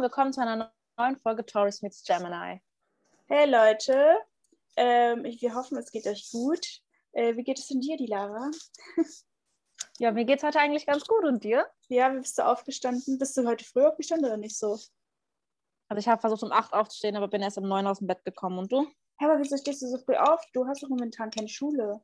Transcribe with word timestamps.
und 0.00 0.04
willkommen 0.04 0.32
zu 0.32 0.40
einer 0.40 0.72
neuen 0.96 1.16
Folge 1.18 1.44
Taurus 1.44 1.82
meets 1.82 2.02
Gemini. 2.02 2.62
Hey 3.28 3.46
Leute, 3.50 4.16
ähm, 4.76 5.24
wir 5.24 5.54
hoffen, 5.54 5.76
es 5.76 5.90
geht 5.90 6.06
euch 6.06 6.30
gut. 6.32 6.66
Äh, 7.12 7.36
wie 7.36 7.42
geht 7.42 7.58
es 7.58 7.66
denn 7.66 7.82
dir, 7.82 7.98
die 7.98 8.06
Lara? 8.06 8.50
Ja, 9.98 10.10
mir 10.10 10.24
geht's 10.24 10.42
heute 10.42 10.58
eigentlich 10.58 10.86
ganz 10.86 11.04
gut 11.04 11.24
und 11.24 11.44
dir? 11.44 11.66
Ja, 11.88 12.14
wie 12.14 12.20
bist 12.20 12.38
du 12.38 12.46
aufgestanden? 12.46 13.18
Bist 13.18 13.36
du 13.36 13.46
heute 13.46 13.62
früh 13.62 13.84
aufgestanden 13.84 14.24
oder 14.24 14.38
nicht 14.38 14.56
so? 14.56 14.78
Also 15.88 15.98
ich 15.98 16.08
habe 16.08 16.18
versucht 16.18 16.44
um 16.44 16.52
8 16.52 16.72
aufzustehen, 16.72 17.16
aber 17.16 17.28
bin 17.28 17.42
erst 17.42 17.58
um 17.58 17.68
9 17.68 17.86
aus 17.86 17.98
dem 17.98 18.06
Bett 18.06 18.24
gekommen. 18.24 18.58
Und 18.58 18.72
du? 18.72 18.86
Hä, 19.18 19.26
aber 19.26 19.38
wieso 19.38 19.58
stehst 19.58 19.82
du 19.82 19.86
so 19.86 19.98
früh 19.98 20.16
auf? 20.16 20.40
Du 20.54 20.66
hast 20.66 20.82
doch 20.82 20.88
momentan 20.88 21.30
keine 21.30 21.48
Schule. 21.48 22.00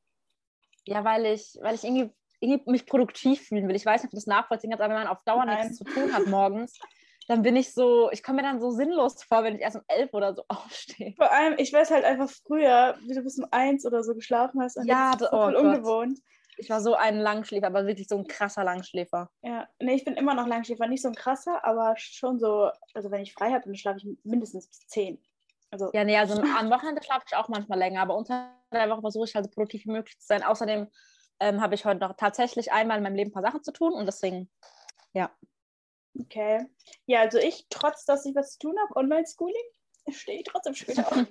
Ja, 0.84 1.02
weil 1.02 1.24
ich, 1.24 1.56
weil 1.62 1.74
ich 1.74 1.84
irgendwie, 1.84 2.12
irgendwie 2.40 2.70
mich 2.70 2.84
produktiv 2.84 3.40
fühlen 3.48 3.66
will. 3.66 3.76
Ich 3.76 3.86
weiß 3.86 4.02
nicht, 4.02 4.08
ob 4.08 4.10
du 4.10 4.16
das 4.16 4.26
nachvollziehen 4.26 4.68
kannst, 4.68 4.82
aber 4.82 4.92
wenn 4.92 5.04
man 5.04 5.08
auf 5.08 5.24
Dauer 5.24 5.46
Nein. 5.46 5.68
nichts 5.68 5.78
zu 5.78 5.84
tun 5.84 6.12
hat 6.12 6.26
morgens, 6.26 6.78
dann 7.26 7.42
bin 7.42 7.56
ich 7.56 7.74
so, 7.74 8.10
ich 8.12 8.22
komme 8.22 8.42
mir 8.42 8.48
dann 8.48 8.60
so 8.60 8.70
sinnlos 8.70 9.22
vor, 9.24 9.42
wenn 9.42 9.56
ich 9.56 9.62
erst 9.62 9.76
um 9.76 9.82
11 9.88 10.12
oder 10.14 10.34
so 10.34 10.44
aufstehe. 10.48 11.14
Vor 11.16 11.30
allem, 11.30 11.54
ich 11.58 11.72
weiß 11.72 11.90
halt 11.90 12.04
einfach 12.04 12.30
früher, 12.30 12.96
wie 13.06 13.14
du 13.14 13.22
bis 13.22 13.38
um 13.38 13.46
eins 13.50 13.84
oder 13.84 14.02
so 14.02 14.14
geschlafen 14.14 14.62
hast. 14.62 14.76
Und 14.76 14.86
Ja, 14.86 15.12
das 15.12 15.22
ist 15.22 15.32
oh 15.32 15.44
voll 15.44 15.54
Gott. 15.54 15.62
ungewohnt. 15.64 16.18
Ich 16.58 16.70
war 16.70 16.80
so 16.80 16.94
ein 16.94 17.18
Langschläfer, 17.18 17.66
aber 17.66 17.86
wirklich 17.86 18.08
so 18.08 18.16
ein 18.16 18.26
krasser 18.26 18.64
Langschläfer. 18.64 19.28
Ja, 19.42 19.68
nee, 19.78 19.94
ich 19.94 20.04
bin 20.04 20.14
immer 20.14 20.34
noch 20.34 20.46
Langschläfer. 20.46 20.86
Nicht 20.86 21.02
so 21.02 21.08
ein 21.08 21.14
krasser, 21.14 21.62
aber 21.64 21.94
schon 21.98 22.38
so, 22.38 22.70
also 22.94 23.10
wenn 23.10 23.20
ich 23.20 23.34
frei 23.34 23.50
habe, 23.50 23.64
dann 23.64 23.74
schlafe 23.74 23.98
ich 23.98 24.08
mindestens 24.24 24.68
bis 24.68 24.86
zehn. 24.86 25.22
Also, 25.70 25.90
Ja, 25.92 26.04
nee, 26.04 26.16
also 26.16 26.32
am 26.58 26.70
Wochenende 26.70 27.02
schlafe 27.02 27.26
ich 27.28 27.36
auch 27.36 27.48
manchmal 27.48 27.78
länger, 27.78 28.00
aber 28.00 28.16
unter 28.16 28.54
der 28.72 28.88
Woche 28.88 29.02
versuche 29.02 29.26
ich 29.26 29.34
halt 29.34 29.44
so 29.44 29.50
produktiv 29.50 29.84
wie 29.84 29.90
möglich 29.90 30.18
zu 30.18 30.26
sein. 30.26 30.42
Außerdem 30.42 30.86
ähm, 31.40 31.60
habe 31.60 31.74
ich 31.74 31.84
heute 31.84 32.00
noch 32.00 32.16
tatsächlich 32.16 32.72
einmal 32.72 32.96
in 32.96 33.02
meinem 33.02 33.16
Leben 33.16 33.30
ein 33.30 33.34
paar 33.34 33.42
Sachen 33.42 33.62
zu 33.62 33.72
tun 33.72 33.92
und 33.92 34.06
deswegen, 34.06 34.48
ja. 35.12 35.30
Okay. 36.20 36.66
Ja, 37.06 37.20
also 37.20 37.38
ich, 37.38 37.66
trotz 37.70 38.04
dass 38.04 38.24
ich 38.26 38.34
was 38.34 38.52
zu 38.52 38.68
tun 38.68 38.76
habe, 38.78 38.96
Online-Schooling, 38.96 39.64
stehe 40.10 40.38
ich 40.40 40.44
trotzdem 40.44 40.74
später 40.74 41.06
auf. 41.06 41.26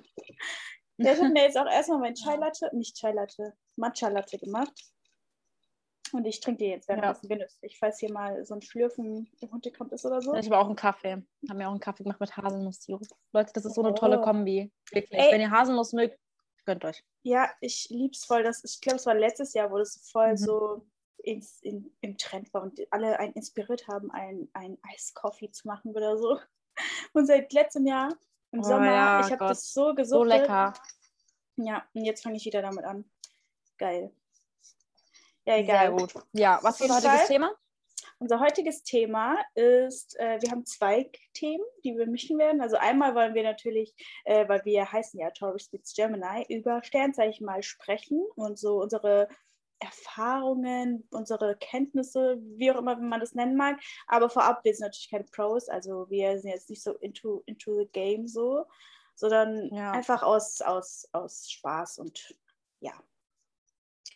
Ja, 0.98 1.12
ich 1.12 1.18
habe 1.18 1.28
mir 1.30 1.42
jetzt 1.42 1.58
auch 1.58 1.66
erstmal 1.70 1.98
mein 1.98 2.14
Chai 2.14 2.36
Latte, 2.36 2.70
nicht 2.72 2.96
Chai 2.96 3.12
Latte, 3.12 3.54
Matcha 3.76 4.08
Latte 4.08 4.38
gemacht. 4.38 4.72
Und 6.12 6.24
ich 6.24 6.40
trinke 6.40 6.58
die 6.64 6.70
jetzt 6.70 6.88
währenddessen 6.88 7.28
genüsslich. 7.28 7.76
Falls 7.80 7.98
hier 7.98 8.12
mal 8.12 8.44
so 8.44 8.54
ein 8.54 8.62
Schlürfen 8.62 9.28
im 9.40 9.50
Hintergrund 9.50 9.92
ist 9.92 10.06
oder 10.06 10.22
so. 10.22 10.34
Ich 10.34 10.46
habe 10.46 10.56
auch 10.58 10.66
einen 10.66 10.76
Kaffee. 10.76 11.22
Haben 11.48 11.56
mir 11.58 11.66
auch 11.66 11.72
einen 11.72 11.80
Kaffee 11.80 12.04
gemacht 12.04 12.20
mit 12.20 12.36
Haselnusssirup. 12.36 13.02
Leute, 13.32 13.52
das 13.52 13.64
ist 13.64 13.74
so 13.74 13.82
eine 13.82 13.92
tolle 13.94 14.20
Oh. 14.20 14.22
Kombi. 14.22 14.72
Wirklich. 14.92 15.20
Ey. 15.20 15.32
Wenn 15.32 15.40
ihr 15.40 15.50
Haselnuss 15.50 15.92
mögt, 15.92 16.16
gönnt 16.64 16.84
euch. 16.84 17.02
Ja, 17.24 17.50
ich 17.60 17.88
lieb's 17.90 18.24
voll. 18.24 18.44
Das, 18.44 18.62
ich 18.64 18.80
glaube, 18.80 18.96
es 18.96 19.06
war 19.06 19.14
letztes 19.16 19.52
Jahr, 19.52 19.70
wo 19.72 19.78
das 19.78 20.08
voll 20.12 20.30
Mhm. 20.32 20.36
so 20.36 20.86
ins, 21.26 21.60
in, 21.60 21.92
im 22.00 22.16
Trend 22.16 22.54
war 22.54 22.62
und 22.62 22.80
alle 22.90 23.18
einen 23.18 23.32
inspiriert 23.34 23.88
haben, 23.88 24.10
ein, 24.12 24.48
ein 24.52 24.78
Eiskoffee 24.82 25.50
zu 25.50 25.66
machen 25.66 25.92
oder 25.94 26.16
so. 26.16 26.38
Und 27.14 27.26
seit 27.26 27.52
letztem 27.54 27.86
Jahr 27.86 28.14
im 28.52 28.60
Oh 28.60 28.62
Sommer, 28.62 28.92
ja, 28.92 29.20
ich 29.20 29.32
habe 29.32 29.46
das 29.46 29.72
so 29.72 29.88
So 29.88 29.94
gesucht. 29.94 30.26
lecker. 30.28 30.74
Ja, 31.56 31.86
und 31.94 32.04
jetzt 32.04 32.22
fange 32.22 32.36
ich 32.36 32.44
wieder 32.44 32.60
damit 32.60 32.84
an. 32.84 33.10
Geil. 33.78 34.12
Ja, 35.46 35.54
Sehr 35.54 35.58
egal. 35.58 35.92
gut. 35.92 36.14
Ja, 36.32 36.58
was 36.62 36.80
ist 36.80 36.90
unser 36.90 37.10
heutiges. 37.10 37.28
Thema? 37.28 37.50
Unser 38.18 38.40
heutiges 38.40 38.82
Thema 38.82 39.38
ist, 39.54 40.18
äh, 40.20 40.38
wir 40.42 40.50
haben 40.50 40.66
zwei 40.66 41.10
Themen, 41.32 41.64
die 41.82 41.96
wir 41.96 42.06
mischen 42.06 42.38
werden. 42.38 42.60
Also 42.60 42.76
einmal 42.76 43.14
wollen 43.14 43.34
wir 43.34 43.42
natürlich, 43.42 43.94
äh, 44.24 44.46
weil 44.48 44.64
wir 44.64 44.90
heißen 44.92 45.18
ja 45.18 45.30
Taurus 45.30 45.72
meets 45.72 45.94
Gemini, 45.94 46.44
über 46.48 46.82
Sternzeichen 46.84 47.46
mal 47.46 47.62
sprechen 47.62 48.22
und 48.36 48.58
so 48.58 48.80
unsere 48.82 49.28
Erfahrungen, 49.78 51.06
unsere 51.10 51.56
Kenntnisse, 51.56 52.38
wie 52.56 52.70
auch 52.70 52.78
immer 52.78 52.96
man 52.96 53.20
das 53.20 53.34
nennen 53.34 53.56
mag. 53.56 53.78
Aber 54.06 54.30
vorab, 54.30 54.64
wir 54.64 54.74
sind 54.74 54.84
natürlich 54.86 55.10
keine 55.10 55.24
Pros, 55.24 55.68
also 55.68 56.08
wir 56.08 56.38
sind 56.38 56.50
jetzt 56.50 56.70
nicht 56.70 56.82
so 56.82 56.92
into, 56.94 57.42
into 57.46 57.74
the 57.76 57.86
game 57.92 58.26
so, 58.26 58.64
sondern 59.14 59.68
Ja. 59.74 59.92
einfach 59.92 60.22
aus, 60.22 60.60
aus, 60.62 61.08
aus 61.12 61.50
Spaß 61.50 61.98
und 61.98 62.34
ja. 62.80 62.92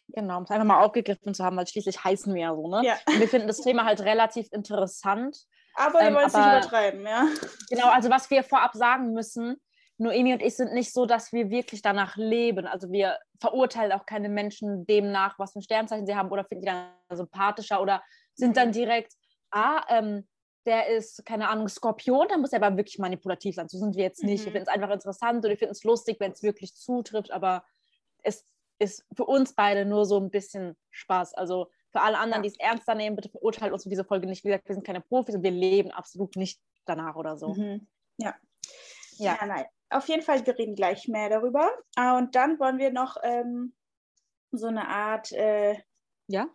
Genau, 0.08 0.38
um 0.38 0.44
es 0.44 0.50
einfach 0.50 0.66
mal 0.66 0.82
aufgegriffen 0.84 1.34
zu 1.34 1.44
haben, 1.44 1.56
weil 1.56 1.66
schließlich 1.66 2.02
heißen 2.02 2.34
wir 2.34 2.42
ja 2.42 2.54
so, 2.54 2.68
ne? 2.68 2.84
Ja. 2.84 2.96
Und 3.06 3.20
wir 3.20 3.28
finden 3.28 3.46
das 3.46 3.60
Thema 3.60 3.84
halt 3.84 4.00
relativ 4.00 4.48
interessant. 4.52 5.46
Aber 5.74 6.00
wir 6.00 6.08
Ähm, 6.08 6.14
wollen 6.14 6.26
es 6.26 6.34
nicht 6.34 6.46
übertreiben, 6.46 7.06
ja. 7.06 7.26
Genau, 7.68 7.88
also 7.90 8.10
was 8.10 8.28
wir 8.30 8.42
vorab 8.42 8.74
sagen 8.74 9.12
müssen, 9.12 9.60
Noemi 10.00 10.32
und 10.32 10.42
ich 10.42 10.56
sind 10.56 10.72
nicht 10.72 10.92
so, 10.92 11.04
dass 11.06 11.32
wir 11.32 11.50
wirklich 11.50 11.82
danach 11.82 12.16
leben. 12.16 12.66
Also 12.66 12.90
wir 12.90 13.18
verurteilen 13.38 13.92
auch 13.92 14.06
keine 14.06 14.28
Menschen 14.28 14.86
demnach, 14.86 15.38
was 15.38 15.52
für 15.52 15.58
ein 15.60 15.62
Sternzeichen 15.62 16.06
sie 16.06 16.16
haben 16.16 16.30
oder 16.30 16.44
finden 16.44 16.62
die 16.64 16.70
dann 16.72 16.88
sympathischer 17.10 17.80
oder 17.82 18.02
sind 18.34 18.56
dann 18.56 18.72
direkt, 18.72 19.12
ah, 19.50 19.84
ähm, 19.88 20.26
der 20.66 20.88
ist, 20.88 21.24
keine 21.26 21.48
Ahnung, 21.48 21.68
Skorpion, 21.68 22.28
dann 22.28 22.40
muss 22.40 22.52
er 22.52 22.62
aber 22.62 22.76
wirklich 22.76 22.98
manipulativ 22.98 23.54
sein. 23.56 23.68
So 23.68 23.78
sind 23.78 23.96
wir 23.96 24.04
jetzt 24.04 24.22
nicht. 24.22 24.44
Wir 24.44 24.50
Mhm. 24.50 24.52
finden 24.56 24.68
es 24.68 24.74
einfach 24.74 24.90
interessant 24.90 25.44
und 25.44 25.50
wir 25.50 25.56
finden 25.58 25.72
es 25.72 25.84
lustig, 25.84 26.18
wenn 26.20 26.32
es 26.32 26.42
wirklich 26.42 26.74
zutrifft, 26.74 27.30
aber 27.30 27.64
es 28.22 28.46
ist 28.78 29.04
für 29.14 29.24
uns 29.24 29.54
beide 29.54 29.84
nur 29.84 30.06
so 30.06 30.18
ein 30.18 30.30
bisschen 30.30 30.76
Spaß. 30.90 31.34
Also 31.34 31.70
für 31.92 32.00
alle 32.00 32.18
anderen, 32.18 32.42
Ja. 32.44 32.48
die 32.48 32.54
es 32.54 32.60
ernster 32.60 32.94
nehmen, 32.94 33.16
bitte 33.16 33.28
verurteilt 33.30 33.72
uns 33.72 33.82
für 33.82 33.88
diese 33.90 34.04
Folge 34.04 34.26
nicht. 34.26 34.44
Wie 34.44 34.48
gesagt, 34.48 34.68
wir 34.68 34.74
sind 34.74 34.86
keine 34.86 35.00
Profis 35.00 35.34
und 35.34 35.42
wir 35.42 35.50
leben 35.50 35.90
absolut 35.90 36.36
nicht 36.36 36.60
danach 36.86 37.16
oder 37.16 37.36
so. 37.36 37.54
Mhm. 37.54 37.86
Ja. 38.18 38.34
Ja. 39.18 39.36
ja. 39.40 39.46
nein. 39.46 39.64
Auf 39.90 40.08
jeden 40.08 40.22
Fall, 40.22 40.44
wir 40.46 40.56
reden 40.58 40.74
gleich 40.76 41.08
mehr 41.08 41.28
darüber. 41.28 41.70
Ah, 41.96 42.16
Und 42.18 42.34
dann 42.34 42.58
wollen 42.60 42.78
wir 42.78 42.92
noch 42.92 43.16
ähm, 43.22 43.74
so 44.52 44.66
eine 44.68 44.88
Art 44.88 45.32
äh, 45.32 45.76
Ja? 46.28 46.48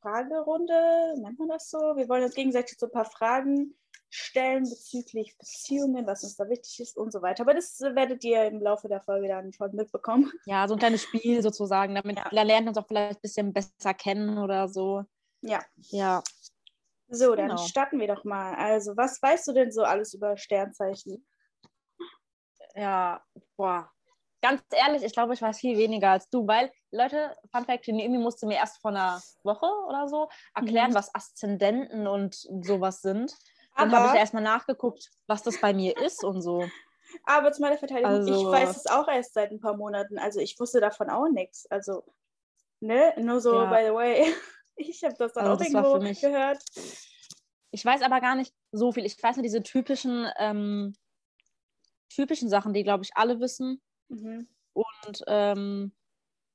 Fragerunde, 0.00 1.14
nennt 1.20 1.38
man 1.38 1.48
das 1.48 1.70
so? 1.70 1.78
Wir 1.96 2.08
wollen 2.08 2.22
uns 2.24 2.34
gegenseitig 2.34 2.78
so 2.78 2.86
ein 2.86 2.92
paar 2.92 3.04
Fragen 3.04 3.74
stellen 4.10 4.62
bezüglich 4.62 5.36
Beziehungen, 5.36 6.06
was 6.06 6.22
uns 6.22 6.36
da 6.36 6.48
wichtig 6.48 6.80
ist 6.80 6.96
und 6.96 7.12
so 7.12 7.20
weiter. 7.20 7.42
Aber 7.42 7.52
das 7.54 7.80
äh, 7.80 7.94
werdet 7.94 8.24
ihr 8.24 8.44
im 8.46 8.60
Laufe 8.62 8.88
der 8.88 9.02
Folge 9.02 9.28
dann 9.28 9.52
schon 9.52 9.74
mitbekommen. 9.74 10.32
Ja, 10.46 10.66
so 10.66 10.74
ein 10.74 10.78
kleines 10.78 11.02
Spiel 11.02 11.42
sozusagen, 11.42 11.94
damit 11.94 12.16
Ja. 12.18 12.28
da 12.30 12.42
lernt 12.42 12.68
uns 12.68 12.78
auch 12.78 12.86
vielleicht 12.86 13.18
ein 13.18 13.22
bisschen 13.22 13.52
besser 13.52 13.92
kennen 13.94 14.38
oder 14.38 14.68
so. 14.68 15.04
Ja. 15.42 15.60
Ja. 15.90 16.22
So, 17.08 17.34
dann 17.34 17.48
Genau. 17.48 17.62
starten 17.62 17.98
wir 18.00 18.06
doch 18.06 18.24
mal. 18.24 18.54
Also, 18.54 18.96
was 18.96 19.20
weißt 19.20 19.48
du 19.48 19.52
denn 19.52 19.72
so 19.72 19.82
alles 19.82 20.14
über 20.14 20.36
Sternzeichen? 20.36 21.26
Ja, 22.78 23.22
boah. 23.56 23.90
Ganz 24.40 24.62
ehrlich, 24.70 25.02
ich 25.02 25.12
glaube, 25.12 25.34
ich 25.34 25.42
weiß 25.42 25.58
viel 25.58 25.76
weniger 25.76 26.10
als 26.12 26.28
du, 26.30 26.46
weil, 26.46 26.70
Leute, 26.92 27.36
Fun 27.50 27.64
Fact, 27.64 27.86
die 27.86 27.92
Noemi 27.92 28.18
musste 28.18 28.46
mir 28.46 28.54
erst 28.56 28.80
vor 28.80 28.92
einer 28.92 29.20
Woche 29.42 29.66
oder 29.88 30.06
so 30.08 30.28
erklären, 30.54 30.90
Mhm. 30.90 30.94
was 30.94 31.12
Aszendenten 31.14 32.06
und 32.06 32.36
sowas 32.62 33.02
sind. 33.02 33.34
Dann 33.76 33.92
habe 33.92 34.08
ich 34.14 34.20
erstmal 34.20 34.42
nachgeguckt, 34.42 35.10
was 35.26 35.42
das 35.42 35.60
bei 35.60 35.72
mir 35.74 35.96
ist 35.96 36.22
und 36.24 36.40
so. 36.42 36.64
aber 37.24 37.50
zu 37.52 37.62
meiner 37.62 37.78
Verteidigung, 37.78 38.26
ich 38.26 38.32
Also- 38.32 38.50
weiß 38.52 38.76
es 38.76 38.86
auch 38.86 39.08
erst 39.08 39.32
seit 39.34 39.50
ein 39.50 39.60
paar 39.60 39.76
Monaten. 39.76 40.18
Also 40.18 40.40
ich 40.40 40.60
wusste 40.60 40.78
davon 40.80 41.08
auch 41.10 41.26
nichts. 41.30 41.66
Also, 41.70 42.04
ne? 42.80 43.14
Nur 43.16 43.40
so, 43.40 43.54
Ja. 43.54 43.64
by 43.64 43.86
the 43.86 43.94
way. 43.94 44.24
Ich 44.80 45.02
habe 45.02 45.14
das 45.18 45.32
dann 45.32 45.44
Also 45.46 45.54
auch 45.54 45.58
das 45.58 45.68
irgendwo 45.72 45.98
mich- 45.98 46.20
gehört. 46.20 46.62
Ich 47.72 47.84
weiß 47.84 48.02
aber 48.02 48.20
gar 48.20 48.36
nicht 48.36 48.54
so 48.70 48.92
viel. 48.92 49.04
Ich 49.06 49.20
weiß 49.20 49.34
nur 49.36 49.42
diese 49.42 49.62
typischen, 49.62 50.30
ähm, 50.38 50.94
typischen 52.08 52.48
Sachen, 52.48 52.72
die, 52.72 52.84
glaube 52.84 53.04
ich, 53.04 53.10
alle 53.14 53.40
wissen. 53.40 53.80
Mhm. 54.08 54.48
Und 54.72 55.24
ähm, 55.26 55.92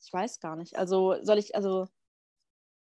ich 0.01 0.11
weiß 0.11 0.39
gar 0.39 0.55
nicht. 0.55 0.77
Also 0.77 1.15
soll 1.21 1.37
ich 1.37 1.55
also 1.55 1.87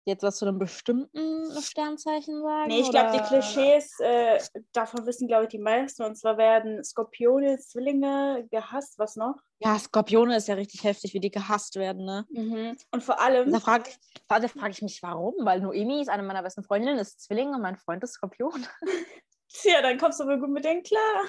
jetzt 0.06 0.22
was 0.22 0.36
zu 0.36 0.46
einem 0.46 0.58
bestimmten 0.58 1.50
Sternzeichen 1.60 2.42
sagen? 2.42 2.68
Nee, 2.68 2.80
ich 2.80 2.90
glaube, 2.90 3.12
die 3.12 3.22
Klischees, 3.22 3.98
äh, 4.00 4.38
davon 4.72 5.06
wissen, 5.06 5.26
glaube 5.26 5.44
ich, 5.44 5.48
die 5.48 5.58
meisten. 5.58 6.02
Und 6.02 6.16
zwar 6.16 6.36
werden 6.36 6.84
Skorpione, 6.84 7.58
Zwillinge 7.58 8.46
gehasst. 8.50 8.98
Was 8.98 9.16
noch? 9.16 9.36
Ja, 9.60 9.78
Skorpione 9.78 10.36
ist 10.36 10.48
ja 10.48 10.54
richtig 10.54 10.84
heftig, 10.84 11.14
wie 11.14 11.20
die 11.20 11.30
gehasst 11.30 11.76
werden, 11.76 12.04
ne? 12.04 12.26
Mhm. 12.30 12.76
Und 12.90 13.02
vor 13.02 13.20
allem, 13.20 13.50
Da 13.50 13.60
frage 13.60 13.90
da 14.28 14.48
frag 14.48 14.70
ich 14.70 14.82
mich, 14.82 15.02
warum? 15.02 15.34
Weil 15.40 15.60
Noemi 15.60 16.00
ist 16.00 16.08
eine 16.08 16.22
meiner 16.22 16.42
besten 16.42 16.64
Freundinnen, 16.64 16.98
ist 16.98 17.20
Zwilling 17.20 17.54
und 17.54 17.62
mein 17.62 17.76
Freund 17.76 18.02
ist 18.04 18.14
Skorpion. 18.14 18.66
tja, 19.48 19.82
dann 19.82 19.98
kommst 19.98 20.20
du 20.20 20.24
wohl 20.26 20.38
gut 20.38 20.50
mit 20.50 20.64
denen 20.64 20.82
klar. 20.82 21.24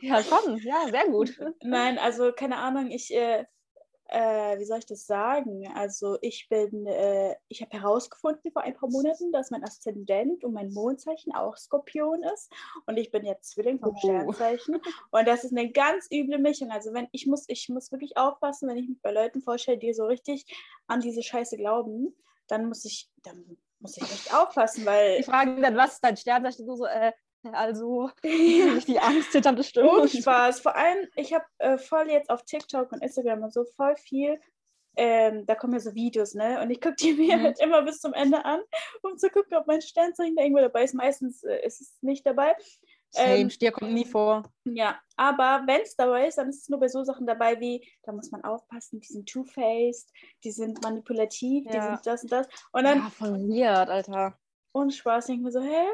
Ja, 0.00 0.22
schon. 0.22 0.58
Ja, 0.58 0.88
sehr 0.90 1.06
gut. 1.08 1.38
Nein, 1.62 1.98
also 1.98 2.32
keine 2.32 2.56
Ahnung, 2.56 2.90
ich, 2.90 3.14
äh, 3.14 3.44
äh, 4.08 4.58
wie 4.58 4.64
soll 4.64 4.78
ich 4.78 4.86
das 4.86 5.04
sagen? 5.06 5.68
Also 5.74 6.16
ich 6.22 6.48
bin, 6.48 6.86
äh, 6.86 7.34
ich 7.48 7.60
habe 7.60 7.72
herausgefunden 7.72 8.52
vor 8.52 8.62
ein 8.62 8.74
paar 8.74 8.88
Monaten, 8.88 9.32
dass 9.32 9.50
mein 9.50 9.64
Aszendent 9.64 10.44
und 10.44 10.52
mein 10.52 10.72
Mondzeichen 10.72 11.34
auch 11.34 11.56
Skorpion 11.56 12.22
ist. 12.22 12.52
Und 12.86 12.98
ich 12.98 13.10
bin 13.10 13.24
jetzt 13.26 13.50
Zwilling 13.50 13.80
vom 13.80 13.94
Oh. 13.94 13.98
Sternzeichen. 13.98 14.80
Und 15.10 15.26
das 15.26 15.42
ist 15.44 15.56
eine 15.56 15.70
ganz 15.72 16.06
üble 16.12 16.38
Mischung. 16.38 16.70
Also 16.70 16.92
wenn 16.94 17.08
ich 17.12 17.26
muss, 17.26 17.44
ich 17.48 17.68
muss 17.68 17.90
wirklich 17.90 18.16
aufpassen, 18.16 18.68
wenn 18.68 18.76
ich 18.76 18.88
mich 18.88 19.02
bei 19.02 19.10
Leuten 19.10 19.40
vorstelle, 19.40 19.78
die 19.78 19.92
so 19.92 20.06
richtig 20.06 20.46
an 20.86 21.00
diese 21.00 21.22
Scheiße 21.24 21.56
glauben, 21.56 22.14
dann 22.46 22.66
muss 22.66 22.84
ich, 22.84 23.10
dann 23.24 23.56
muss 23.80 23.96
ich 23.96 24.04
echt 24.04 24.32
aufpassen, 24.32 24.82
Die 24.82 24.86
weil 24.86 25.22
fragen 25.24 25.60
dann, 25.62 25.76
was 25.76 25.94
ist 25.94 26.04
dein 26.04 26.16
Sternzeichen? 26.16 26.64
Du 26.64 26.76
so, 26.76 26.86
äh, 26.86 27.12
also, 27.54 28.10
die 28.24 28.98
Angst 29.00 29.32
zitternde 29.32 29.62
Stimme. 29.64 29.90
Und 29.90 30.10
Spaß. 30.10 30.60
Vor 30.60 30.76
allem, 30.76 31.08
ich 31.16 31.32
habe 31.34 31.44
äh, 31.58 31.78
voll 31.78 32.10
jetzt 32.10 32.30
auf 32.30 32.42
TikTok 32.44 32.92
und 32.92 33.02
Instagram 33.02 33.42
und 33.42 33.52
so 33.52 33.64
voll 33.76 33.96
viel. 33.96 34.40
Ähm, 34.98 35.44
da 35.44 35.54
kommen 35.54 35.74
ja 35.74 35.80
so 35.80 35.94
Videos, 35.94 36.32
ne? 36.34 36.58
Und 36.62 36.70
ich 36.70 36.80
gucke 36.80 36.94
die 36.96 37.12
mir 37.12 37.36
Mhm. 37.36 37.42
halt 37.42 37.60
immer 37.60 37.82
bis 37.82 38.00
zum 38.00 38.14
Ende 38.14 38.42
an, 38.46 38.60
um 39.02 39.18
zu 39.18 39.28
gucken, 39.28 39.54
ob 39.58 39.66
mein 39.66 39.82
Sternzeichen 39.82 40.34
da 40.36 40.42
irgendwo 40.42 40.62
dabei 40.62 40.84
ist. 40.84 40.94
Meistens 40.94 41.44
äh, 41.44 41.64
ist 41.66 41.82
es 41.82 41.98
nicht 42.00 42.24
dabei. 42.24 42.54
Same, 43.10 43.40
Ähm, 43.42 43.50
Stier 43.50 43.72
kommt 43.72 43.92
nie 43.92 44.06
vor. 44.06 44.50
Ja, 44.64 44.98
aber 45.16 45.62
wenn 45.66 45.82
es 45.82 45.96
dabei 45.96 46.28
ist, 46.28 46.38
dann 46.38 46.48
ist 46.48 46.62
es 46.62 46.68
nur 46.70 46.80
bei 46.80 46.88
so 46.88 47.04
Sachen 47.04 47.26
dabei 47.26 47.60
wie, 47.60 47.86
da 48.04 48.12
muss 48.12 48.30
man 48.30 48.42
aufpassen, 48.42 49.00
die 49.00 49.06
sind 49.06 49.28
two-faced, 49.28 50.10
die 50.44 50.50
sind 50.50 50.82
manipulativ, 50.82 51.64
die 51.68 51.74
Ja. 51.76 51.82
sind 51.96 52.06
das 52.06 52.22
und 52.22 52.32
das. 52.32 52.48
Und 52.72 52.84
dann, 52.84 52.98
Ja, 52.98 53.10
voll 53.10 53.38
weird, 53.48 53.90
Alter. 53.90 54.38
ohne 54.72 54.90
Spaß, 54.90 55.26
denke 55.26 55.40
ich 55.40 55.44
mir 55.44 55.52
so, 55.52 55.60
hä? 55.60 55.86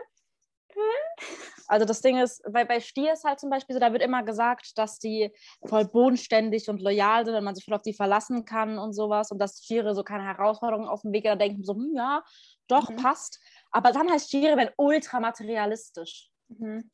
Also 1.69 1.87
das 1.87 2.01
Ding 2.03 2.19
ist, 2.19 2.43
weil 2.45 2.67
bei 2.67 2.81
Stier 2.81 3.13
ist 3.13 3.25
halt 3.25 3.41
zum 3.41 3.49
Beispiel 3.51 3.75
so, 3.75 3.81
da 3.81 3.93
wird 3.93 4.03
immer 4.03 4.23
gesagt, 4.23 4.77
dass 4.77 4.99
die 4.99 5.31
voll 5.67 5.87
bodenständig 5.87 6.69
und 6.69 6.83
loyal 6.83 7.25
sind 7.25 7.35
und 7.35 7.45
man 7.45 7.55
sich 7.55 7.65
voll 7.65 7.75
auf 7.75 7.83
die 7.83 7.95
verlassen 7.95 8.45
kann 8.45 8.79
und 8.79 8.93
sowas 8.93 9.31
und 9.31 9.39
dass 9.39 9.63
Stiere 9.63 9.95
so 9.95 10.03
keine 10.03 10.25
Herausforderungen 10.25 10.89
auf 10.89 11.03
dem 11.03 11.13
Weg 11.13 11.25
da 11.25 11.37
denken 11.37 11.65
so, 11.65 11.75
hm, 11.75 11.93
ja, 11.97 12.23
doch, 12.69 12.91
Mhm. 12.91 12.97
passt. 12.97 13.41
Aber 13.71 13.93
dann 13.93 14.11
heißt 14.11 14.29
Stiere 14.29 14.57
werden 14.57 14.75
ultra 14.77 15.21
materialistisch. 15.21 16.31
Mhm. 16.49 16.91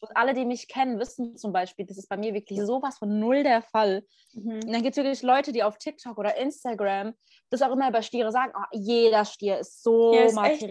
Und 0.00 0.16
alle, 0.16 0.32
die 0.32 0.44
mich 0.44 0.68
kennen, 0.68 1.00
wissen 1.00 1.36
zum 1.36 1.52
Beispiel, 1.52 1.84
das 1.84 1.98
ist 1.98 2.08
bei 2.08 2.16
mir 2.16 2.32
wirklich 2.32 2.60
sowas 2.62 2.98
von 2.98 3.18
null 3.18 3.42
der 3.42 3.62
Fall. 3.62 4.04
Mhm. 4.32 4.52
Und 4.64 4.72
dann 4.72 4.82
gibt 4.82 4.96
es 4.96 4.96
wirklich 4.96 5.22
Leute, 5.22 5.52
die 5.52 5.64
auf 5.64 5.78
TikTok 5.78 6.16
oder 6.18 6.36
Instagram 6.36 7.14
das 7.50 7.62
auch 7.62 7.72
immer 7.72 7.88
über 7.88 8.02
Stiere 8.02 8.30
sagen, 8.30 8.52
oh, 8.56 8.64
jeder 8.72 9.24
Stier 9.24 9.58
ist 9.58 9.82
so 9.82 10.12
Ja, 10.12 10.26
ist 10.26 10.36
echt 10.44 10.60
so. 10.60 10.66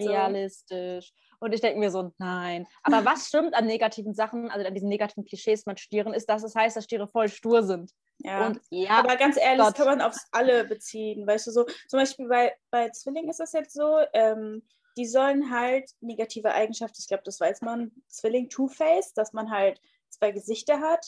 Und 1.39 1.53
ich 1.53 1.61
denke 1.61 1.79
mir 1.79 1.91
so, 1.91 2.11
nein. 2.17 2.67
Aber 2.83 3.05
was 3.05 3.27
stimmt 3.27 3.53
an 3.53 3.65
negativen 3.65 4.13
Sachen, 4.13 4.49
also 4.49 4.65
an 4.65 4.73
diesen 4.73 4.89
negativen 4.89 5.25
Klischees 5.25 5.65
mit 5.65 5.79
Stieren, 5.79 6.13
ist, 6.13 6.27
dass 6.29 6.43
es 6.43 6.55
heißt, 6.55 6.75
dass 6.75 6.85
Stiere 6.85 7.07
voll 7.07 7.29
stur 7.29 7.63
sind. 7.63 7.91
Ja. 8.19 8.47
Und 8.47 8.59
ja, 8.69 8.97
Aber 8.99 9.15
ganz 9.15 9.37
ehrlich, 9.37 9.59
das 9.59 9.67
Gott. 9.67 9.75
kann 9.75 9.97
man 9.97 10.01
aufs 10.01 10.27
alle 10.31 10.65
beziehen. 10.65 11.27
Weißt 11.27 11.47
du, 11.47 11.51
so 11.51 11.65
zum 11.87 11.99
Beispiel 11.99 12.27
bei, 12.27 12.55
bei 12.71 12.89
Zwillingen 12.89 13.29
ist 13.29 13.39
das 13.39 13.53
jetzt 13.53 13.73
so, 13.73 13.99
ähm, 14.13 14.63
die 14.97 15.05
sollen 15.05 15.51
halt 15.51 15.91
negative 16.01 16.51
Eigenschaften, 16.51 16.97
ich 16.99 17.07
glaube, 17.07 17.23
das 17.23 17.39
weiß 17.39 17.61
man, 17.61 17.91
Zwilling 18.07 18.49
Two-Face, 18.49 19.13
dass 19.13 19.31
man 19.31 19.51
halt 19.51 19.79
zwei 20.09 20.31
Gesichter 20.31 20.81
hat. 20.81 21.07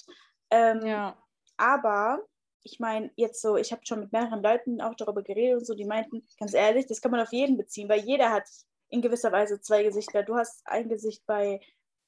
Ähm, 0.52 0.86
ja. 0.86 1.18
Aber 1.58 2.22
ich 2.64 2.80
meine, 2.80 3.10
jetzt 3.16 3.42
so, 3.42 3.58
ich 3.58 3.72
habe 3.72 3.82
schon 3.86 4.02
mit 4.02 4.12
mehreren 4.12 4.44
Leuten 4.44 4.82
auch 4.82 4.94
darüber 4.94 5.24
geredet 5.24 5.60
und 5.60 5.66
so, 5.66 5.74
die 5.74 5.86
meinten, 5.86 6.28
ganz 6.40 6.54
ehrlich, 6.54 6.86
das 6.86 7.02
kann 7.02 7.12
man 7.12 7.22
auf 7.22 7.34
jeden 7.34 7.58
beziehen, 7.58 7.90
weil 7.90 8.02
jeder 8.02 8.32
hat 8.32 8.48
in 8.90 9.02
gewisser 9.02 9.32
Weise 9.32 9.62
zwei 9.62 9.84
Gesichter. 9.84 10.24
Du 10.24 10.36
hast 10.36 10.62
ein 10.66 10.90
Gesicht 10.90 11.26
bei, 11.26 11.60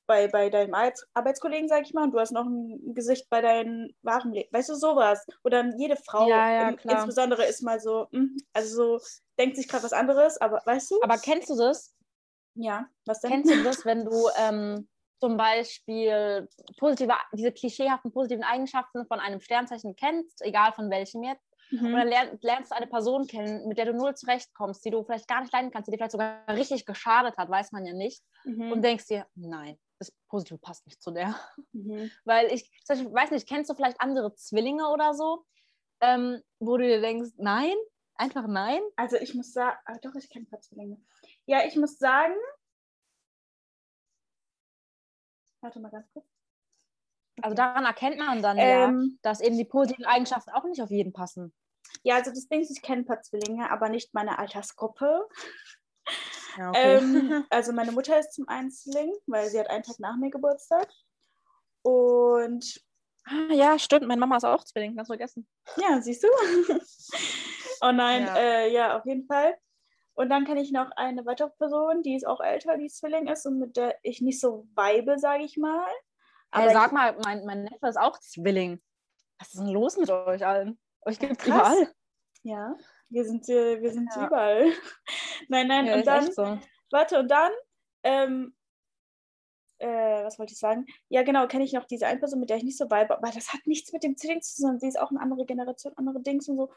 bei, 0.07 0.27
bei 0.27 0.49
deinem 0.49 0.73
Arbeits 0.73 1.07
Arbeitskollegen, 1.13 1.67
sag 1.67 1.83
ich 1.83 1.93
mal, 1.93 2.03
und 2.03 2.11
du 2.11 2.19
hast 2.19 2.31
noch 2.31 2.45
ein 2.45 2.93
Gesicht 2.93 3.29
bei 3.29 3.41
deinem 3.41 3.93
wahren 4.01 4.33
Leben. 4.33 4.49
Weißt 4.51 4.69
du, 4.69 4.75
sowas. 4.75 5.25
Oder 5.43 5.65
jede 5.77 5.95
Frau 5.95 6.27
Ja, 6.27 6.51
ja, 6.51 6.71
klar. 6.73 6.97
insbesondere 6.97 7.45
ist 7.45 7.61
mal 7.61 7.79
so, 7.79 8.07
hm, 8.11 8.35
also 8.53 8.99
so, 8.99 9.05
denkt 9.39 9.55
sich 9.55 9.67
gerade 9.67 9.83
was 9.83 9.93
anderes, 9.93 10.39
aber 10.39 10.61
weißt 10.65 10.91
du? 10.91 11.01
Aber 11.01 11.17
kennst 11.17 11.49
du 11.49 11.55
das? 11.55 11.95
ja, 12.55 12.87
was 13.05 13.21
denn? 13.21 13.31
Kennst 13.31 13.53
du 13.53 13.63
das, 13.63 13.85
wenn 13.85 14.05
du 14.05 14.29
ähm, 14.37 14.87
zum 15.19 15.37
Beispiel 15.37 16.47
positive, 16.77 17.13
diese 17.33 17.51
klischeehaften 17.51 18.11
positiven 18.11 18.43
Eigenschaften 18.43 19.05
von 19.05 19.19
einem 19.19 19.39
Sternzeichen 19.39 19.95
kennst, 19.95 20.41
egal 20.41 20.73
von 20.73 20.89
welchem 20.89 21.23
jetzt, 21.23 21.45
und 21.79 21.81
Mhm. 21.81 21.99
dann 21.99 22.07
lern, 22.07 22.37
lernst 22.41 22.71
du 22.71 22.75
eine 22.75 22.87
Person 22.87 23.27
kennen, 23.27 23.67
mit 23.67 23.77
der 23.77 23.85
du 23.85 23.93
null 23.93 24.15
zurechtkommst, 24.15 24.83
die 24.85 24.91
du 24.91 25.03
vielleicht 25.03 25.27
gar 25.27 25.41
nicht 25.41 25.53
leiden 25.53 25.71
kannst, 25.71 25.87
die 25.87 25.91
dir 25.91 25.97
vielleicht 25.97 26.11
sogar 26.13 26.43
richtig 26.49 26.85
geschadet 26.85 27.37
hat, 27.37 27.49
weiß 27.49 27.71
man 27.71 27.85
ja 27.85 27.93
nicht, 27.93 28.23
Mhm. 28.45 28.71
und 28.71 28.83
denkst 28.83 29.07
dir, 29.07 29.27
nein, 29.35 29.79
das 29.99 30.11
Positive 30.29 30.59
passt 30.59 30.85
nicht 30.85 31.01
zu 31.01 31.11
der. 31.11 31.35
Mhm. 31.73 32.11
Weil 32.25 32.47
ich, 32.53 32.69
Beispiel, 32.87 33.13
weiß 33.13 33.31
nicht, 33.31 33.47
kennst 33.47 33.69
du 33.69 33.75
vielleicht 33.75 34.01
andere 34.01 34.33
Zwillinge 34.35 34.89
oder 34.89 35.13
so, 35.13 35.45
ähm, 36.01 36.41
wo 36.59 36.77
du 36.77 36.85
dir 36.85 37.01
denkst, 37.01 37.31
nein, 37.37 37.75
einfach 38.15 38.47
nein? 38.47 38.81
Also 38.95 39.17
ich 39.17 39.33
muss 39.35 39.51
sagen, 39.53 39.77
ah, 39.85 39.97
doch, 40.01 40.15
ich 40.15 40.29
kenne 40.29 40.45
ein 40.45 40.49
paar 40.49 40.61
Zwillinge. 40.61 40.97
Ja, 41.45 41.65
ich 41.65 41.75
muss 41.75 41.97
sagen, 41.97 42.35
warte 45.61 45.79
mal 45.79 45.89
ganz 45.91 46.11
kurz. 46.13 46.25
Also 47.41 47.55
daran 47.55 47.85
erkennt 47.85 48.17
man 48.17 48.41
dann 48.41 48.57
ja, 48.57 48.89
Ähm, 48.89 49.19
dass 49.21 49.41
eben 49.41 49.57
die 49.57 49.65
positiven 49.65 50.05
Eigenschaften 50.05 50.51
auch 50.51 50.63
nicht 50.65 50.81
auf 50.81 50.91
jeden 50.91 51.13
passen. 51.13 51.53
Ja, 52.03 52.15
also 52.15 52.31
das 52.31 52.47
Ding 52.47 52.61
ist, 52.61 52.71
ich 52.71 52.81
kenne 52.81 53.01
ein 53.01 53.05
paar 53.05 53.21
Zwillinge, 53.21 53.69
aber 53.71 53.89
nicht 53.89 54.13
meine 54.13 54.39
Altersgruppe. 54.39 55.27
Ja, 56.57 56.71
Ähm, 56.75 57.45
also 57.49 57.71
meine 57.73 57.91
Mutter 57.91 58.19
ist 58.19 58.33
zum 58.33 58.47
einen 58.47 58.71
Zwilling, 58.71 59.13
weil 59.27 59.49
sie 59.49 59.59
hat 59.59 59.69
einen 59.69 59.83
Tag 59.83 59.99
nach 59.99 60.17
mir 60.17 60.29
Geburtstag. 60.31 60.89
Und 61.83 62.81
Ah, 63.25 63.53
ja, 63.53 63.77
stimmt. 63.77 64.07
Meine 64.07 64.19
Mama 64.19 64.37
ist 64.37 64.45
auch 64.45 64.63
Zwilling, 64.63 64.95
ganz 64.95 65.07
vergessen. 65.07 65.47
ja, 65.77 66.01
siehst 66.01 66.23
du? 66.23 66.27
oh 67.81 67.91
nein, 67.91 68.25
Ja. 68.25 68.35
Äh, 68.35 68.73
ja, 68.73 68.97
auf 68.97 69.05
jeden 69.05 69.25
Fall. 69.25 69.55
Und 70.13 70.29
dann 70.29 70.45
kenne 70.45 70.61
ich 70.61 70.71
noch 70.71 70.89
eine 70.95 71.25
weitere 71.25 71.49
Person, 71.51 72.01
die 72.03 72.15
ist 72.15 72.27
auch 72.27 72.41
älter, 72.41 72.77
die 72.77 72.89
Zwilling 72.89 73.27
ist 73.27 73.45
und 73.45 73.59
mit 73.59 73.77
der 73.77 73.97
ich 74.03 74.21
nicht 74.21 74.39
so 74.39 74.67
vibe, 74.75 75.19
sage 75.19 75.43
ich 75.43 75.57
mal. 75.57 75.87
Aber 76.49 76.63
Aber 76.63 76.73
sag 76.73 76.91
mal, 76.91 77.15
mein, 77.23 77.45
mein 77.45 77.63
Neffe 77.63 77.87
ist 77.87 77.97
auch 77.99 78.19
Zwilling. 78.19 78.81
Was 79.39 79.49
ist 79.53 79.59
denn 79.59 79.69
los 79.69 79.97
mit 79.97 80.09
euch 80.09 80.45
allen? 80.45 80.79
Euch 81.05 81.19
gibt 81.19 81.41
es 81.41 81.47
überall. 81.47 81.91
Ja, 82.43 82.75
wir 83.09 83.25
sind, 83.25 83.47
äh, 83.49 83.81
wir 83.81 83.91
sind 83.91 84.09
Ja. 84.15 84.27
überall. 84.27 84.65
nein, 85.49 85.67
nein, 85.67 85.85
Ja, 85.85 85.95
und 85.95 86.07
dann, 86.07 86.31
so. 86.31 86.59
warte, 86.91 87.19
und 87.19 87.29
dann, 87.29 87.51
ähm, 88.03 88.55
äh, 89.79 90.23
was 90.23 90.37
wollte 90.39 90.53
ich 90.53 90.59
sagen? 90.59 90.85
Ja, 91.09 91.23
genau, 91.23 91.47
kenne 91.47 91.63
ich 91.63 91.73
noch 91.73 91.85
diese 91.85 92.07
eine 92.07 92.19
Person, 92.19 92.39
mit 92.39 92.49
der 92.49 92.57
ich 92.57 92.63
nicht 92.63 92.77
so 92.77 92.85
vibe, 92.85 93.15
aber 93.17 93.31
das 93.31 93.51
hat 93.53 93.61
nichts 93.65 93.91
mit 93.91 94.03
dem 94.03 94.15
Zwilling 94.17 94.41
zu 94.41 94.61
tun, 94.61 94.79
sie 94.79 94.87
ist 94.87 94.99
auch 94.99 95.09
eine 95.11 95.19
andere 95.19 95.45
Generation, 95.45 95.93
andere 95.97 96.21
Dings 96.21 96.47
und 96.47 96.57
so. 96.57 96.71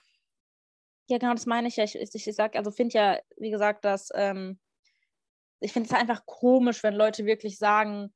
Ja, 1.08 1.18
genau, 1.18 1.34
das 1.34 1.46
meine 1.46 1.68
ich 1.68 1.76
ja. 1.76 1.84
Ich, 1.84 1.94
ich, 1.96 2.14
ich 2.26 2.34
sag, 2.34 2.56
also 2.56 2.70
finde 2.70 2.94
ja, 2.94 3.20
wie 3.36 3.50
gesagt, 3.50 3.84
dass 3.84 4.08
ähm, 4.14 4.58
ich 5.60 5.72
finde 5.72 5.88
es 5.88 5.94
einfach 5.94 6.24
komisch, 6.26 6.82
wenn 6.82 6.94
Leute 6.94 7.26
wirklich 7.26 7.58
sagen, 7.58 8.14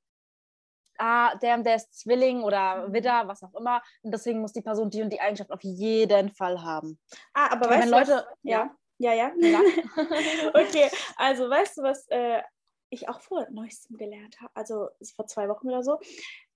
ah, 0.98 1.34
der, 1.36 1.58
der 1.58 1.76
ist 1.76 1.92
Zwilling 1.98 2.42
oder 2.42 2.88
Mhm. 2.88 2.92
Widder, 2.92 3.22
was 3.26 3.42
auch 3.42 3.54
immer, 3.54 3.82
und 4.02 4.12
deswegen 4.12 4.40
muss 4.40 4.52
die 4.52 4.62
Person 4.62 4.90
die 4.90 5.02
und 5.02 5.10
die 5.12 5.20
Eigenschaft 5.20 5.50
auf 5.50 5.62
jeden 5.62 6.30
Fall 6.32 6.62
haben. 6.62 6.98
Ah, 7.34 7.52
aber 7.52 7.66
Ja, 7.66 7.70
weißt 7.72 7.82
wenn 7.82 7.90
du, 7.90 7.96
was- 7.96 8.08
Leute- 8.08 8.28
ja, 8.42 8.76
ja, 8.98 9.12
ja. 9.14 9.32
Ja. 9.38 9.60
okay, 10.54 10.90
also 11.16 11.48
weißt 11.48 11.78
du, 11.78 11.82
was 11.82 12.06
äh, 12.08 12.42
ich 12.90 13.08
auch 13.08 13.20
vor 13.20 13.46
neuestem 13.50 13.96
gelernt 13.98 14.40
habe? 14.40 14.50
Also 14.54 14.88
ist 14.98 15.14
vor 15.14 15.26
zwei 15.26 15.48
Wochen 15.48 15.68
oder 15.68 15.82
so. 15.82 15.98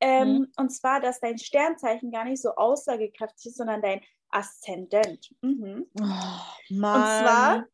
Ähm, 0.00 0.32
Mhm. 0.38 0.52
Und 0.56 0.70
zwar, 0.70 1.00
dass 1.00 1.20
dein 1.20 1.38
Sternzeichen 1.38 2.10
gar 2.10 2.24
nicht 2.24 2.40
so 2.42 2.54
aussagekräftig 2.54 3.46
ist, 3.46 3.58
sondern 3.58 3.82
dein 3.82 4.00
Aszendent. 4.30 5.30
Mhm. 5.42 5.86
Oh, 6.00 6.04
Und 6.70 7.06
zwar 7.06 7.66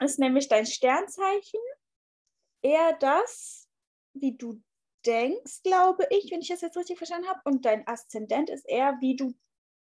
ist 0.00 0.18
nämlich 0.18 0.48
dein 0.48 0.66
Sternzeichen 0.66 1.60
eher 2.62 2.94
das, 2.98 3.68
wie 4.14 4.36
du 4.36 4.60
denkst, 5.06 5.62
glaube 5.62 6.06
ich, 6.10 6.30
wenn 6.30 6.40
ich 6.40 6.48
das 6.48 6.60
jetzt 6.60 6.76
richtig 6.76 6.98
verstanden 6.98 7.28
habe. 7.28 7.40
Und 7.44 7.64
dein 7.64 7.86
Aszendent 7.86 8.50
ist 8.50 8.68
eher, 8.68 8.96
wie 9.00 9.16
du, 9.16 9.34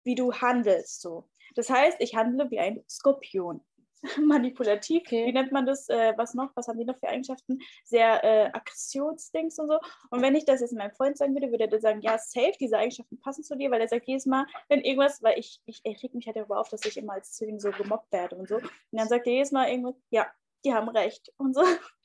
wie 0.04 0.14
du 0.14 0.32
handelst. 0.32 1.00
So. 1.00 1.28
Das 1.54 1.70
heißt, 1.70 1.96
ich 2.00 2.14
handle 2.14 2.50
wie 2.50 2.58
ein 2.58 2.82
Skorpion. 2.88 3.64
Manipulativ, 4.23 5.02
Okay. 5.06 5.26
wie 5.26 5.32
nennt 5.32 5.52
man 5.52 5.66
das? 5.66 5.88
Äh, 5.88 6.12
was 6.16 6.35
noch? 6.35 6.50
Was 6.54 6.68
haben 6.68 6.78
die 6.78 6.85
noch 6.85 6.99
für 6.99 7.08
Eigenschaften? 7.08 7.58
Sehr 7.85 8.23
äh, 8.23 8.50
Aggressionsdings 8.52 9.58
und 9.58 9.68
so. 9.68 9.78
Und 10.11 10.23
wenn 10.23 10.35
ich 10.35 10.44
das 10.44 10.61
jetzt 10.61 10.75
meinem 10.75 10.92
Freund 10.92 11.16
sagen 11.16 11.35
würde, 11.35 11.50
würde 11.50 11.64
er 11.70 11.80
sagen, 11.80 12.00
ja, 12.02 12.18
safe, 12.18 12.52
diese 12.61 12.76
Eigenschaften 12.78 13.18
passen 13.20 13.42
zu 13.42 13.56
dir, 13.56 13.70
weil 13.70 13.80
er 13.80 13.88
sagt 13.88 14.06
jedes 14.06 14.26
Mal, 14.26 14.46
wenn 14.68 14.82
irgendwas, 14.82 15.23
weil 15.23 15.38
ich, 15.38 15.61
ich, 15.64 15.80
ich 15.82 16.02
reg 16.02 16.14
mich 16.14 16.26
halt 16.26 16.37
darüber 16.37 16.61
auf, 16.61 16.68
dass 16.68 16.85
ich 16.85 16.96
immer 16.96 17.14
als 17.14 17.32
Zwilling 17.32 17.58
so 17.58 17.70
gemobbt 17.70 18.12
werde 18.12 18.37
und 18.37 18.49
so. 18.49 18.56
Und 18.56 18.70
dann 18.92 19.08
sagt 19.08 19.26
er 19.26 19.32
jedes 19.32 19.52
Mal 19.52 19.68
irgendwas, 19.68 19.94
ja, 20.11 20.26
die 20.64 20.75
haben 20.75 20.88
recht 20.88 21.32
und 21.38 21.54
so. 21.54 21.62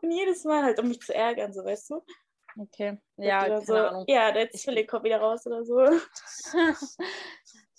Und 0.00 0.10
jedes 0.10 0.44
Mal 0.44 0.62
halt, 0.64 0.80
um 0.80 0.88
mich 0.88 1.00
zu 1.00 1.14
ärgern, 1.14 1.52
so, 1.52 1.62
weißt 1.62 1.90
du? 1.90 2.02
Okay, 2.58 2.98
ja, 3.16 3.44
keine 3.44 3.64
so, 3.64 3.74
Ahnung. 3.74 4.04
Ja, 4.08 4.32
der 4.32 4.52
Ich- 4.52 4.62
Zwilling 4.62 4.86
kommt 4.86 5.04
wieder 5.04 5.20
raus 5.20 5.46
oder 5.46 5.64
so. 5.64 5.78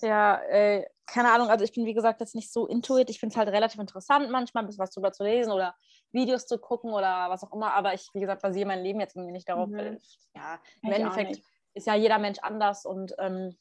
ja, 0.02 0.42
äh, 0.44 0.86
keine 1.06 1.32
Ahnung, 1.32 1.50
also 1.50 1.64
ich 1.66 1.74
bin 1.74 1.86
wie 1.86 1.94
gesagt 1.94 2.22
jetzt 2.22 2.36
nicht 2.36 2.52
so 2.52 2.68
intuit. 2.68 3.10
Ich 3.10 3.20
finde 3.20 3.34
es 3.34 3.38
halt 3.38 3.50
relativ 3.50 3.80
interessant, 3.80 4.30
manchmal 4.32 4.64
ein 4.64 4.68
bisschen 4.68 4.82
was 4.84 4.92
drüber 4.92 5.12
zu 5.12 5.24
lesen 5.24 5.52
oder 5.52 5.76
Videos 6.12 6.46
zu 6.48 6.58
gucken 6.58 6.94
oder 6.94 7.30
was 7.30 7.44
auch 7.44 7.52
immer, 7.54 7.74
aber 7.74 7.94
ich, 7.94 8.08
wie 8.14 8.22
gesagt, 8.22 8.42
basiere 8.42 8.68
mein 8.68 8.84
Leben 8.84 9.00
jetzt 9.00 9.16
irgendwie 9.16 9.34
nicht 9.34 9.50
darauf. 9.50 9.70
Mhm. 9.70 9.78
weil, 9.78 10.00
Ja, 10.36 10.60
im 10.82 10.92
Ich 10.92 10.96
Endeffekt 10.98 11.42
ist 11.74 11.88
ja 11.88 11.96
jeder 11.96 12.18
Mensch 12.18 12.40
anders 12.40 12.86
und 12.86 13.14
ähm, 13.18 13.58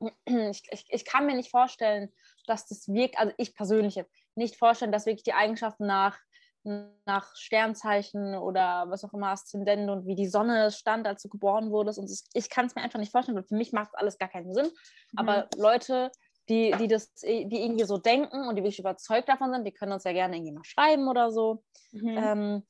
ich, 0.26 0.62
ich, 0.70 0.86
ich 0.88 1.04
kann 1.04 1.26
mir 1.26 1.34
nicht 1.34 1.50
vorstellen, 1.50 2.12
dass 2.46 2.66
das 2.66 2.88
wirkt, 2.88 3.18
also 3.18 3.32
ich 3.36 3.54
persönlich 3.54 3.94
jetzt 3.94 4.12
nicht 4.34 4.56
vorstellen, 4.56 4.92
dass 4.92 5.06
wirklich 5.06 5.22
die 5.24 5.34
Eigenschaften 5.34 5.86
nach, 5.86 6.18
nach 6.64 7.34
Sternzeichen 7.34 8.36
oder 8.36 8.86
was 8.88 9.04
auch 9.04 9.12
immer, 9.12 9.28
Aszendent 9.28 9.90
und 9.90 10.06
wie 10.06 10.14
die 10.14 10.28
Sonne 10.28 10.70
stand, 10.70 11.06
als 11.06 11.22
du 11.22 11.28
geboren 11.28 11.70
wurdest. 11.70 11.98
Und 11.98 12.08
das, 12.08 12.24
ich 12.34 12.48
kann 12.50 12.66
es 12.66 12.74
mir 12.74 12.82
einfach 12.82 12.98
nicht 12.98 13.10
vorstellen, 13.10 13.36
weil 13.36 13.44
für 13.44 13.56
mich 13.56 13.72
macht 13.72 13.90
alles 13.94 14.18
gar 14.18 14.28
keinen 14.28 14.54
Sinn. 14.54 14.70
Aber 15.16 15.48
Leute, 15.56 16.10
die, 16.48 16.72
die 16.78 16.88
das, 16.88 17.12
die 17.14 17.64
irgendwie 17.64 17.84
so 17.84 17.98
denken 17.98 18.46
und 18.46 18.56
die 18.56 18.62
wirklich 18.62 18.78
überzeugt 18.78 19.28
davon 19.28 19.52
sind, 19.52 19.64
die 19.64 19.72
können 19.72 19.92
uns 19.92 20.04
ja 20.04 20.12
gerne 20.12 20.36
irgendwie 20.36 20.52
mal 20.52 20.64
schreiben 20.64 21.08
oder 21.08 21.30
so. 21.32 21.64
Mhm. 21.92 22.16
Ähm, 22.16 22.66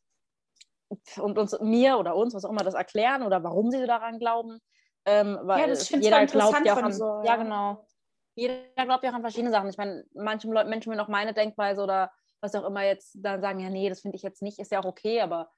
und 1.18 1.38
uns 1.38 1.58
mir 1.60 1.98
oder 1.98 2.14
uns, 2.16 2.34
was 2.34 2.44
auch 2.44 2.50
immer, 2.50 2.64
das 2.64 2.74
erklären 2.74 3.22
oder 3.22 3.42
warum 3.42 3.70
sie 3.70 3.78
so 3.78 3.86
daran 3.86 4.18
glauben. 4.18 4.58
Ähm, 5.04 5.38
weil 5.42 5.68
das- 5.68 5.82
ich 5.82 5.88
find's 5.88 6.06
jeder 6.06 6.18
voll 6.18 6.26
glaubt 6.26 6.66
ja 6.66 6.74
auch 6.74 6.78
an, 6.78 6.84
interessant 6.84 7.14
von 7.14 7.22
so, 7.22 7.28
ja 7.28 7.36
ja. 7.36 7.42
genau. 7.42 7.86
Jeder 8.34 8.86
glaubt 8.86 9.04
ja 9.04 9.10
auch 9.10 9.14
an 9.14 9.22
verschiedene 9.22 9.50
Sachen. 9.50 9.68
Ich 9.68 9.76
meine, 9.76 10.04
manche 10.14 10.48
Leute, 10.48 10.68
Menschen 10.68 10.90
würden 10.90 11.00
auch 11.00 11.08
meine 11.08 11.34
Denkweise 11.34 11.82
oder 11.82 12.10
was 12.42 12.54
auch 12.54 12.64
immer 12.64 12.82
jetzt 12.82 13.16
dann 13.20 13.40
sagen, 13.40 13.60
ja, 13.60 13.70
nee, 13.70 13.88
das 13.88 14.00
finde 14.00 14.16
ich 14.16 14.22
jetzt 14.22 14.42
nicht, 14.42 14.58
ist 14.58 14.72
ja 14.72 14.80
auch 14.80 14.84
okay, 14.84 15.20
aber 15.20 15.50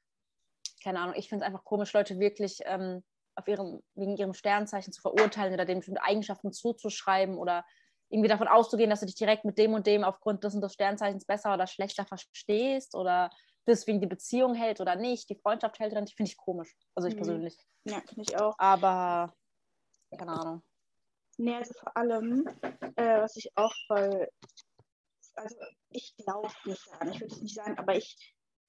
keine 0.82 1.00
Ahnung, 1.00 1.14
ich 1.16 1.28
finde 1.28 1.44
es 1.44 1.46
einfach 1.46 1.64
komisch, 1.64 1.92
Leute 1.92 2.18
wirklich 2.20 2.60
ähm, 2.64 3.02
auf 3.34 3.48
ihrem, 3.48 3.80
wegen 3.94 4.16
ihrem 4.16 4.34
Sternzeichen 4.34 4.92
zu 4.92 5.00
verurteilen 5.00 5.54
oder 5.54 5.64
dem 5.64 5.78
bestimmte 5.78 6.02
Eigenschaften 6.02 6.52
zuzuschreiben 6.52 7.38
oder 7.38 7.64
irgendwie 8.10 8.28
davon 8.28 8.48
auszugehen, 8.48 8.90
dass 8.90 9.00
du 9.00 9.06
dich 9.06 9.16
direkt 9.16 9.44
mit 9.44 9.58
dem 9.58 9.72
und 9.72 9.86
dem 9.86 10.04
aufgrund 10.04 10.44
des 10.44 10.54
und 10.54 10.60
des 10.60 10.74
Sternzeichens 10.74 11.24
besser 11.24 11.54
oder 11.54 11.66
schlechter 11.66 12.04
verstehst 12.04 12.94
oder 12.94 13.30
deswegen 13.66 14.00
die 14.00 14.06
Beziehung 14.06 14.54
hält 14.54 14.80
oder 14.80 14.94
nicht, 14.94 15.28
die 15.30 15.36
Freundschaft 15.36 15.78
hält 15.78 15.92
oder 15.92 16.02
nicht, 16.02 16.16
finde 16.16 16.30
ich 16.30 16.36
komisch. 16.36 16.76
Also 16.94 17.08
ich 17.08 17.14
mhm. 17.14 17.18
persönlich. 17.18 17.56
Ja, 17.84 18.00
finde 18.06 18.22
ich 18.28 18.38
auch. 18.38 18.54
Aber, 18.58 19.32
keine 20.16 20.32
Ahnung. 20.32 20.62
Nee, 21.38 21.56
also 21.56 21.72
vor 21.80 21.96
allem, 21.96 22.46
äh, 22.94 23.20
was 23.20 23.36
ich 23.36 23.50
auch 23.56 23.72
voll, 23.88 24.28
also 25.36 25.56
ich 25.90 26.14
glaube 26.16 26.48
nicht 26.64 26.88
an, 27.00 27.12
ich 27.12 27.20
würde 27.20 27.34
es 27.34 27.42
nicht 27.42 27.54
sagen, 27.54 27.78
aber 27.78 27.96
ich, 27.96 28.16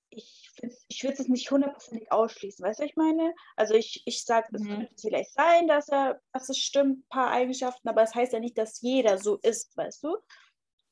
ich, 0.09 0.49
ich 0.87 1.03
würde 1.03 1.21
es 1.21 1.27
nicht 1.27 1.49
hundertprozentig 1.51 2.11
ausschließen, 2.11 2.65
weißt 2.65 2.79
du, 2.79 2.83
was 2.83 2.89
ich 2.89 2.95
meine? 2.95 3.33
Also 3.55 3.73
ich, 3.73 4.03
ich 4.05 4.23
sage, 4.23 4.47
es 4.53 4.61
mhm. 4.61 4.69
könnte 4.69 4.95
vielleicht 4.99 5.33
sein, 5.33 5.67
dass 5.67 5.89
er, 5.89 6.21
dass 6.33 6.49
es 6.49 6.57
stimmt, 6.57 6.99
ein 6.99 7.07
paar 7.09 7.31
Eigenschaften, 7.31 7.87
aber 7.89 8.03
es 8.03 8.11
das 8.11 8.15
heißt 8.15 8.33
ja 8.33 8.39
nicht, 8.39 8.57
dass 8.57 8.81
jeder 8.81 9.17
so 9.17 9.37
ist, 9.37 9.75
weißt 9.77 10.03
du? 10.03 10.17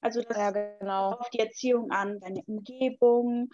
Also 0.02 0.22
das 0.22 0.38
ja, 0.38 0.52
genau. 0.52 1.14
auf 1.14 1.30
die 1.30 1.40
Erziehung 1.40 1.92
an, 1.92 2.20
deine 2.20 2.44
Umgebung, 2.46 3.50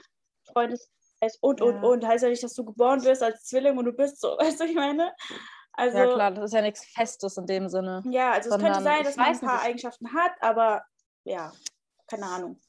Freundeskreis 0.52 1.38
und, 1.42 1.60
ja. 1.60 1.68
und, 1.68 1.84
und. 1.84 2.08
Heißt 2.08 2.24
ja 2.24 2.30
nicht, 2.30 2.42
dass 2.42 2.56
du 2.56 2.66
geboren 2.66 3.04
wirst 3.04 3.22
als 3.22 3.44
Zwilling 3.44 3.78
und 3.78 3.86
du 3.86 3.94
bist 3.94 4.20
so, 4.20 4.30
weißt 4.40 4.60
du, 4.60 4.66
ich 4.66 4.76
meine? 4.76 5.14
Also, 5.74 5.98
ja, 5.98 6.14
klar, 6.14 6.32
das 6.32 6.46
ist 6.46 6.54
ja 6.54 6.62
nichts 6.62 6.86
Festes 6.86 7.38
in 7.38 7.46
dem 7.46 7.70
Sinne. 7.70 8.04
Ja, 8.10 8.32
also 8.32 8.50
es 8.50 8.62
könnte 8.62 8.82
sein, 8.82 9.04
dass 9.04 9.16
man 9.16 9.28
ein 9.28 9.40
paar 9.40 9.54
nicht. 9.58 9.66
Eigenschaften 9.66 10.14
hat, 10.14 10.32
aber 10.42 10.84
ja, 11.24 11.54
keine 12.10 12.26
Ahnung. 12.26 12.60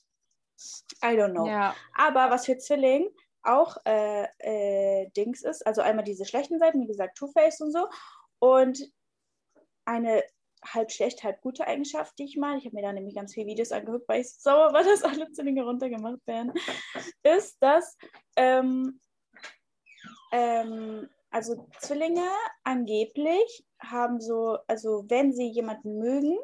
I 1.02 1.16
don't 1.16 1.32
know. 1.32 1.46
Ja. 1.46 1.74
Aber 1.94 2.30
was 2.30 2.46
für 2.46 2.58
Zwilling 2.58 3.08
auch 3.42 3.76
äh, 3.86 4.26
äh, 4.38 5.10
Dings 5.16 5.42
ist, 5.42 5.66
also 5.66 5.80
einmal 5.80 6.04
diese 6.04 6.26
schlechten 6.26 6.58
Seiten, 6.58 6.82
wie 6.82 6.86
gesagt, 6.86 7.16
Two-Face 7.16 7.60
und 7.62 7.72
so, 7.72 7.88
und 8.38 8.92
eine 9.86 10.22
halb 10.62 10.90
schlecht, 10.92 11.24
halb 11.24 11.40
gute 11.40 11.66
Eigenschaft, 11.66 12.18
die 12.18 12.24
ich 12.24 12.36
mal, 12.36 12.58
ich 12.58 12.66
habe 12.66 12.76
mir 12.76 12.82
da 12.82 12.92
nämlich 12.92 13.14
ganz 13.14 13.32
viele 13.32 13.46
Videos 13.46 13.72
angeguckt, 13.72 14.08
weil 14.08 14.20
ich 14.20 14.32
sauer 14.34 14.72
war, 14.72 14.84
dass 14.84 15.02
alle 15.02 15.30
Zwillinge 15.32 15.64
runtergemacht 15.64 16.26
werden, 16.26 16.52
ist, 17.22 17.56
dass 17.62 17.96
ähm, 18.36 19.00
ähm, 20.32 21.08
also 21.30 21.66
Zwillinge 21.78 22.28
angeblich 22.64 23.64
haben 23.80 24.20
so, 24.20 24.58
also 24.66 25.04
wenn 25.08 25.32
sie 25.32 25.48
jemanden 25.48 25.98
mögen, 25.98 26.38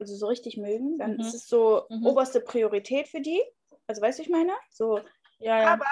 also 0.00 0.16
so 0.16 0.26
richtig 0.26 0.56
mögen, 0.56 0.98
dann 0.98 1.14
mhm. 1.14 1.20
ist 1.20 1.34
es 1.34 1.46
so 1.46 1.84
mhm. 1.88 2.06
oberste 2.06 2.40
Priorität 2.40 3.08
für 3.08 3.20
die. 3.20 3.42
Also 3.86 4.02
weißt 4.02 4.18
du, 4.18 4.22
ich 4.22 4.30
meine? 4.30 4.52
So, 4.70 4.98
ja, 5.38 5.62
ja. 5.62 5.72
aber 5.74 5.86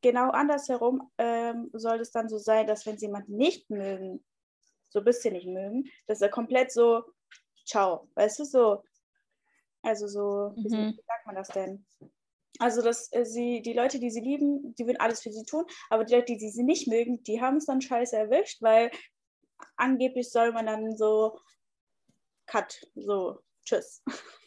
genau 0.00 0.30
andersherum 0.30 1.10
ähm, 1.18 1.70
soll 1.72 2.00
es 2.00 2.10
dann 2.10 2.28
so 2.28 2.38
sein, 2.38 2.66
dass 2.66 2.86
wenn 2.86 2.98
sie 2.98 3.06
jemanden 3.06 3.36
nicht 3.36 3.70
mögen, 3.70 4.24
so 4.88 4.98
ein 4.98 5.04
bisschen 5.04 5.34
nicht 5.34 5.46
mögen, 5.46 5.84
dass 6.06 6.20
er 6.20 6.28
komplett 6.28 6.72
so, 6.72 7.04
ciao, 7.64 8.08
weißt 8.14 8.40
du, 8.40 8.44
so, 8.44 8.82
also 9.82 10.06
so, 10.06 10.52
mhm. 10.56 10.94
wie 10.96 11.02
sagt 11.06 11.26
man 11.26 11.36
das 11.36 11.48
denn? 11.48 11.86
Also, 12.58 12.82
dass 12.82 13.10
äh, 13.12 13.24
sie, 13.24 13.62
die 13.62 13.72
Leute, 13.72 13.98
die 13.98 14.10
sie 14.10 14.20
lieben, 14.20 14.74
die 14.74 14.86
würden 14.86 15.00
alles 15.00 15.22
für 15.22 15.32
sie 15.32 15.44
tun, 15.44 15.64
aber 15.88 16.04
die 16.04 16.14
Leute, 16.14 16.36
die 16.36 16.50
sie 16.50 16.62
nicht 16.62 16.88
mögen, 16.88 17.22
die 17.22 17.40
haben 17.40 17.56
es 17.56 17.66
dann 17.66 17.80
scheiße 17.80 18.16
erwischt, 18.16 18.60
weil 18.60 18.90
angeblich 19.76 20.30
soll 20.30 20.52
man 20.52 20.66
dann 20.66 20.96
so, 20.96 21.38
cut, 22.50 22.80
so, 22.94 23.40
tschüss. 23.64 24.02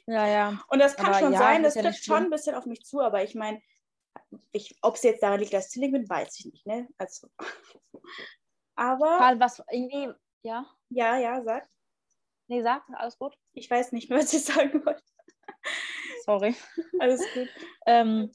Ja, 0.05 0.27
ja. 0.27 0.61
Und 0.67 0.79
das 0.79 0.95
kann 0.95 1.07
aber 1.07 1.19
schon 1.19 1.33
ja, 1.33 1.39
sein, 1.39 1.63
das, 1.63 1.75
trifft 1.75 2.03
schon 2.03 2.23
ein 2.23 2.29
bisschen 2.29 2.55
auf 2.55 2.65
mich 2.65 2.83
zu, 2.83 2.99
aber 2.99 3.23
ich 3.23 3.35
meine, 3.35 3.61
ob 4.81 4.95
es 4.95 5.03
jetzt 5.03 5.23
daran 5.23 5.39
liegt, 5.39 5.53
dass 5.53 5.67
ich 5.67 5.71
Zwilling 5.71 5.93
bin, 5.93 6.09
weiß 6.09 6.39
ich 6.39 6.45
nicht, 6.51 6.65
ne? 6.65 6.87
Also. 6.97 7.29
Aber. 8.75 9.17
Karl, 9.17 9.39
was 9.39 9.63
irgendwie, 9.71 10.11
ja? 10.41 10.65
Ja, 10.89 11.17
ja, 11.17 11.41
sag. 11.43 11.69
Nee, 12.47 12.61
sag, 12.61 12.83
alles 12.93 13.17
gut. 13.17 13.37
Ich 13.53 13.69
weiß 13.69 13.93
nicht 13.93 14.09
mehr, 14.09 14.19
was 14.19 14.33
ich 14.33 14.43
sagen 14.43 14.85
wollte. 14.85 15.03
Sorry. 16.25 16.55
Alles 16.99 17.21
gut. 17.33 17.47
ähm, 17.85 18.31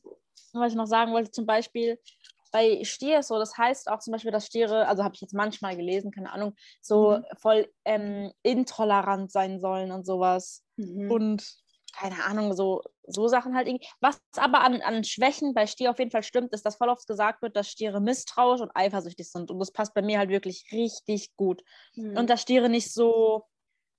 was 0.53 0.73
ich 0.73 0.77
noch 0.77 0.87
sagen 0.87 1.13
wollte, 1.13 1.31
zum 1.31 1.45
Beispiel 1.45 2.01
bei 2.51 2.85
Stier 2.85 3.23
so, 3.23 3.39
das 3.39 3.57
heißt 3.57 3.89
auch 3.89 3.99
zum 4.01 4.13
Beispiel, 4.13 4.33
dass 4.33 4.47
Stiere, 4.47 4.87
also 4.87 5.05
habe 5.05 5.15
ich 5.15 5.21
jetzt 5.21 5.35
manchmal 5.35 5.77
gelesen, 5.77 6.11
keine 6.11 6.33
Ahnung, 6.33 6.55
so 6.81 7.19
mhm. 7.19 7.25
voll 7.39 7.73
ähm, 7.85 8.33
intolerant 8.43 9.31
sein 9.31 9.61
sollen 9.61 9.93
und 9.93 10.07
sowas. 10.07 10.65
Mhm. 10.77 11.11
Und 11.11 11.59
keine 11.99 12.25
Ahnung, 12.25 12.55
so, 12.55 12.83
so 13.07 13.29
Sachen 13.29 13.55
halt 13.57 13.67
irgendwie. 13.67 13.87
Was 14.01 14.21
aber 14.37 14.61
an, 14.61 14.81
an 14.83 15.05
Schwächen 15.05 15.55
bei 15.55 15.67
Stier 15.67 15.91
auf 15.91 15.99
jeden 15.99 16.11
Fall 16.11 16.23
stimmt, 16.23 16.53
ist, 16.53 16.65
dass 16.65 16.77
voll 16.77 16.89
oft 16.89 17.07
gesagt 17.07 17.43
wird, 17.43 17.57
dass 17.57 17.69
Stiere 17.69 18.01
misstrauisch 18.01 18.61
und 18.61 18.71
eifersüchtig 18.75 19.31
sind. 19.31 19.51
Und 19.51 19.59
das 19.59 19.73
passt 19.73 19.95
bei 19.95 20.03
mir 20.03 20.19
halt 20.19 20.31
wirklich 20.31 20.67
richtig 20.73 21.35
gut. 21.37 21.63
Mhm. 21.97 22.17
Und 22.17 22.31
dass 22.31 22.43
Stiere 22.43 22.69
nicht 22.69 22.93
so, 22.93 23.47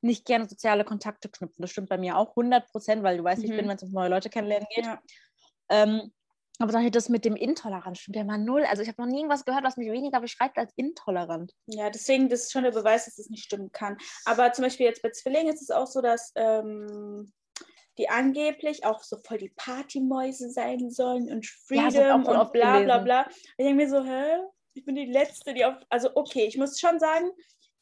nicht 0.01 0.25
gerne 0.25 0.47
soziale 0.47 0.85
Kontakte 0.85 1.29
knüpfen. 1.29 1.61
Das 1.61 1.71
stimmt 1.71 1.89
bei 1.89 1.97
mir 1.97 2.17
auch 2.17 2.29
100 2.29 2.71
Prozent, 2.71 3.03
weil 3.03 3.17
du 3.17 3.23
weißt, 3.23 3.39
mhm. 3.39 3.45
ich 3.45 3.51
bin, 3.51 3.65
mhm. 3.65 3.69
wenn 3.69 3.77
es 3.77 3.83
um 3.83 3.91
neue 3.91 4.09
Leute 4.09 4.29
kennenlernen 4.29 4.67
geht. 4.73 4.85
Ja. 4.85 5.01
Ähm, 5.69 6.13
aber 6.59 6.73
dann 6.73 6.91
das 6.91 7.07
mit 7.07 7.23
dem 7.23 7.37
Intolerant 7.37 7.97
stimmt 7.97 8.17
ja 8.17 8.23
mal 8.25 8.37
null. 8.37 8.65
Also 8.65 8.81
ich 8.81 8.89
habe 8.89 9.01
noch 9.01 9.07
nie 9.07 9.19
irgendwas 9.19 9.45
gehört, 9.45 9.63
was 9.63 9.77
mich 9.77 9.89
weniger 9.89 10.19
beschreibt 10.19 10.57
als 10.57 10.73
intolerant. 10.75 11.53
Ja, 11.67 11.89
deswegen, 11.89 12.27
das 12.27 12.43
ist 12.43 12.51
schon 12.51 12.63
der 12.63 12.71
Beweis, 12.71 13.05
dass 13.05 13.17
es 13.17 13.25
das 13.25 13.29
nicht 13.29 13.45
stimmen 13.45 13.71
kann. 13.71 13.97
Aber 14.25 14.51
zum 14.51 14.63
Beispiel 14.63 14.85
jetzt 14.85 15.01
bei 15.01 15.09
Zwillingen 15.09 15.53
ist 15.53 15.61
es 15.61 15.71
auch 15.71 15.87
so, 15.87 16.01
dass 16.01 16.33
ähm, 16.35 17.31
die 17.97 18.09
angeblich 18.09 18.83
auch 18.85 19.03
so 19.03 19.17
voll 19.17 19.37
die 19.37 19.53
Partymäuse 19.55 20.49
sein 20.51 20.89
sollen 20.89 21.31
und 21.31 21.45
Freedom 21.45 21.93
ja, 21.93 22.15
und 22.15 22.23
bla 22.23 22.43
bla 22.43 22.81
bla 22.81 22.97
bla. 22.99 23.27
Ich 23.29 23.65
denke 23.65 23.75
mir 23.75 23.89
so, 23.89 24.03
hä? 24.03 24.39
Ich 24.73 24.85
bin 24.85 24.95
die 24.95 25.05
Letzte, 25.05 25.53
die 25.53 25.63
auf. 25.63 25.75
Also 25.89 26.11
okay, 26.15 26.45
ich 26.45 26.57
muss 26.57 26.79
schon 26.79 26.99
sagen, 26.99 27.29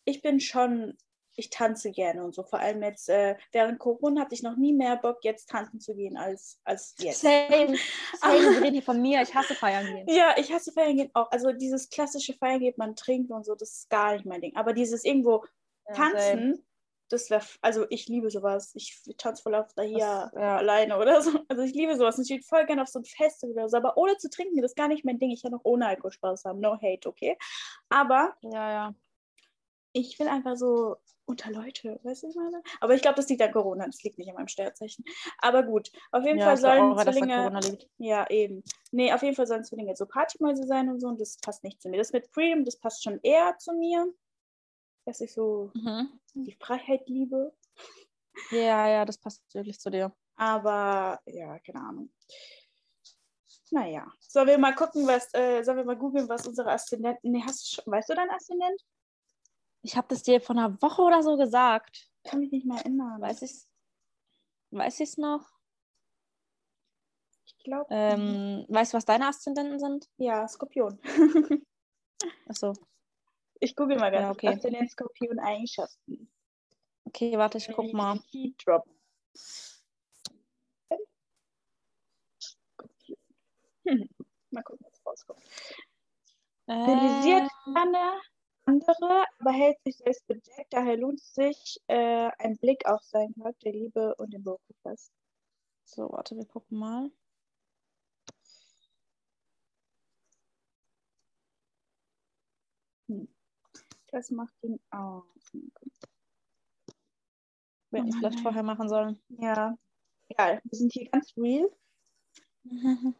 ich 0.05 0.21
bin 0.21 0.39
schon 0.39 0.95
ich 1.37 1.51
tanze 1.51 1.91
gerne 1.91 2.23
und 2.23 2.33
so. 2.33 2.43
Vor 2.43 2.59
allem 2.59 2.81
jetzt 2.81 3.09
äh, 3.09 3.35
während 3.51 3.77
Corona 3.77 4.21
hatte 4.21 4.33
ich 4.33 4.41
noch 4.41 4.57
nie 4.57 4.73
mehr 4.73 4.97
Bock, 4.97 5.19
jetzt 5.23 5.49
tanzen 5.49 5.79
zu 5.79 5.95
gehen 5.95 6.17
als, 6.17 6.59
als 6.63 6.95
jetzt. 6.97 7.21
Same. 7.21 7.77
Same. 8.21 8.61
Reden 8.61 8.73
hier 8.73 8.81
von 8.81 8.99
mir. 9.01 9.21
Ich 9.21 9.33
hasse 9.35 9.53
feiern 9.53 9.85
gehen. 9.85 10.07
Ja, 10.09 10.35
ich 10.37 10.51
hasse 10.51 10.71
feiern 10.71 10.97
gehen 10.97 11.11
auch. 11.13 11.31
Also 11.31 11.51
dieses 11.53 11.89
klassische 11.89 12.33
Feiern 12.33 12.59
geht, 12.59 12.79
man 12.79 12.95
trinkt 12.95 13.31
und 13.31 13.45
so, 13.45 13.53
das 13.53 13.71
ist 13.71 13.89
gar 13.89 14.13
nicht 14.13 14.25
mein 14.25 14.41
Ding. 14.41 14.55
Aber 14.55 14.73
dieses 14.73 15.05
irgendwo 15.05 15.45
ja, 15.87 15.93
tanzen, 15.93 16.39
same. 16.39 16.63
das 17.09 17.29
wäre, 17.29 17.45
also 17.61 17.85
ich 17.91 18.07
liebe 18.07 18.31
sowas. 18.31 18.71
Ich 18.73 18.99
tanze 19.19 19.43
voll 19.43 19.53
auf 19.53 19.71
da 19.75 19.83
hier 19.83 19.99
das, 19.99 20.33
ja. 20.33 20.57
alleine 20.57 20.97
oder 20.97 21.21
so. 21.21 21.39
Also 21.49 21.61
ich 21.61 21.73
liebe 21.75 21.95
sowas. 21.95 22.17
Ich 22.17 22.31
würde 22.31 22.43
voll 22.43 22.65
gerne 22.65 22.81
auf 22.81 22.89
so 22.89 22.97
ein 22.97 23.05
Fest 23.05 23.43
oder 23.43 23.69
so. 23.69 23.77
Aber 23.77 23.95
ohne 23.95 24.17
zu 24.17 24.31
trinken, 24.31 24.59
das 24.59 24.71
ist 24.71 24.75
gar 24.75 24.87
nicht 24.87 25.05
mein 25.05 25.19
Ding. 25.19 25.29
Ich 25.29 25.43
kann 25.43 25.53
auch 25.53 25.65
ohne 25.65 25.85
Alkohol 25.85 26.11
Spaß 26.11 26.45
haben. 26.45 26.61
No 26.61 26.77
hate, 26.81 27.07
okay? 27.07 27.37
Aber 27.89 28.35
ja, 28.41 28.71
ja. 28.71 28.95
ich 29.93 30.17
will 30.17 30.27
einfach 30.29 30.55
so 30.55 30.95
unter 31.27 31.51
Leute, 31.51 31.99
weißt 32.03 32.23
du, 32.23 32.29
ich 32.29 32.35
meine? 32.35 32.63
Aber 32.79 32.95
ich 32.95 33.01
glaube, 33.01 33.17
das 33.17 33.27
liegt 33.27 33.41
an 33.41 33.51
Corona, 33.51 33.85
das 33.85 34.01
liegt 34.01 34.17
nicht 34.17 34.29
an 34.29 34.35
meinem 34.35 34.47
Sternzeichen. 34.47 35.03
Aber 35.39 35.61
gut, 35.63 35.91
auf 36.11 36.25
jeden 36.25 36.39
ja, 36.39 36.45
Fall 36.45 36.57
sollen 36.57 36.93
auch, 36.93 37.03
Zwillinge. 37.03 37.77
Ja, 37.97 38.29
eben. 38.29 38.63
Nee, 38.91 39.11
auf 39.11 39.21
jeden 39.21 39.35
Fall 39.35 39.45
sollen 39.45 39.65
Zwillinge 39.65 39.95
so 39.95 40.05
Partymäuse 40.05 40.63
sein 40.63 40.89
und 40.89 41.01
so 41.01 41.07
und 41.07 41.19
das 41.19 41.37
passt 41.37 41.63
nicht 41.63 41.81
zu 41.81 41.89
mir. 41.89 41.97
Das 41.97 42.13
mit 42.13 42.27
Freedom, 42.33 42.63
das 42.63 42.77
passt 42.77 43.03
schon 43.03 43.19
eher 43.23 43.57
zu 43.57 43.73
mir, 43.73 44.11
dass 45.05 45.19
ich 45.19 45.33
so 45.33 45.71
mhm. 45.73 46.19
die 46.33 46.55
Freiheit 46.59 47.07
liebe. 47.07 47.53
Ja, 48.51 48.87
ja, 48.87 49.05
das 49.05 49.17
passt 49.17 49.43
wirklich 49.53 49.79
zu 49.79 49.89
dir. 49.89 50.15
Aber 50.37 51.19
ja, 51.25 51.59
keine 51.59 51.81
Ahnung. 51.81 52.09
Naja, 53.69 54.07
sollen 54.21 54.47
wir 54.47 54.57
mal 54.57 54.75
gucken, 54.75 55.05
was, 55.07 55.33
äh, 55.33 55.61
sollen 55.63 55.77
wir 55.77 55.83
mal 55.83 55.97
googeln, 55.97 56.29
was 56.29 56.47
unsere 56.47 56.71
Aszendenten. 56.71 57.31
Nee, 57.31 57.43
hast 57.45 57.63
du 57.63 57.81
schon, 57.81 57.91
weißt 57.91 58.09
du 58.09 58.15
dein 58.15 58.29
Aszendent? 58.29 58.81
Ich 59.87 59.95
habe 59.95 60.07
das 60.09 60.21
dir 60.21 60.41
vor 60.41 60.53
einer 60.57 60.81
Woche 60.81 61.01
oder 61.01 61.23
so 61.23 61.37
gesagt. 61.37 62.11
Kann 62.25 62.41
mich 62.41 62.51
nicht 62.51 62.65
mehr 62.65 62.77
erinnern. 62.77 63.21
Weiß 63.21 63.41
ich 63.41 63.51
es 63.51 63.69
weiß 64.71 64.99
ich's 64.99 65.17
noch? 65.17 65.49
Ich 67.45 67.57
glaube. 67.59 67.87
Ähm, 67.89 68.65
weißt 68.67 68.91
du, 68.91 68.97
was 68.97 69.05
deine 69.05 69.29
Aszendenten 69.29 69.79
sind? 69.79 70.09
Ja, 70.17 70.45
Skorpion. 70.45 70.99
Achso. 72.49 72.73
Ich 73.61 73.77
google 73.77 73.97
mal 73.97 74.11
ganz 74.11 74.23
ja, 74.23 74.31
okay. 74.31 74.49
Aszendent 74.49 74.91
Skorpion 74.91 75.39
Eigenschaften. 75.39 76.29
Okay, 77.05 77.37
warte, 77.37 77.57
ich 77.57 77.69
guck 77.73 77.93
mal. 77.93 78.19
Drop. 78.57 78.83
mal 84.51 84.63
gucken, 84.63 84.85
was 84.85 85.05
rauskommt. 85.05 85.41
Äh, 86.65 86.73
Realisiert 86.73 87.49
gerne 87.73 88.19
andere, 88.67 89.25
aber 89.39 89.51
hält 89.51 89.81
sich 89.83 89.97
selbst 89.97 90.27
bedeckt. 90.27 90.71
Daher 90.71 90.97
lohnt 90.97 91.19
es 91.19 91.33
sich 91.33 91.79
äh, 91.87 92.29
ein 92.37 92.57
Blick 92.57 92.85
auf 92.85 93.01
seinen 93.03 93.33
Charakter, 93.35 93.71
der 93.71 93.73
Liebe 93.73 94.15
und 94.15 94.33
den 94.33 94.43
Beruf 94.43 94.61
fest. 94.83 95.11
So, 95.85 96.11
warte, 96.11 96.35
wir 96.35 96.45
gucken 96.45 96.77
mal. 96.77 97.09
Hm. 103.07 103.27
Das 104.11 104.31
macht 104.31 104.53
ihn 104.63 104.79
aus. 104.91 105.23
Wir 107.91 107.99
hätten 107.99 108.09
es 108.09 108.15
vielleicht 108.17 108.41
vorher 108.41 108.63
machen 108.63 108.89
sollen. 108.89 109.19
Ja. 109.29 109.77
Ja, 110.37 110.59
wir 110.61 110.77
sind 110.77 110.91
hier 110.91 111.09
ganz 111.09 111.33
real. 111.37 111.69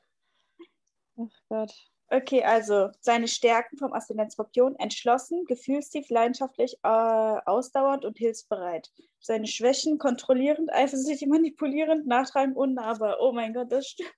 Ach 1.18 1.42
Gott. 1.50 1.90
Okay, 2.10 2.42
also 2.44 2.90
seine 3.02 3.28
Stärken 3.28 3.78
vom 3.78 3.92
Aszendent 3.94 4.32
Skorpion: 4.32 4.76
entschlossen, 4.78 5.44
gefühlstief, 5.46 6.10
leidenschaftlich, 6.10 6.78
äh, 6.84 6.88
ausdauernd 6.88 8.06
und 8.06 8.18
hilfsbereit. 8.18 8.90
Seine 9.20 9.48
Schwächen: 9.48 9.98
kontrollierend, 9.98 10.72
eifersüchtig, 10.72 11.28
manipulierend, 11.28 12.08
nachtragend, 12.08 12.56
unnahbar. 12.56 13.18
Oh 13.20 13.34
mein 13.34 13.54
Gott, 13.54 13.72
das 13.72 13.88
stimmt. 13.88 14.14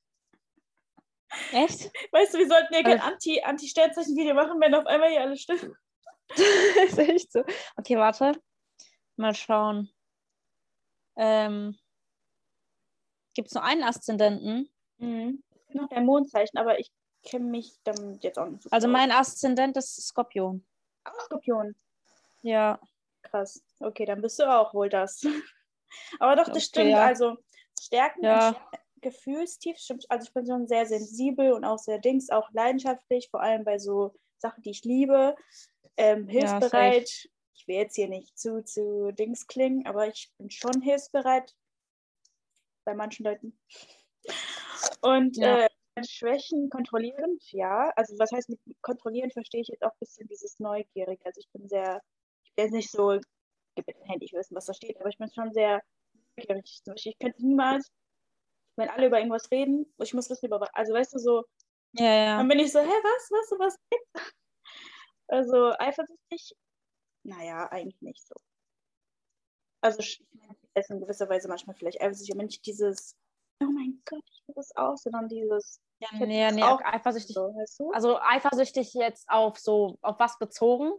Echt? 1.51 1.91
Weißt 2.11 2.33
du, 2.33 2.37
wir 2.39 2.47
sollten 2.47 2.73
ja 2.73 2.83
kein 2.83 2.99
Also- 2.99 3.13
Anti- 3.13 3.41
Anti-Sternzeichen-Video 3.41 4.33
machen, 4.35 4.59
wenn 4.61 4.73
auf 4.75 4.85
einmal 4.85 5.09
hier 5.09 5.21
alles 5.21 5.41
stimmt. 5.41 5.71
ist 6.85 6.97
echt 6.99 7.31
so. 7.31 7.43
Okay, 7.75 7.97
warte. 7.97 8.33
Mal 9.15 9.33
schauen. 9.33 9.89
Ähm, 11.17 11.75
Gibt 13.35 13.47
es 13.49 13.53
nur 13.53 13.63
einen 13.63 13.83
Aszendenten? 13.83 14.69
Mhm. 14.97 15.43
Noch 15.73 15.89
der 15.89 16.01
Mondzeichen, 16.01 16.57
aber 16.57 16.79
ich 16.79 16.91
kenne 17.23 17.45
mich 17.45 17.73
damit 17.83 18.23
jetzt 18.23 18.37
auch 18.39 18.47
nicht 18.47 18.63
so 18.63 18.69
Also 18.71 18.87
mein 18.87 19.11
Aszendent 19.11 19.77
ist 19.77 19.95
Skorpion. 20.07 20.65
Auch 21.03 21.19
Skorpion. 21.25 21.75
Ja. 22.41 22.79
Krass. 23.23 23.63
Okay, 23.79 24.05
dann 24.05 24.21
bist 24.21 24.39
du 24.39 24.49
auch 24.49 24.73
wohl 24.73 24.89
das. 24.89 25.21
Aber 26.19 26.35
doch, 26.35 26.45
das 26.45 26.55
Okay, 26.55 26.61
stimmt. 26.61 26.91
ja. 26.91 27.05
Also 27.05 27.37
Stärken 27.79 28.23
Ja. 28.23 28.69
gefühlstief 29.01 29.77
stimmt. 29.77 30.05
Also 30.09 30.27
ich 30.27 30.33
bin 30.33 30.45
schon 30.45 30.67
sehr 30.67 30.85
sensibel 30.85 31.53
und 31.53 31.63
auch 31.65 31.77
sehr 31.79 31.99
dings, 31.99 32.29
auch 32.29 32.49
leidenschaftlich, 32.51 33.29
vor 33.29 33.41
allem 33.41 33.63
bei 33.63 33.79
so 33.79 34.13
Sachen, 34.37 34.61
die 34.63 34.71
ich 34.71 34.83
liebe. 34.83 35.35
Ähm, 35.97 36.27
hilfsbereit. 36.27 37.09
ich 37.53 37.67
will 37.67 37.75
jetzt 37.75 37.95
hier 37.95 38.07
nicht 38.07 38.37
zu, 38.39 38.63
zu 38.63 39.11
Dings 39.11 39.47
klingen, 39.47 39.85
aber 39.85 40.07
ich 40.07 40.31
bin 40.37 40.49
schon 40.49 40.81
hilfsbereit 40.81 41.53
bei 42.85 42.93
manchen 42.93 43.25
Leuten. 43.25 43.59
Und 45.01 45.37
Ja. 45.37 45.65
äh, 45.65 45.69
Schwächen 46.03 46.69
kontrollierend, 46.69 47.43
ja. 47.51 47.91
Also 47.95 48.17
was 48.19 48.31
heißt 48.31 48.49
mit 48.49 48.59
kontrollieren, 48.81 49.31
verstehe 49.31 49.61
ich 49.61 49.67
jetzt 49.69 49.83
auch 49.83 49.91
ein 49.91 49.99
bisschen 49.99 50.27
dieses 50.27 50.59
Neugierig. 50.59 51.19
Also 51.25 51.39
ich 51.41 51.49
bin 51.51 51.67
sehr, 51.67 52.01
ich 52.43 52.53
bin 52.55 52.65
jetzt 52.65 52.73
nicht 52.73 52.91
so, 52.91 53.13
ich 53.13 53.23
will 53.77 54.39
wissen, 54.39 54.55
was 54.55 54.65
da 54.65 54.73
steht, 54.73 54.99
aber 54.99 55.09
ich 55.09 55.17
bin 55.17 55.31
schon 55.33 55.51
sehr 55.53 55.81
neugierig. 56.37 56.81
Zum 56.83 56.93
Beispiel, 56.93 57.13
ich 57.13 57.19
könnte 57.19 57.45
niemals, 57.45 57.91
wenn 58.77 58.89
alle 58.89 59.07
über 59.07 59.19
irgendwas 59.19 59.51
reden, 59.51 59.93
ich 60.01 60.13
muss 60.13 60.29
wissen 60.29 60.47
über 60.47 60.61
was. 60.61 60.69
Also 60.73 60.93
weißt 60.93 61.13
du, 61.13 61.19
so, 61.19 61.43
Ja, 61.93 62.05
ja. 62.13 62.37
dann 62.37 62.47
bin 62.47 62.59
ich 62.59 62.71
so, 62.71 62.79
hä, 62.79 62.85
was, 62.85 63.29
was, 63.31 63.59
was 63.59 63.75
gibt's? 63.89 64.11
Also 65.31 65.73
eifersüchtig, 65.77 66.55
naja, 67.23 67.67
eigentlich 67.71 68.01
nicht 68.01 68.25
so. 68.25 68.33
Also 69.81 69.99
ich 69.99 70.25
meine, 70.33 70.55
in 70.75 70.99
gewisser 71.01 71.29
Weise 71.29 71.47
manchmal 71.47 71.75
vielleicht 71.75 72.01
eifersüchtig, 72.01 72.33
aber 72.33 72.43
nicht 72.43 72.65
dieses, 72.65 73.15
oh 73.61 73.65
mein 73.71 74.01
Gott, 74.05 74.23
ich 74.31 74.41
will 74.47 74.55
das 74.55 74.75
auch, 74.75 74.97
sondern 74.97 75.27
dieses, 75.29 75.79
Ja, 75.99 76.25
nee, 76.25 76.51
nee, 76.51 76.63
auch 76.63 76.81
eifersüchtig. 76.81 77.35
so, 77.35 77.53
weißt 77.53 77.79
du? 77.79 77.91
Also 77.91 78.19
eifersüchtig 78.21 78.93
jetzt 78.93 79.29
auf 79.29 79.59
so, 79.59 79.97
auf 80.01 80.17
was 80.19 80.37
bezogen? 80.39 80.93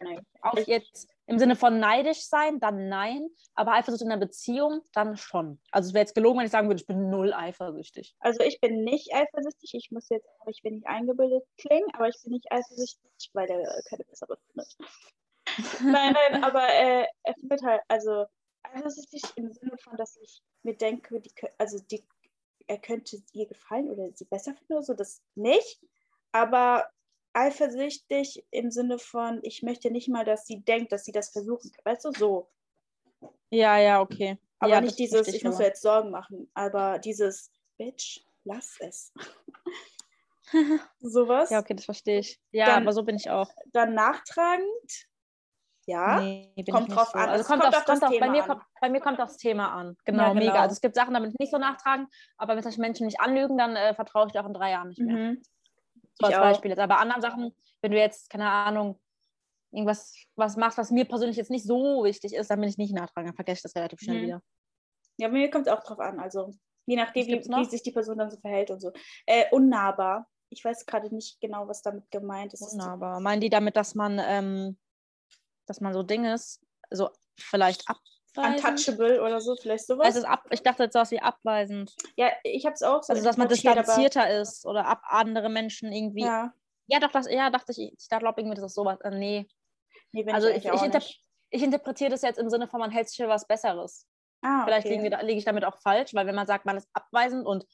Nein. 0.00 0.26
Auf 0.40 0.66
jetzt 0.66 1.08
im 1.26 1.38
Sinne 1.38 1.56
von 1.56 1.78
neidisch 1.78 2.24
sein, 2.26 2.60
dann 2.60 2.88
nein. 2.88 3.28
Aber 3.54 3.72
Eifersucht 3.72 4.02
in 4.02 4.10
einer 4.10 4.20
Beziehung, 4.20 4.82
dann 4.92 5.16
schon. 5.16 5.60
Also 5.70 5.88
es 5.88 5.94
wäre 5.94 6.02
jetzt 6.02 6.14
gelogen, 6.14 6.38
wenn 6.38 6.46
ich 6.46 6.52
sagen 6.52 6.68
würde, 6.68 6.80
ich 6.80 6.86
bin 6.86 7.10
null 7.10 7.32
eifersüchtig. 7.32 8.16
Also 8.20 8.42
ich 8.42 8.60
bin 8.60 8.84
nicht 8.84 9.12
eifersüchtig, 9.12 9.74
ich 9.74 9.90
muss 9.90 10.08
jetzt, 10.08 10.28
ich 10.46 10.62
will 10.64 10.72
nicht 10.72 10.86
eingebildet 10.86 11.44
klingen, 11.58 11.88
aber 11.92 12.08
ich 12.08 12.16
bin 12.22 12.32
nicht 12.32 12.50
eifersüchtig, 12.50 13.30
weil 13.32 13.46
der 13.46 13.58
keine 13.88 14.04
bessere 14.04 14.38
findet. 14.46 14.76
nein, 15.82 16.14
nein, 16.14 16.44
aber 16.44 16.68
äh, 16.68 17.06
er 17.22 17.34
findet 17.34 17.62
halt, 17.62 17.82
also 17.88 18.26
eifersüchtig 18.62 19.22
im 19.36 19.52
Sinne 19.52 19.76
von, 19.78 19.96
dass 19.96 20.16
ich 20.16 20.42
mir 20.62 20.76
denke, 20.76 21.20
die, 21.20 21.32
also 21.58 21.78
die, 21.90 22.04
er 22.66 22.78
könnte 22.78 23.22
ihr 23.32 23.46
gefallen 23.46 23.90
oder 23.90 24.10
sie 24.14 24.24
besser 24.24 24.54
finden 24.54 24.74
oder 24.74 24.82
so, 24.82 24.94
das 24.94 25.22
nicht. 25.34 25.80
Aber 26.32 26.88
eifersüchtig 27.32 28.44
im 28.50 28.70
Sinne 28.70 28.98
von, 28.98 29.40
ich 29.42 29.62
möchte 29.62 29.90
nicht 29.90 30.08
mal, 30.08 30.24
dass 30.24 30.46
sie 30.46 30.60
denkt, 30.60 30.92
dass 30.92 31.04
sie 31.04 31.12
das 31.12 31.30
versuchen 31.30 31.70
kann. 31.72 31.84
Weißt 31.92 32.04
du, 32.04 32.12
so. 32.12 32.48
Ja, 33.50 33.78
ja, 33.78 34.00
okay. 34.00 34.38
Aber 34.58 34.72
ja, 34.72 34.80
nicht 34.80 34.98
dieses, 34.98 35.28
ich 35.28 35.44
muss 35.44 35.58
mir 35.58 35.66
jetzt 35.66 35.82
Sorgen 35.82 36.10
machen, 36.10 36.50
aber 36.54 36.98
dieses, 36.98 37.50
Bitch, 37.76 38.20
lass 38.44 38.76
es. 38.80 39.12
Sowas. 41.00 41.50
Ja, 41.50 41.58
okay, 41.60 41.74
das 41.74 41.84
verstehe 41.84 42.20
ich. 42.20 42.40
Ja, 42.52 42.66
Dann- 42.66 42.82
aber 42.82 42.92
so 42.92 43.02
bin 43.02 43.16
ich 43.16 43.28
auch. 43.30 43.50
Dann 43.72 43.94
nachtragend. 43.94 45.08
Ja. 45.86 46.20
Nee, 46.20 46.52
kommt 46.70 46.88
ich 46.88 46.94
drauf 46.94 47.10
so. 47.12 47.18
an. 47.18 47.28
Also 47.28 47.44
kommt, 47.44 47.62
kommt 47.62 47.74
auf, 47.74 47.80
auf 47.80 47.84
das 47.86 48.00
kommt 48.00 48.12
auf, 48.12 48.20
bei, 48.20 48.28
mir 48.30 48.42
an. 48.42 48.48
kommt, 48.48 48.62
bei 48.80 48.90
mir 48.90 49.00
kommt 49.00 49.20
aufs 49.20 49.36
Thema 49.36 49.72
an. 49.72 49.96
Genau, 50.04 50.22
Ja, 50.24 50.28
genau. 50.32 50.40
mega. 50.46 50.60
Also 50.60 50.72
es 50.72 50.80
gibt 50.80 50.94
Sachen, 50.96 51.14
damit 51.14 51.38
nicht 51.38 51.50
so 51.52 51.58
nachtragen, 51.58 52.08
aber 52.36 52.56
wenn 52.56 52.62
sich 52.62 52.76
Menschen 52.78 53.06
nicht 53.06 53.20
anlügen, 53.20 53.56
dann 53.56 53.76
äh, 53.76 53.94
vertraue 53.94 54.26
ich 54.26 54.32
dir 54.32 54.42
auch 54.42 54.46
in 54.48 54.54
drei 54.54 54.72
Jahren 54.72 54.88
nicht 54.88 55.00
mehr. 55.00 55.16
Mhm. 55.16 55.42
So 56.20 56.28
Ich 56.28 56.36
als. 56.36 56.54
Beispiel 56.54 56.70
jetzt. 56.72 56.80
Aber 56.80 56.98
anderen 56.98 57.22
Sachen, 57.22 57.54
wenn 57.82 57.92
du 57.92 57.98
jetzt, 57.98 58.30
keine 58.30 58.50
Ahnung, 58.50 58.98
irgendwas 59.70 60.14
was 60.36 60.56
machst, 60.56 60.78
was 60.78 60.90
mir 60.90 61.04
persönlich 61.04 61.36
jetzt 61.36 61.50
nicht 61.50 61.66
so 61.66 62.02
wichtig 62.04 62.34
ist, 62.34 62.50
dann 62.50 62.60
bin 62.60 62.68
ich 62.68 62.78
nicht 62.78 62.94
nachtragen, 62.94 63.28
dann 63.28 63.36
vergesse 63.36 63.58
ich 63.58 63.62
das 63.62 63.76
relativ 63.76 64.00
schnell 64.00 64.18
Mhm. 64.18 64.22
wieder. 64.22 64.42
Ja, 65.18 65.28
bei 65.28 65.34
mir 65.34 65.50
kommt 65.50 65.66
es 65.66 65.72
auch 65.72 65.82
drauf 65.84 66.00
an. 66.00 66.18
Also 66.18 66.52
je 66.86 66.96
nachdem, 66.96 67.26
wie, 67.26 67.40
wie 67.44 67.64
sich 67.64 67.82
die 67.82 67.92
Person 67.92 68.18
dann 68.18 68.30
so 68.30 68.38
verhält 68.38 68.70
und 68.70 68.80
so. 68.80 68.92
Äh, 69.26 69.44
unnahbar. 69.52 70.26
Ich 70.50 70.64
weiß 70.64 70.86
gerade 70.86 71.12
nicht 71.14 71.40
genau, 71.40 71.66
was 71.68 71.82
damit 71.82 72.10
gemeint 72.10 72.52
ist. 72.54 72.60
Das- 72.62 72.78
Aber 72.80 73.20
meinen 73.20 73.40
die 73.40 73.50
damit, 73.50 73.76
dass 73.76 73.94
man, 73.94 74.20
ähm, 74.24 74.78
dass 75.66 75.80
man 75.80 75.92
so 75.92 76.02
Dinges, 76.02 76.60
so 76.90 77.10
vielleicht 77.38 77.82
abweisend? 77.88 78.06
Untouchable 78.36 79.22
oder 79.22 79.40
so, 79.40 79.56
vielleicht 79.56 79.86
sowas. 79.86 80.14
Ist 80.14 80.24
ab, 80.24 80.44
ich 80.50 80.62
dachte 80.62 80.82
jetzt 80.84 80.92
sowas 80.92 81.10
wie 81.10 81.20
abweisend. 81.20 81.94
ja, 82.16 82.30
ich 82.42 82.66
habe 82.66 82.74
es 82.74 82.82
auch 82.82 83.02
so. 83.02 83.12
Also, 83.14 83.24
dass 83.24 83.36
man 83.38 83.46
aber- 83.46 83.54
distanzierter 83.54 84.28
ist 84.40 84.66
oder 84.66 84.86
ab 84.86 85.02
andere 85.04 85.48
Menschen 85.48 85.90
irgendwie. 85.90 86.22
Ja, 86.24 86.52
Ja, 86.86 87.00
doch, 87.00 87.10
das, 87.10 87.30
ja, 87.30 87.48
dachte 87.50 87.72
ich, 87.72 87.94
ich 87.98 88.08
glaube 88.08 88.40
irgendwie, 88.40 88.54
das 88.56 88.64
ist 88.66 88.74
sowas. 88.74 89.00
Äh, 89.00 89.10
nee. 89.10 89.48
nee, 90.12 90.30
Also, 90.30 90.48
ich, 90.48 90.64
ich, 90.66 90.72
ich, 90.72 90.82
interp 90.82 91.04
ich 91.50 91.62
interpretiere 91.62 92.10
das 92.10 92.22
jetzt 92.22 92.38
im 92.38 92.50
Sinne 92.50 92.68
von, 92.68 92.78
man 92.80 92.90
hält 92.90 93.08
sich 93.08 93.16
für 93.16 93.28
was 93.28 93.46
Besseres. 93.46 94.06
Ah, 94.42 94.64
Vielleicht 94.64 94.86
okay. 94.86 95.02
wir 95.02 95.10
da, 95.10 95.20
liege 95.22 95.38
ich 95.38 95.44
damit 95.46 95.64
auch 95.64 95.78
falsch, 95.80 96.12
weil 96.12 96.26
wenn 96.26 96.34
man 96.34 96.46
sagt, 96.46 96.66
man 96.66 96.76
ist 96.76 96.88
abweisend 96.92 97.46
und 97.46 97.64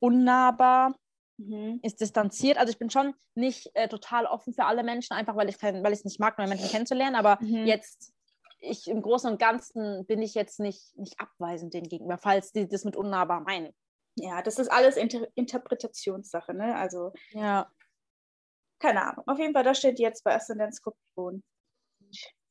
unnahbar, 0.00 0.94
Mhm. 1.40 1.80
ist 1.82 2.00
distanziert. 2.00 2.58
Also 2.58 2.70
ich 2.70 2.78
bin 2.78 2.90
schon 2.90 3.14
nicht 3.34 3.70
äh, 3.74 3.88
total 3.88 4.26
offen 4.26 4.52
für 4.52 4.64
alle 4.64 4.82
Menschen, 4.82 5.14
einfach 5.14 5.36
weil 5.36 5.48
ich 5.48 5.58
kein, 5.58 5.82
weil 5.82 5.92
ich 5.92 6.00
es 6.00 6.04
nicht 6.04 6.20
mag, 6.20 6.36
neue 6.38 6.48
Menschen 6.48 6.68
kennenzulernen. 6.68 7.16
Aber 7.16 7.38
Mhm. 7.40 7.66
jetzt, 7.66 8.12
ich 8.58 8.88
im 8.88 9.00
Großen 9.00 9.30
und 9.30 9.38
Ganzen 9.40 10.04
bin 10.06 10.20
ich 10.20 10.34
jetzt 10.34 10.60
nicht, 10.60 10.96
nicht 10.98 11.18
abweisend 11.18 11.72
denen 11.72 11.88
gegenüber, 11.88 12.18
falls 12.18 12.52
die 12.52 12.68
das 12.68 12.84
mit 12.84 12.94
unnahbar 12.96 13.40
meinen. 13.40 13.72
Ja, 14.16 14.42
das 14.42 14.58
ist 14.58 14.68
alles 14.70 14.96
Inter 14.96 15.26
Interpretationssache, 15.34 16.52
ne? 16.52 16.74
Also, 16.76 17.12
Ja. 17.30 17.70
keine 18.78 19.02
Ahnung. 19.06 19.24
Auf 19.26 19.38
jeden 19.38 19.54
Fall, 19.54 19.64
da 19.64 19.74
steht 19.74 19.98
jetzt 19.98 20.24
bei 20.24 20.34
Aszendent 20.34 20.74
Skorpion. 20.74 21.42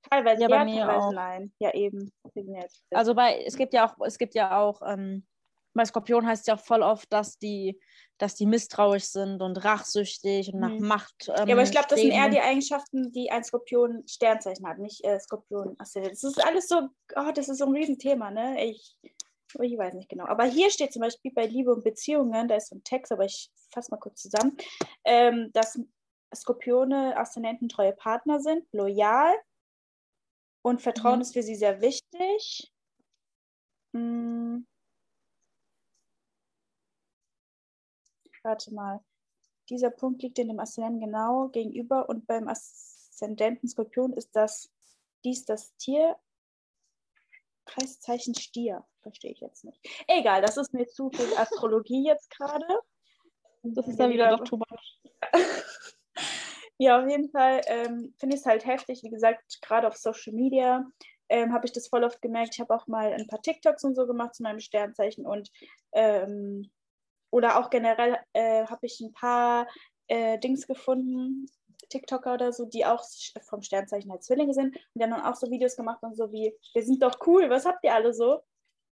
Teilweise 0.10 0.43
Ja, 0.43 0.47
ja, 0.49 0.58
bei 0.60 0.65
mir 0.65 0.80
teilweise 0.86 1.08
auch. 1.08 1.12
nein. 1.13 1.54
Ja, 1.60 1.73
eben. 1.73 2.12
Also 2.91 3.13
bei, 3.13 3.43
es 3.43 3.58
gibt 3.58 3.73
ja 3.73 3.88
auch, 3.88 3.95
es 4.06 4.17
gibt 4.17 4.34
ja 4.34 4.58
auch, 4.60 4.82
ähm, 4.86 5.28
bei 5.80 5.86
Skorpion 5.86 6.28
heißt 6.28 6.42
es 6.42 6.48
ja 6.48 6.56
auch 6.56 6.60
voll 6.60 6.84
oft, 6.84 7.12
dass 7.13 7.38
die, 7.38 7.80
dass 8.18 8.36
die 8.36 8.46
misstrauisch 8.46 9.06
sind 9.06 9.42
und 9.42 9.63
rachsüchtig 9.63 10.54
und 10.54 10.60
nach 10.60 10.74
Mhm. 10.74 10.88
Macht. 10.88 11.30
Ähm, 11.30 11.48
ja, 11.48 11.56
aber 11.56 11.63
ich 11.63 11.72
glaube, 11.72 11.88
das 11.89 12.02
sind 12.02 12.12
eher 12.12 12.28
die 12.30 12.42
Eigenschaften, 12.42 13.13
die 13.13 13.32
ein 13.32 13.46
Skorpion 13.46 14.06
Sternzeichen 14.06 14.68
hat, 14.68 14.78
nicht 14.78 15.06
äh, 15.06 15.18
Skorpion 15.22 15.80
Aszendent. 15.80 16.15
Das 16.15 16.24
ist 16.24 16.46
alles 16.46 16.68
so, 16.68 16.89
oh, 17.15 17.32
das 17.34 17.48
ist 17.48 17.60
so 17.60 17.65
ein 17.65 17.74
Riesenthema, 17.74 18.30
ne? 18.30 18.62
Ich, 18.65 18.98
ich 19.62 19.78
weiß 19.78 19.94
nicht 19.94 20.10
genau. 20.10 20.26
Aber 20.26 20.44
hier 20.44 20.70
steht 20.70 20.92
zum 20.92 21.02
Beispiel 21.02 21.32
bei 21.34 21.46
Liebe 21.46 21.74
und 21.74 21.86
Beziehungen, 21.86 22.50
da 22.50 22.56
ist 22.58 22.68
so 22.68 22.76
ein 22.76 22.84
Text, 22.84 23.13
aber 23.13 23.24
ich 23.24 23.50
fasse 23.72 23.89
mal 23.92 24.00
kurz 24.00 24.22
zusammen, 24.22 24.58
ähm, 25.06 25.50
dass 25.54 25.80
Skorpione 26.36 27.15
Aszendenten 27.15 27.70
treue 27.70 27.94
Partner 27.94 28.42
sind, 28.42 28.65
loyal 28.74 29.34
und 30.62 30.82
Vertrauen 30.82 31.20
Mhm. 31.20 31.22
ist 31.22 31.34
für 31.34 31.42
sie 31.42 31.56
sehr 31.56 31.80
wichtig. 31.80 32.74
Hm. 33.96 34.68
Warte 38.50 38.74
mal. 38.74 39.00
Dieser 39.70 39.92
Punkt 39.92 40.24
liegt 40.24 40.40
in 40.40 40.48
dem 40.48 40.60
Aszendenten 40.60 41.02
genau 41.02 41.50
gegenüber 41.50 42.10
und 42.10 42.26
beim 42.26 42.48
Aszendenten 42.48 43.70
Skorpion 43.70 44.12
ist 44.14 44.36
das 44.36 44.72
dies 45.24 45.46
das 45.46 45.76
Tier 45.76 46.18
Kreiszeichen 47.66 48.34
Stier. 48.34 48.84
Verstehe 49.04 49.32
ich 49.34 49.40
jetzt 49.40 49.66
nicht. 49.66 49.80
Egal, 50.08 50.42
das 50.42 50.58
ist 50.58 50.74
mir 50.74 50.88
zu 50.88 51.12
viel 51.12 51.32
Astrologie 51.38 52.08
jetzt 52.08 52.32
gerade. 52.32 52.66
Das 53.62 53.88
ist 53.88 54.00
dann 54.00 54.10
wieder 54.10 54.36
doch 54.36 54.44
too 54.44 54.58
much. 54.58 55.02
Ja, 56.82 57.04
auf 57.04 57.10
jeden 57.10 57.30
Fall 57.30 57.60
ähm, 57.68 58.16
finde 58.18 58.38
ich 58.38 58.40
es 58.40 58.46
halt 58.46 58.66
heftig. 58.66 59.04
Wie 59.04 59.10
gesagt, 59.10 59.62
gerade 59.62 59.86
auf 59.86 59.98
Social 59.98 60.32
Media 60.32 60.90
ähm, 61.28 61.52
habe 61.52 61.66
ich 61.66 61.74
das 61.74 61.90
voll 61.90 62.06
oft 62.06 62.22
gemerkt. 62.22 62.54
Ich 62.54 62.62
habe 62.62 62.74
auch 62.74 62.88
mal 62.88 63.12
ein 63.12 63.28
paar 63.28 63.42
TikToks 63.42 63.84
und 63.84 63.96
so 63.96 64.08
gemacht 64.08 64.34
zu 64.34 64.44
meinem 64.44 64.62
Sternzeichen 64.62 65.26
und 65.26 65.52
ähm, 65.92 66.72
oder 67.32 67.60
auch 67.60 67.70
generell 67.70 68.18
äh, 68.34 68.65
habe 68.65 68.86
ich 68.86 69.00
ein 69.02 69.13
paar 69.13 69.68
äh, 70.08 70.38
Dings 70.39 70.68
gefunden, 70.68 71.46
TikToker 71.89 72.34
oder 72.34 72.52
so, 72.52 72.65
die 72.65 72.86
auch 72.86 73.04
vom 73.48 73.62
Sternzeichen 73.62 74.12
halt 74.12 74.24
Zwillinge 74.24 74.54
sind 74.54 74.76
und 74.76 74.84
die 74.96 75.04
haben 75.04 75.12
dann 75.12 75.22
auch 75.22 75.36
so 75.36 75.50
Videos 75.50 75.76
gemacht 75.76 76.02
und 76.02 76.15
so 76.15 76.32
wie, 76.32 76.56
wir 76.74 76.84
sind 76.84 77.02
doch 77.02 77.15
cool, 77.26 77.50
was 77.50 77.65
habt 77.65 77.84
ihr 77.84 77.94
alle 77.94 78.13
so? 78.13 78.42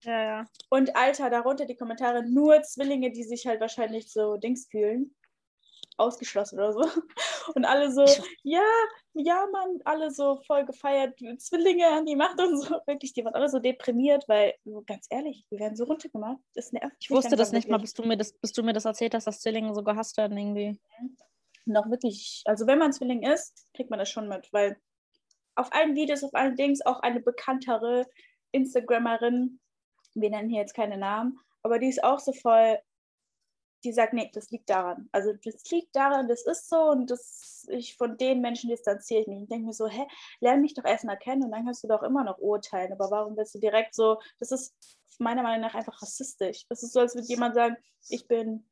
Ja, 0.03 0.23
ja. 0.23 0.45
Und 0.69 0.95
Alter, 0.95 1.29
darunter 1.29 1.65
die 1.65 1.77
Kommentare 1.77 2.23
nur 2.23 2.61
Zwillinge, 2.61 3.11
die 3.11 3.23
sich 3.23 3.47
halt 3.47 3.59
wahrscheinlich 3.59 4.11
so 4.11 4.37
Dings 4.37 4.67
fühlen. 4.69 5.15
Ausgeschlossen 5.97 6.59
oder 6.59 6.73
so. 6.73 6.81
Und 7.55 7.65
alle 7.65 7.91
so, 7.91 8.05
ja, 8.43 8.63
ja, 9.13 9.45
Mann, 9.51 9.79
alle 9.85 10.11
so 10.11 10.41
voll 10.47 10.65
gefeiert, 10.65 11.17
Zwillinge 11.37 11.87
an 11.87 12.05
die 12.05 12.15
Macht 12.15 12.39
und 12.41 12.61
so. 12.61 12.75
Wirklich, 12.87 13.13
die 13.13 13.23
waren 13.23 13.35
alle 13.35 13.49
so 13.49 13.59
deprimiert, 13.59 14.25
weil, 14.27 14.53
ganz 14.85 15.07
ehrlich, 15.09 15.45
wir 15.49 15.59
werden 15.59 15.75
so 15.75 15.85
runtergemacht. 15.85 16.39
Das 16.53 16.71
nervt 16.71 16.95
ich 16.99 17.09
wusste 17.09 17.35
das 17.35 17.51
nicht 17.51 17.67
wirklich. 17.67 17.71
mal, 17.71 17.81
bis 17.81 17.93
du, 17.93 18.03
mir 18.03 18.17
das, 18.17 18.33
bis 18.33 18.51
du 18.51 18.63
mir 18.63 18.73
das 18.73 18.85
erzählt 18.85 19.13
hast, 19.13 19.27
dass 19.27 19.41
Zwillinge 19.41 19.73
so 19.73 19.83
gehasst 19.83 20.17
werden 20.17 20.37
irgendwie. 20.37 20.79
Und 21.65 21.77
auch 21.77 21.89
wirklich, 21.89 22.43
also 22.45 22.67
wenn 22.67 22.79
man 22.79 22.93
Zwilling 22.93 23.23
ist, 23.23 23.67
kriegt 23.73 23.89
man 23.89 23.99
das 23.99 24.09
schon 24.09 24.27
mit, 24.27 24.51
weil 24.51 24.77
auf 25.55 25.71
allen 25.73 25.95
Videos, 25.95 26.23
auf 26.23 26.33
allen 26.35 26.55
Dings 26.55 26.85
auch 26.85 26.99
eine 26.99 27.21
bekanntere 27.21 28.05
Instagrammerin, 28.51 29.59
wir 30.13 30.29
nennen 30.29 30.49
hier 30.49 30.61
jetzt 30.61 30.75
keine 30.75 30.97
Namen, 30.97 31.39
aber 31.63 31.79
die 31.79 31.89
ist 31.89 32.03
auch 32.03 32.19
so 32.19 32.33
voll, 32.33 32.79
die 33.85 33.93
sagt, 33.93 34.13
nee, 34.13 34.29
das 34.33 34.49
liegt 34.51 34.69
daran. 34.69 35.07
Also 35.11 35.33
das 35.33 35.69
liegt 35.69 35.95
daran, 35.95 36.27
das 36.27 36.45
ist 36.45 36.69
so 36.69 36.89
und 36.89 37.09
das, 37.09 37.65
ich 37.69 37.95
von 37.95 38.17
den 38.17 38.41
Menschen 38.41 38.69
distanziere 38.69 39.21
ich 39.21 39.27
mich. 39.27 39.43
Ich 39.43 39.49
denke 39.49 39.67
mir 39.67 39.73
so, 39.73 39.87
hä, 39.87 40.07
lerne 40.39 40.61
mich 40.61 40.73
doch 40.73 40.83
erstmal 40.83 41.17
kennen 41.17 41.43
und 41.43 41.51
dann 41.51 41.65
kannst 41.65 41.83
du 41.83 41.87
doch 41.87 42.03
immer 42.03 42.23
noch 42.23 42.39
urteilen. 42.39 42.91
Aber 42.91 43.11
warum 43.11 43.37
willst 43.37 43.55
du 43.55 43.59
direkt 43.59 43.93
so, 43.93 44.19
das 44.39 44.51
ist 44.51 44.75
meiner 45.19 45.43
Meinung 45.43 45.61
nach 45.61 45.75
einfach 45.75 46.01
rassistisch. 46.01 46.65
Das 46.67 46.83
ist 46.83 46.93
so, 46.93 46.99
als 46.99 47.15
würde 47.15 47.27
jemand 47.27 47.55
sagen, 47.55 47.77
ich 48.09 48.27
bin, 48.27 48.65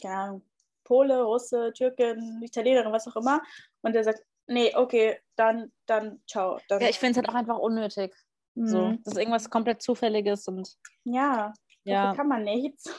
keine 0.00 0.14
Ahnung, 0.14 0.42
Pole, 0.84 1.22
Russe, 1.22 1.72
Türkin, 1.74 2.40
Italienerin, 2.42 2.92
was 2.92 3.06
auch 3.06 3.16
immer. 3.16 3.42
Und 3.82 3.94
der 3.94 4.04
sagt, 4.04 4.22
nee, 4.46 4.74
okay, 4.74 5.18
dann, 5.36 5.72
dann, 5.86 6.20
ciao. 6.26 6.58
Dann. 6.68 6.80
Ja, 6.80 6.88
ich 6.88 6.98
finde 6.98 7.12
es 7.12 7.16
halt 7.18 7.28
auch 7.28 7.38
einfach 7.38 7.58
unnötig. 7.58 8.14
Mhm. 8.54 8.66
So, 8.66 8.92
das 9.04 9.14
ist 9.14 9.18
irgendwas 9.18 9.50
komplett 9.50 9.82
Zufälliges 9.82 10.48
und. 10.48 10.76
Ja, 11.04 11.52
ja. 11.84 12.14
kann 12.14 12.28
man 12.28 12.44
nichts. 12.44 12.90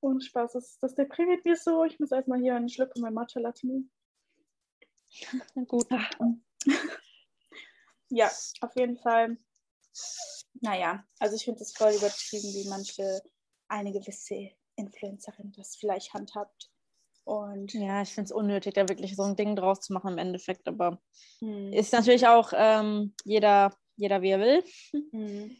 Ohne 0.00 0.20
Spaß, 0.20 0.52
das, 0.52 0.78
das 0.78 0.94
deprimiert 0.94 1.44
mich 1.44 1.62
so. 1.62 1.84
Ich 1.84 1.98
muss 2.00 2.10
erstmal 2.10 2.40
hier 2.40 2.56
einen 2.56 2.68
Schluck 2.68 2.92
von 2.92 3.02
meinem 3.02 3.14
Matcha 3.14 3.40
Latte 3.40 3.66
nehmen. 3.66 3.90
Gut. 5.66 5.86
ja, 8.08 8.30
auf 8.60 8.76
jeden 8.76 8.96
Fall. 8.96 9.36
Naja, 10.60 11.04
also 11.18 11.36
ich 11.36 11.44
finde 11.44 11.62
es 11.62 11.72
voll 11.72 11.92
übertrieben, 11.92 12.54
wie 12.54 12.68
manche, 12.68 13.20
eine 13.68 13.92
gewisse 13.92 14.50
Influencerin 14.76 15.52
das 15.56 15.76
vielleicht 15.76 16.14
handhabt. 16.14 16.70
Und 17.24 17.72
ja, 17.74 18.02
ich 18.02 18.12
finde 18.12 18.26
es 18.26 18.32
unnötig, 18.32 18.74
da 18.74 18.88
wirklich 18.88 19.14
so 19.14 19.22
ein 19.22 19.36
Ding 19.36 19.54
draus 19.54 19.80
zu 19.80 19.92
machen 19.92 20.12
im 20.12 20.18
Endeffekt. 20.18 20.66
Aber 20.66 21.00
hm. 21.40 21.72
ist 21.72 21.92
natürlich 21.92 22.26
auch 22.26 22.52
ähm, 22.54 23.14
jeder, 23.24 23.76
jeder 23.96 24.22
wie 24.22 24.30
er 24.30 24.40
will. 24.40 24.64
Hm. 25.12 25.56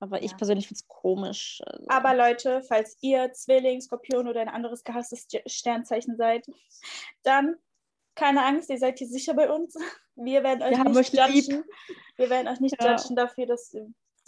Aber 0.00 0.22
ich 0.22 0.36
persönlich 0.36 0.68
finde 0.68 0.78
es 0.80 0.88
komisch. 0.88 1.60
Also. 1.66 1.86
Aber 1.88 2.14
Leute, 2.14 2.62
falls 2.62 2.96
ihr 3.00 3.32
Zwilling, 3.32 3.80
Skorpion 3.80 4.28
oder 4.28 4.40
ein 4.40 4.48
anderes 4.48 4.84
gehasstes 4.84 5.26
Sternzeichen 5.46 6.16
seid, 6.16 6.46
dann 7.22 7.56
keine 8.14 8.44
Angst, 8.44 8.68
ihr 8.68 8.78
seid 8.78 8.98
hier 8.98 9.08
sicher 9.08 9.34
bei 9.34 9.50
uns. 9.50 9.74
Wir 10.20 10.42
werden 10.42 10.62
euch 10.62 10.76
Wir 10.76 10.84
nicht 10.84 11.14
judgen. 11.14 11.64
Wir 12.16 12.28
werden 12.28 12.48
euch 12.48 12.58
nicht 12.58 12.82
ja. 12.82 12.90
judgen 12.90 13.14
dafür, 13.14 13.46
dass, 13.46 13.72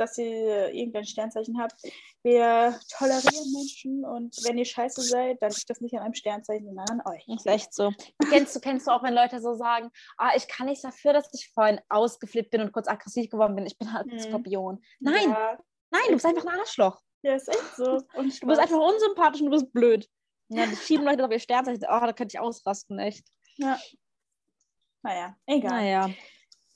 dass 0.01 0.19
ihr 0.19 0.73
irgendein 0.73 1.05
Sternzeichen 1.05 1.61
habt. 1.61 1.75
Wir 2.23 2.79
tolerieren 2.97 3.53
Menschen 3.53 4.05
und 4.05 4.35
wenn 4.45 4.59
ihr 4.59 4.65
scheiße 4.65 5.03
seid, 5.03 5.43
dann 5.43 5.51
liegt 5.51 5.69
das 5.69 5.81
nicht 5.81 5.95
an 5.95 6.03
einem 6.03 6.15
Sternzeichen, 6.15 6.67
sondern 6.67 7.01
an 7.01 7.13
euch. 7.13 7.25
Das 7.27 7.41
ist 7.41 7.47
echt 7.47 7.75
so. 7.75 7.93
Kennst 8.31 8.57
du, 8.57 8.61
kennst 8.61 8.87
du 8.87 8.91
auch, 8.91 9.03
wenn 9.03 9.15
Leute 9.15 9.41
so 9.41 9.55
sagen, 9.55 9.91
ah, 10.17 10.31
ich 10.35 10.49
kann 10.49 10.67
nicht 10.67 10.83
dafür, 10.83 11.13
dass 11.13 11.29
ich 11.35 11.51
vorhin 11.53 11.81
ausgeflippt 11.89 12.51
bin 12.51 12.63
und 12.63 12.73
kurz 12.73 12.89
aggressiv 12.89 13.31
geworden 13.31 13.55
bin. 13.55 13.67
Ich 13.67 13.79
bin 13.79 13.93
halt 13.93 14.07
ein 14.07 14.19
hm. 14.19 14.21
Skorpion. 14.21 14.83
Nein, 15.01 15.31
ja. 15.31 15.59
nein, 15.91 16.03
du 16.09 16.15
bist 16.15 16.27
einfach 16.27 16.45
ein 16.45 16.59
Arschloch. 16.59 17.01
Ja, 17.23 17.35
ist 17.35 17.49
echt 17.49 17.77
so. 17.77 18.03
Und 18.15 18.43
du 18.43 18.47
bist 18.47 18.61
einfach 18.61 18.79
unsympathisch 18.79 19.43
und 19.43 19.51
du 19.51 19.59
bist 19.59 19.73
blöd. 19.73 20.09
Ja, 20.49 20.67
die 20.67 20.77
schieben 20.77 21.05
Leute 21.05 21.25
auf 21.25 21.31
ihr 21.31 21.39
Sternzeichen. 21.39 21.85
Oh, 21.85 22.01
da 22.01 22.13
könnte 22.13 22.35
ich 22.35 22.41
ausrasten, 22.41 22.99
echt. 22.99 23.25
Ja. 23.57 23.79
Naja, 25.03 25.37
egal. 25.47 25.71
Naja. 25.71 26.11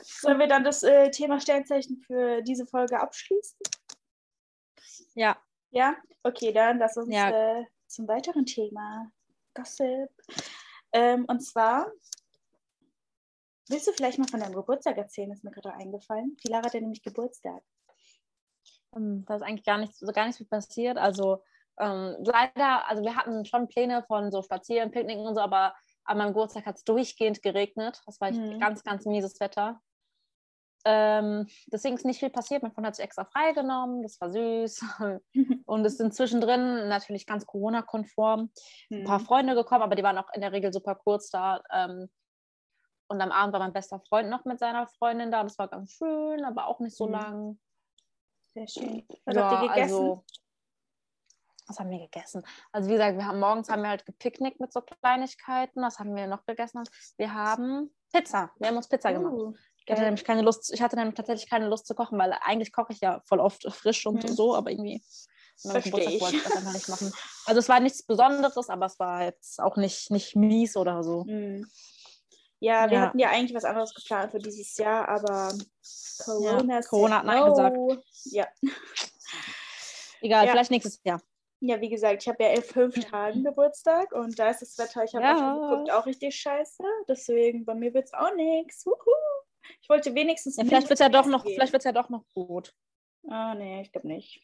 Sollen 0.00 0.38
wir 0.38 0.46
dann 0.46 0.64
das 0.64 0.82
äh, 0.82 1.10
Thema 1.10 1.40
Sternzeichen 1.40 1.98
für 1.98 2.42
diese 2.42 2.66
Folge 2.66 3.00
abschließen? 3.00 3.58
Ja. 5.14 5.36
Ja? 5.70 5.96
Okay, 6.22 6.52
dann 6.52 6.78
lass 6.78 6.96
uns 6.96 7.12
ja. 7.12 7.30
äh, 7.30 7.64
zum 7.86 8.08
weiteren 8.08 8.46
Thema. 8.46 9.10
Gossip. 9.54 10.10
Ähm, 10.92 11.24
und 11.28 11.40
zwar, 11.40 11.90
willst 13.68 13.86
du 13.86 13.92
vielleicht 13.92 14.18
mal 14.18 14.28
von 14.28 14.40
deinem 14.40 14.54
Geburtstag 14.54 14.96
erzählen? 14.96 15.32
Ist 15.32 15.44
mir 15.44 15.50
gerade 15.50 15.74
eingefallen. 15.74 16.36
Die 16.44 16.48
Lara 16.48 16.66
hat 16.66 16.74
ja 16.74 16.80
nämlich 16.80 17.02
Geburtstag. 17.02 17.62
Ähm, 18.96 19.24
da 19.26 19.36
ist 19.36 19.42
eigentlich 19.42 19.64
gar 19.64 19.78
nichts, 19.78 20.02
also 20.02 20.12
gar 20.12 20.26
nichts 20.26 20.44
passiert. 20.48 20.98
Also 20.98 21.42
ähm, 21.78 22.16
leider, 22.20 22.88
also 22.88 23.02
wir 23.02 23.16
hatten 23.16 23.44
schon 23.44 23.68
Pläne 23.68 24.04
von 24.04 24.30
so 24.30 24.42
Spazieren, 24.42 24.90
Picknicken 24.90 25.26
und 25.26 25.34
so, 25.34 25.40
aber 25.40 25.74
an 26.04 26.18
meinem 26.18 26.28
Geburtstag 26.28 26.66
hat 26.66 26.76
es 26.76 26.84
durchgehend 26.84 27.42
geregnet. 27.42 28.00
Das 28.06 28.20
war 28.20 28.30
mhm. 28.30 28.60
ganz, 28.60 28.82
ganz 28.82 29.06
mieses 29.06 29.40
Wetter. 29.40 29.80
Ähm, 30.86 31.46
deswegen 31.66 31.96
ist 31.96 32.04
nicht 32.04 32.18
viel 32.18 32.30
passiert. 32.30 32.62
Mein 32.62 32.72
Freund 32.72 32.86
hat 32.86 32.96
sich 32.96 33.04
extra 33.04 33.24
freigenommen. 33.24 34.02
Das 34.02 34.20
war 34.20 34.30
süß. 34.30 34.84
und 35.66 35.84
es 35.84 35.96
sind 35.96 36.14
zwischendrin 36.14 36.88
natürlich 36.88 37.26
ganz 37.26 37.46
Corona-konform 37.46 38.50
mhm. 38.90 38.98
ein 38.98 39.04
paar 39.04 39.20
mhm. 39.20 39.24
Freunde 39.24 39.54
gekommen, 39.54 39.82
aber 39.82 39.94
die 39.94 40.02
waren 40.02 40.18
auch 40.18 40.28
in 40.34 40.42
der 40.42 40.52
Regel 40.52 40.72
super 40.72 40.94
kurz 40.94 41.30
da. 41.30 41.62
Ähm, 41.72 42.08
und 43.08 43.20
am 43.20 43.32
Abend 43.32 43.52
war 43.52 43.60
mein 43.60 43.72
bester 43.72 44.00
Freund 44.00 44.28
noch 44.28 44.44
mit 44.44 44.58
seiner 44.58 44.86
Freundin 44.86 45.30
da. 45.30 45.42
Das 45.42 45.58
war 45.58 45.68
ganz 45.68 45.92
schön, 45.92 46.44
aber 46.44 46.66
auch 46.66 46.80
nicht 46.80 46.96
so 46.96 47.06
mhm. 47.06 47.12
lang. 47.12 47.60
Sehr 48.54 48.68
schön. 48.68 49.06
Was 49.24 49.34
ja, 49.36 49.50
habt 49.50 49.62
ihr 49.62 49.68
gegessen? 49.68 49.94
Also, 49.94 50.24
was 51.66 51.78
haben 51.78 51.90
wir 51.90 51.98
gegessen? 51.98 52.44
Also 52.72 52.88
wie 52.88 52.94
gesagt, 52.94 53.16
wir 53.16 53.26
haben 53.26 53.40
morgens 53.40 53.68
haben 53.68 53.82
wir 53.82 53.88
halt 53.88 54.06
gepicknickt 54.06 54.60
mit 54.60 54.72
so 54.72 54.80
Kleinigkeiten. 54.80 55.82
Was 55.82 55.98
haben 55.98 56.14
wir 56.14 56.26
noch 56.26 56.44
gegessen? 56.44 56.82
Wir 57.16 57.32
haben 57.32 57.90
Pizza. 58.12 58.50
Wir 58.58 58.68
haben 58.68 58.76
uns 58.76 58.88
Pizza 58.88 59.10
uh, 59.10 59.14
gemacht. 59.14 59.58
Ich 59.86 59.92
hatte 59.92 60.02
nämlich 60.02 60.24
keine 60.24 60.42
Lust, 60.42 60.72
ich 60.72 60.80
hatte 60.80 60.96
nämlich 60.96 61.14
tatsächlich 61.14 61.48
keine 61.48 61.68
Lust 61.68 61.86
zu 61.86 61.94
kochen, 61.94 62.18
weil 62.18 62.34
eigentlich 62.40 62.72
koche 62.72 62.92
ich 62.92 63.00
ja 63.00 63.20
voll 63.26 63.40
oft 63.40 63.70
frisch 63.70 64.06
und 64.06 64.22
mhm. 64.22 64.34
so, 64.34 64.54
aber 64.54 64.70
irgendwie 64.70 65.02
Verstehe 65.56 66.10
ich. 66.10 66.20
wollte 66.20 66.36
ich 66.36 66.42
das 66.42 66.56
einfach 66.56 66.72
nicht 66.72 66.88
machen. 66.88 67.12
Also 67.46 67.58
es 67.60 67.68
war 67.68 67.80
nichts 67.80 68.02
Besonderes, 68.02 68.68
aber 68.68 68.86
es 68.86 68.98
war 68.98 69.22
jetzt 69.22 69.60
auch 69.60 69.76
nicht, 69.76 70.10
nicht 70.10 70.36
mies 70.36 70.76
oder 70.76 71.02
so. 71.02 71.24
Mhm. 71.24 71.66
Ja, 72.60 72.90
wir 72.90 72.98
ja. 72.98 73.00
hatten 73.02 73.18
ja 73.18 73.28
eigentlich 73.28 73.54
was 73.54 73.64
anderes 73.64 73.94
geplant 73.94 74.32
für 74.32 74.38
dieses 74.38 74.76
Jahr, 74.78 75.08
aber 75.08 75.52
Corona, 76.24 76.74
ja, 76.74 76.80
Corona 76.80 77.18
hat 77.18 77.26
Nein 77.26 77.40
no. 77.40 77.50
gesagt. 77.50 77.76
Ja. 78.24 78.46
Egal, 80.22 80.46
ja. 80.46 80.52
vielleicht 80.52 80.70
nächstes 80.70 80.98
Jahr. 81.04 81.20
Ja, 81.60 81.80
wie 81.80 81.88
gesagt, 81.88 82.22
ich 82.22 82.28
habe 82.28 82.42
ja 82.42 82.50
in 82.50 82.62
fünf 82.62 82.98
Tagen 83.10 83.42
Geburtstag 83.42 84.12
und 84.12 84.38
da 84.38 84.50
ist 84.50 84.60
das 84.60 84.76
Wetter, 84.78 85.04
ich 85.04 85.14
habe 85.14 85.24
ja. 85.24 85.34
auch 85.34 85.38
schon 85.38 85.70
geguckt, 85.70 85.92
auch 85.92 86.06
richtig 86.06 86.36
scheiße. 86.36 86.82
Deswegen 87.08 87.64
bei 87.64 87.74
mir 87.74 87.94
wird 87.94 88.06
es 88.06 88.14
auch 88.14 88.34
nichts. 88.34 88.84
Ich 89.80 89.88
wollte 89.88 90.14
wenigstens. 90.14 90.56
Ja, 90.56 90.64
vielleicht 90.64 90.88
wird 90.88 91.00
es 91.00 91.04
ja 91.04 91.08
doch 91.08 91.26
noch, 91.26 91.44
vielleicht 91.44 91.72
wird's 91.72 91.84
ja 91.84 91.92
doch 91.92 92.10
noch 92.10 92.24
gut. 92.34 92.74
Ah, 93.28 93.54
nee, 93.54 93.80
ich 93.82 93.92
glaube 93.92 94.08
nicht. 94.08 94.42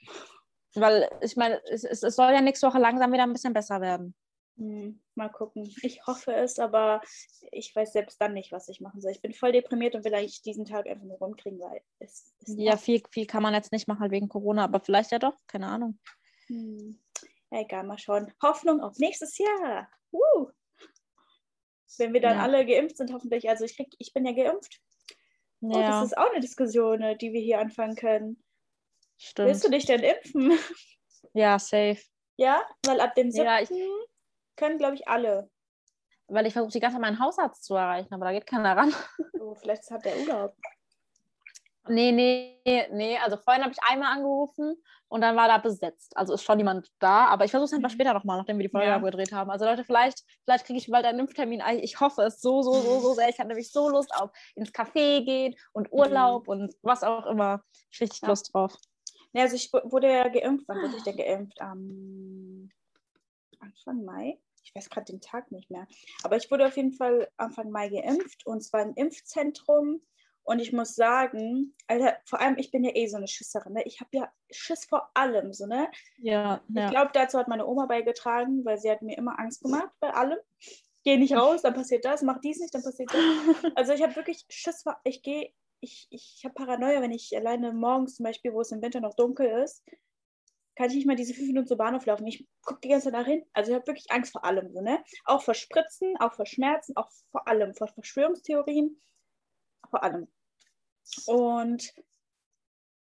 Weil 0.74 1.10
ich 1.20 1.36
meine, 1.36 1.60
es, 1.66 1.84
es, 1.84 2.00
soll 2.00 2.32
ja 2.32 2.40
nächste 2.40 2.66
Woche 2.66 2.78
langsam 2.78 3.12
wieder 3.12 3.24
ein 3.24 3.32
bisschen 3.32 3.52
besser 3.52 3.80
werden. 3.80 4.14
Hm, 4.56 5.00
mal 5.14 5.28
gucken. 5.28 5.72
Ich 5.82 6.06
hoffe 6.06 6.32
es, 6.32 6.58
aber 6.58 7.00
ich 7.50 7.74
weiß 7.74 7.92
selbst 7.92 8.20
dann 8.20 8.34
nicht, 8.34 8.52
was 8.52 8.68
ich 8.68 8.80
machen 8.80 9.00
soll. 9.00 9.12
Ich 9.12 9.22
bin 9.22 9.32
voll 9.32 9.52
deprimiert 9.52 9.94
und 9.94 10.04
will 10.04 10.14
eigentlich 10.14 10.42
diesen 10.42 10.64
Tag 10.64 10.86
einfach 10.86 11.04
nur 11.04 11.18
rumkriegen, 11.18 11.58
weil 11.60 11.80
es. 11.98 12.32
ja, 12.46 12.76
viel, 12.76 13.02
viel 13.10 13.26
kann 13.26 13.42
man 13.42 13.54
jetzt 13.54 13.72
nicht 13.72 13.88
machen, 13.88 14.00
halt 14.00 14.12
wegen 14.12 14.28
Corona, 14.28 14.64
aber 14.64 14.80
vielleicht 14.80 15.10
ja 15.12 15.18
doch, 15.18 15.36
keine 15.46 15.66
Ahnung. 15.66 15.98
Hm. 16.50 16.98
Egal, 17.50 17.84
mal 17.84 17.98
schauen. 17.98 18.32
Hoffnung 18.42 18.80
auf 18.80 18.98
nächstes 18.98 19.38
Jahr. 19.38 19.88
Uh. 20.12 20.50
Wenn 21.98 22.12
wir 22.12 22.20
dann 22.20 22.38
ja. 22.38 22.42
alle 22.42 22.66
geimpft 22.66 22.96
sind, 22.96 23.12
hoffentlich. 23.12 23.48
Also 23.48 23.64
ich, 23.64 23.76
krieg, 23.76 23.94
ich 23.98 24.12
bin 24.12 24.26
ja 24.26 24.32
geimpft. 24.32 24.80
Ja. 25.60 25.68
Oh, 25.68 25.80
das 25.80 26.06
ist 26.06 26.18
auch 26.18 26.30
eine 26.30 26.40
Diskussion, 26.40 27.00
ne, 27.00 27.16
die 27.16 27.32
wir 27.32 27.40
hier 27.40 27.60
anfangen 27.60 27.94
können. 27.94 28.42
Stimmt. 29.18 29.48
Willst 29.48 29.64
du 29.64 29.70
dich 29.70 29.86
denn 29.86 30.02
impfen? 30.02 30.58
Ja, 31.34 31.58
safe. 31.58 32.00
Ja, 32.36 32.62
weil 32.86 33.00
ab 33.00 33.14
dem 33.14 33.30
7. 33.30 33.44
Ja, 33.44 33.60
ich, 33.60 33.68
können, 34.56 34.78
glaube 34.78 34.94
ich, 34.94 35.06
alle. 35.06 35.50
Weil 36.26 36.46
ich 36.46 36.54
versuche 36.54 36.72
die 36.72 36.80
ganze 36.80 36.94
Zeit 36.96 37.02
meinen 37.02 37.20
Hausarzt 37.20 37.64
zu 37.64 37.74
erreichen, 37.74 38.12
aber 38.14 38.24
da 38.24 38.32
geht 38.32 38.46
keiner 38.46 38.76
ran. 38.76 38.94
Oh, 39.38 39.54
vielleicht 39.54 39.90
hat 39.90 40.04
der 40.04 40.16
Urlaub. 40.18 40.56
Nee, 41.88 42.12
nee, 42.12 42.86
nee. 42.92 43.18
Also 43.18 43.36
vorhin 43.36 43.62
habe 43.62 43.72
ich 43.72 43.82
einmal 43.82 44.12
angerufen 44.12 44.76
und 45.08 45.22
dann 45.22 45.36
war 45.36 45.48
da 45.48 45.58
besetzt. 45.58 46.16
Also 46.16 46.34
ist 46.34 46.44
schon 46.44 46.58
jemand 46.58 46.90
da, 46.98 47.26
aber 47.26 47.44
ich 47.44 47.50
versuche 47.50 47.66
es 47.66 47.72
einfach 47.72 47.90
mhm. 47.90 47.94
später 47.94 48.14
nochmal, 48.14 48.38
nachdem 48.38 48.58
wir 48.58 48.66
die 48.66 48.70
Folge 48.70 48.88
ja. 48.88 48.96
abgedreht 48.96 49.32
haben. 49.32 49.50
Also 49.50 49.64
Leute, 49.64 49.82
vielleicht, 49.82 50.24
vielleicht 50.44 50.66
kriege 50.66 50.78
ich 50.78 50.88
bald 50.88 51.04
einen 51.04 51.20
Impftermin. 51.20 51.62
Ich 51.80 51.98
hoffe 52.00 52.22
es 52.22 52.40
so, 52.40 52.62
so, 52.62 52.74
so, 52.74 53.00
so 53.00 53.14
sehr. 53.14 53.28
Ich 53.28 53.38
habe 53.38 53.48
nämlich 53.48 53.72
so 53.72 53.88
Lust 53.88 54.14
auf 54.14 54.30
ins 54.54 54.72
Café 54.72 55.24
gehen 55.24 55.54
und 55.72 55.90
Urlaub 55.90 56.46
mhm. 56.46 56.52
und 56.52 56.74
was 56.82 57.02
auch 57.02 57.26
immer. 57.26 57.62
Ich 57.90 58.00
richtig 58.00 58.22
ja. 58.22 58.28
Lust 58.28 58.54
drauf. 58.54 58.76
Ja, 59.32 59.42
also 59.42 59.56
ich 59.56 59.72
wurde 59.72 60.12
ja 60.12 60.28
geimpft. 60.28 60.66
Wann 60.68 60.82
wurde 60.82 60.96
ich 60.96 61.02
denn 61.02 61.16
geimpft? 61.16 61.60
Am 61.60 62.70
Anfang 63.58 64.04
Mai? 64.04 64.38
Ich 64.62 64.74
weiß 64.74 64.90
gerade 64.90 65.06
den 65.06 65.20
Tag 65.20 65.50
nicht 65.50 65.70
mehr. 65.70 65.86
Aber 66.22 66.36
ich 66.36 66.50
wurde 66.50 66.66
auf 66.66 66.76
jeden 66.76 66.92
Fall 66.92 67.28
Anfang 67.36 67.70
Mai 67.70 67.88
geimpft 67.88 68.46
und 68.46 68.60
zwar 68.60 68.82
im 68.82 68.94
Impfzentrum 68.94 70.02
Und 70.42 70.58
ich 70.58 70.72
muss 70.72 70.94
sagen, 70.94 71.74
Alter, 71.86 72.16
vor 72.24 72.40
allem 72.40 72.56
ich 72.58 72.70
bin 72.70 72.82
ja 72.82 72.90
eh 72.94 73.06
so 73.06 73.16
eine 73.16 73.28
Schisserin. 73.28 73.74
Ne? 73.74 73.82
Ich 73.84 74.00
habe 74.00 74.10
ja 74.12 74.32
Schiss 74.50 74.84
vor 74.86 75.10
allem, 75.14 75.52
so, 75.52 75.66
ne? 75.66 75.90
Ja. 76.18 76.60
Ich 76.68 76.74
ja. 76.74 76.90
glaube, 76.90 77.10
dazu 77.12 77.38
hat 77.38 77.48
meine 77.48 77.66
Oma 77.66 77.86
beigetragen, 77.86 78.64
weil 78.64 78.78
sie 78.78 78.90
hat 78.90 79.02
mir 79.02 79.16
immer 79.16 79.38
Angst 79.38 79.62
gemacht 79.62 79.90
bei 80.00 80.12
allem. 80.12 80.38
Geh 81.04 81.16
nicht 81.16 81.34
raus, 81.34 81.62
dann 81.62 81.74
passiert 81.74 82.04
das, 82.04 82.22
mach 82.22 82.40
dies 82.40 82.60
nicht, 82.60 82.74
dann 82.74 82.82
passiert 82.82 83.10
das. 83.12 83.20
Also 83.74 83.92
ich 83.92 84.02
habe 84.02 84.16
wirklich 84.16 84.44
Schiss 84.48 84.82
vor, 84.82 84.98
ich 85.04 85.22
gehe, 85.22 85.52
ich, 85.80 86.08
ich 86.10 86.42
habe 86.44 86.54
Paranoia, 86.54 87.00
wenn 87.00 87.12
ich 87.12 87.34
alleine 87.36 87.72
morgens 87.72 88.16
zum 88.16 88.24
Beispiel, 88.24 88.52
wo 88.52 88.60
es 88.60 88.72
im 88.72 88.82
Winter 88.82 89.00
noch 89.00 89.14
dunkel 89.14 89.46
ist, 89.62 89.82
kann 90.76 90.88
ich 90.88 90.96
nicht 90.96 91.06
mal 91.06 91.16
diese 91.16 91.34
fünf 91.34 91.46
Minuten 91.48 91.66
zur 91.66 91.76
Bahnhof 91.76 92.06
laufen. 92.06 92.26
Ich 92.26 92.46
gucke 92.62 92.80
die 92.82 92.88
ganze 92.88 93.04
Zeit 93.04 93.12
nach 93.12 93.26
hin. 93.26 93.44
Also 93.52 93.70
ich 93.70 93.76
habe 93.76 93.86
wirklich 93.86 94.10
Angst 94.10 94.32
vor 94.32 94.44
allem, 94.44 94.72
so, 94.72 94.80
ne? 94.80 95.02
Auch 95.24 95.42
vor 95.42 95.54
Spritzen, 95.54 96.16
auch 96.20 96.32
vor 96.32 96.46
Schmerzen, 96.46 96.96
auch 96.96 97.10
vor 97.30 97.46
allem, 97.48 97.74
vor 97.74 97.88
Verschwörungstheorien, 97.88 99.00
vor 99.90 100.02
allem. 100.02 100.28
Und 101.26 101.92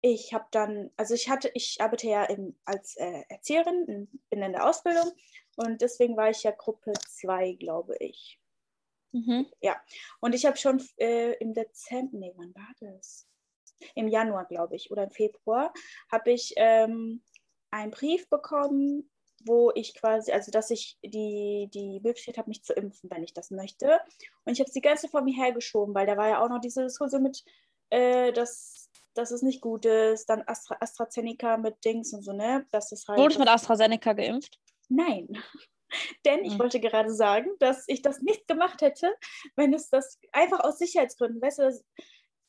ich 0.00 0.34
habe 0.34 0.46
dann, 0.50 0.90
also 0.96 1.14
ich 1.14 1.30
hatte, 1.30 1.50
ich 1.54 1.80
arbeite 1.80 2.08
ja 2.08 2.24
im, 2.24 2.58
als 2.64 2.96
äh, 2.96 3.22
Erzieherin, 3.28 3.84
in, 3.86 4.20
bin 4.30 4.42
in 4.42 4.52
der 4.52 4.68
Ausbildung 4.68 5.12
und 5.56 5.80
deswegen 5.80 6.16
war 6.16 6.30
ich 6.30 6.42
ja 6.42 6.50
Gruppe 6.50 6.92
2, 6.92 7.52
glaube 7.52 7.96
ich. 8.00 8.40
Mhm. 9.12 9.46
Und 10.20 10.34
ich 10.34 10.46
habe 10.46 10.56
schon 10.56 10.82
äh, 10.96 11.34
im 11.34 11.54
Dezember, 11.54 12.16
nee, 12.18 12.32
wann 12.36 12.54
war 12.54 12.72
das? 12.80 13.28
Im 13.94 14.08
Januar, 14.08 14.46
glaube 14.46 14.76
ich, 14.76 14.90
oder 14.90 15.04
im 15.04 15.10
Februar, 15.10 15.72
habe 16.10 16.32
ich 16.32 16.54
ähm, 16.56 17.22
einen 17.70 17.90
Brief 17.90 18.28
bekommen, 18.28 19.10
wo 19.44 19.70
ich 19.74 19.94
quasi, 19.94 20.32
also 20.32 20.50
dass 20.50 20.70
ich 20.70 20.98
die, 21.04 21.68
die 21.72 22.00
Möglichkeit 22.02 22.38
habe, 22.38 22.48
mich 22.48 22.62
zu 22.62 22.72
impfen, 22.72 23.10
wenn 23.10 23.22
ich 23.24 23.34
das 23.34 23.50
möchte. 23.50 24.00
Und 24.44 24.52
ich 24.52 24.60
habe 24.60 24.68
es 24.68 24.74
die 24.74 24.80
ganze 24.80 25.02
Zeit 25.02 25.10
vor 25.10 25.22
mir 25.22 25.34
hergeschoben, 25.36 25.94
weil 25.94 26.06
da 26.06 26.16
war 26.16 26.28
ja 26.28 26.44
auch 26.44 26.48
noch 26.48 26.60
diese 26.60 26.82
Diskussion 26.82 27.22
mit, 27.22 27.44
äh, 27.90 28.32
dass, 28.32 28.90
dass 29.14 29.30
es 29.30 29.42
nicht 29.42 29.60
gut 29.60 29.84
ist, 29.84 30.26
dann 30.28 30.42
Astra, 30.46 30.76
AstraZeneca 30.80 31.56
mit 31.56 31.84
Dings 31.84 32.12
und 32.12 32.22
so, 32.22 32.32
ne? 32.32 32.66
Dass 32.70 32.92
es 32.92 33.06
halt, 33.08 33.18
Wurdest 33.18 33.36
du 33.36 33.40
mit 33.40 33.48
AstraZeneca 33.48 34.12
geimpft? 34.12 34.58
Nein. 34.88 35.28
Denn 36.24 36.42
ich 36.44 36.52
Hm. 36.52 36.58
wollte 36.58 36.80
gerade 36.80 37.12
sagen, 37.12 37.50
dass 37.58 37.84
ich 37.86 38.00
das 38.00 38.20
nicht 38.22 38.48
gemacht 38.48 38.80
hätte, 38.80 39.14
wenn 39.56 39.74
es 39.74 39.90
das 39.90 40.18
einfach 40.32 40.60
aus 40.60 40.78
Sicherheitsgründen, 40.78 41.42
weißt 41.42 41.58
du, 41.58 41.62
das, 41.64 41.84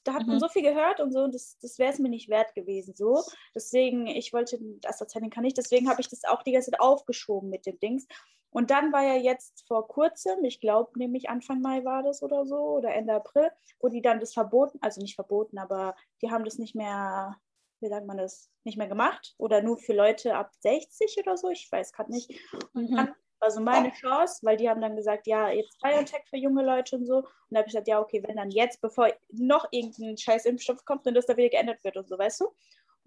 da 0.03 0.13
hat 0.13 0.27
man 0.27 0.35
Mhm. 0.35 0.39
so 0.39 0.49
viel 0.49 0.61
gehört 0.63 0.99
und 0.99 1.11
so, 1.11 1.19
und 1.23 1.33
das, 1.35 1.57
das 1.61 1.79
wäre 1.79 1.91
es 1.91 1.99
mir 1.99 2.09
nicht 2.09 2.29
wert 2.29 2.53
gewesen. 2.55 2.93
So. 2.95 3.23
Deswegen, 3.55 4.07
ich 4.07 4.33
wollte 4.33 4.57
das 4.81 4.93
AstraZeneca 5.01 5.41
nicht, 5.41 5.57
deswegen 5.57 5.89
habe 5.89 6.01
ich 6.01 6.09
das 6.09 6.23
auch 6.25 6.43
die 6.43 6.51
ganze 6.51 6.71
Zeit 6.71 6.79
aufgeschoben 6.79 7.49
mit 7.49 7.65
dem 7.65 7.79
Dings. 7.79 8.07
Und 8.49 8.69
dann 8.69 8.93
war 8.93 9.01
ja 9.03 9.15
jetzt 9.15 9.65
vor 9.67 9.87
kurzem, 9.87 10.43
ich 10.43 10.59
glaube 10.59 10.97
nämlich 10.99 11.29
Anfang 11.29 11.61
Mai 11.61 11.83
war 11.85 12.03
das 12.03 12.21
oder 12.21 12.45
so, 12.45 12.55
oder 12.57 12.93
Ende 12.93 13.13
April, 13.13 13.49
wo 13.79 13.87
die 13.87 14.01
dann 14.01 14.19
das 14.19 14.33
verboten, 14.33 14.77
also 14.81 15.01
nicht 15.01 15.15
verboten, 15.15 15.57
aber 15.57 15.95
die 16.21 16.29
haben 16.29 16.45
das 16.45 16.59
nicht 16.59 16.75
mehr, 16.75 17.37
wie 17.79 17.89
sagt 17.89 18.05
man 18.05 18.17
das, 18.17 18.51
nicht 18.63 18.77
mehr 18.77 18.87
gemacht 18.87 19.33
oder 19.39 19.61
nur 19.63 19.77
für 19.77 19.93
Leute 19.93 20.35
ab 20.35 20.51
60 20.59 21.17
oder 21.19 21.35
so, 21.37 21.49
ich 21.49 21.67
weiß 21.71 21.93
gerade 21.93 22.11
nicht. 22.11 22.29
Und 22.53 22.63
Mhm. 22.75 22.95
dann 22.95 23.15
war 23.43 23.51
so 23.51 23.59
meine 23.61 23.91
Chance, 23.91 24.39
weil 24.43 24.57
die 24.57 24.69
haben 24.69 24.81
dann 24.81 24.95
gesagt, 24.95 25.27
ja, 25.27 25.49
jetzt 25.49 25.79
BioNTech 25.81 26.23
für 26.29 26.37
junge 26.37 26.63
Leute 26.63 26.95
und 26.95 27.05
so. 27.05 27.17
Und 27.17 27.25
da 27.51 27.57
habe 27.59 27.67
ich 27.67 27.73
gesagt, 27.73 27.87
ja, 27.87 27.99
okay, 27.99 28.23
wenn 28.25 28.37
dann 28.37 28.49
jetzt, 28.51 28.81
bevor 28.81 29.09
noch 29.31 29.67
irgendein 29.71 30.17
scheiß 30.17 30.45
Impfstoff 30.45 30.83
kommt, 30.85 31.05
dann 31.05 31.13
das 31.13 31.25
da 31.25 31.35
wieder 31.37 31.49
geändert 31.49 31.83
wird 31.83 31.97
und 31.97 32.07
so, 32.07 32.17
weißt 32.17 32.41
du? 32.41 32.45
Und 32.47 32.55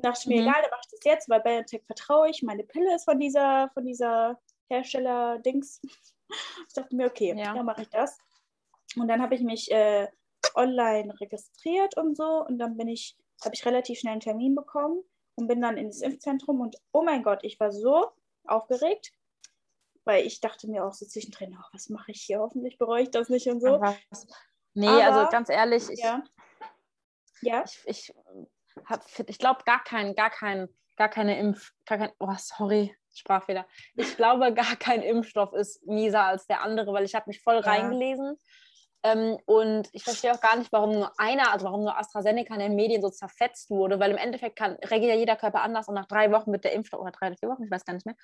dachte 0.04 0.20
ich 0.20 0.26
mir, 0.26 0.42
Mhm. 0.42 0.48
egal, 0.48 0.62
dann 0.62 0.70
mache 0.70 0.82
ich 0.84 0.90
das 0.90 1.00
jetzt, 1.04 1.28
weil 1.28 1.40
BioNTech 1.40 1.82
vertraue 1.86 2.28
ich, 2.30 2.42
meine 2.42 2.64
Pille 2.64 2.94
ist 2.94 3.04
von 3.04 3.18
dieser, 3.18 3.70
von 3.74 3.84
dieser 3.84 4.38
Hersteller-Dings. 4.68 5.80
Ich 6.68 6.74
dachte 6.74 6.94
mir, 6.96 7.06
okay, 7.06 7.34
Ja. 7.36 7.54
dann 7.54 7.64
mache 7.64 7.82
ich 7.82 7.88
das. 7.88 8.18
Und 8.96 9.06
dann 9.06 9.22
habe 9.22 9.36
ich 9.36 9.42
mich 9.42 9.70
äh, 9.70 10.08
online 10.56 11.14
registriert 11.20 11.96
und 11.96 12.16
so 12.16 12.44
und 12.44 12.58
dann 12.58 12.76
bin 12.76 12.88
ich, 12.88 13.16
habe 13.44 13.54
ich 13.54 13.64
relativ 13.64 14.00
schnell 14.00 14.12
einen 14.12 14.20
Termin 14.20 14.56
bekommen 14.56 15.04
und 15.36 15.46
bin 15.46 15.60
dann 15.60 15.76
ins 15.76 16.00
Impfzentrum 16.02 16.60
und 16.60 16.76
oh 16.92 17.02
mein 17.04 17.22
Gott, 17.22 17.40
ich 17.44 17.60
war 17.60 17.70
so 17.70 18.08
aufgeregt, 18.44 19.12
weil 20.06 20.24
ich 20.26 20.40
dachte 20.40 20.68
mir 20.68 20.84
auch 20.84 20.92
so 20.94 21.04
zwischendrin, 21.06 21.56
oh, 21.60 21.64
was 21.72 21.88
mache 21.88 22.12
ich 22.12 22.22
hier? 22.22 22.38
Hoffentlich 22.40 22.78
bereue 22.78 23.02
ich 23.02 23.10
das 23.10 23.28
nicht 23.28 23.46
und 23.48 23.60
so. 23.60 23.80
Was? 23.80 24.26
Nee, 24.74 24.88
Aber- 24.88 25.02
also 25.04 25.30
ganz 25.30 25.48
ehrlich, 25.50 25.88
ich, 25.90 26.00
Ja. 26.00 26.22
Ja. 27.42 27.64
ich, 27.64 27.82
ich, 27.86 28.14
hab- 28.86 29.04
ich 29.28 29.38
glaube 29.38 29.62
gar 29.64 29.82
kein, 29.84 30.14
gar 30.14 30.30
kein, 30.30 30.68
gar 30.96 31.08
keine 31.08 31.38
Impf, 31.38 31.72
gar 31.84 31.98
kein, 31.98 32.12
oh 32.18 32.34
sorry, 32.38 32.96
Sprachfehler. 33.14 33.66
Ich 33.94 34.16
glaube, 34.16 34.52
gar 34.54 34.76
kein 34.76 35.02
Impfstoff 35.02 35.52
ist 35.52 35.84
mieser 35.86 36.24
als 36.24 36.46
der 36.46 36.62
andere, 36.62 36.92
weil 36.92 37.04
ich 37.04 37.14
habe 37.14 37.28
mich 37.28 37.42
voll 37.42 37.56
Ja. 37.56 37.60
reingelesen. 37.72 38.38
Ähm, 39.02 39.38
und 39.46 39.88
ich 39.92 40.04
verstehe 40.04 40.34
auch 40.34 40.40
gar 40.40 40.56
nicht, 40.56 40.72
warum 40.72 40.92
nur 40.92 41.12
einer, 41.18 41.52
also 41.52 41.66
warum 41.66 41.82
nur 41.84 41.96
AstraZeneca 41.98 42.54
in 42.54 42.60
den 42.60 42.74
Medien 42.76 43.02
so 43.02 43.10
zerfetzt 43.10 43.70
wurde, 43.70 44.00
weil 44.00 44.10
im 44.10 44.16
Endeffekt 44.16 44.56
kann, 44.56 44.72
reagiert 44.84 45.12
ja 45.12 45.18
jeder 45.18 45.36
Körper 45.36 45.62
anders 45.62 45.88
und 45.88 45.94
nach 45.94 46.06
drei 46.06 46.32
Wochen 46.32 46.52
wird 46.52 46.64
der 46.64 46.72
Impfstoff, 46.72 47.00
oder 47.00 47.12
drei 47.12 47.28
oder 47.28 47.36
vier 47.36 47.48
Wochen, 47.48 47.64
ich 47.64 47.70
weiß 47.70 47.84
gar 47.84 47.94
nicht 47.94 48.06
mehr, 48.06 48.16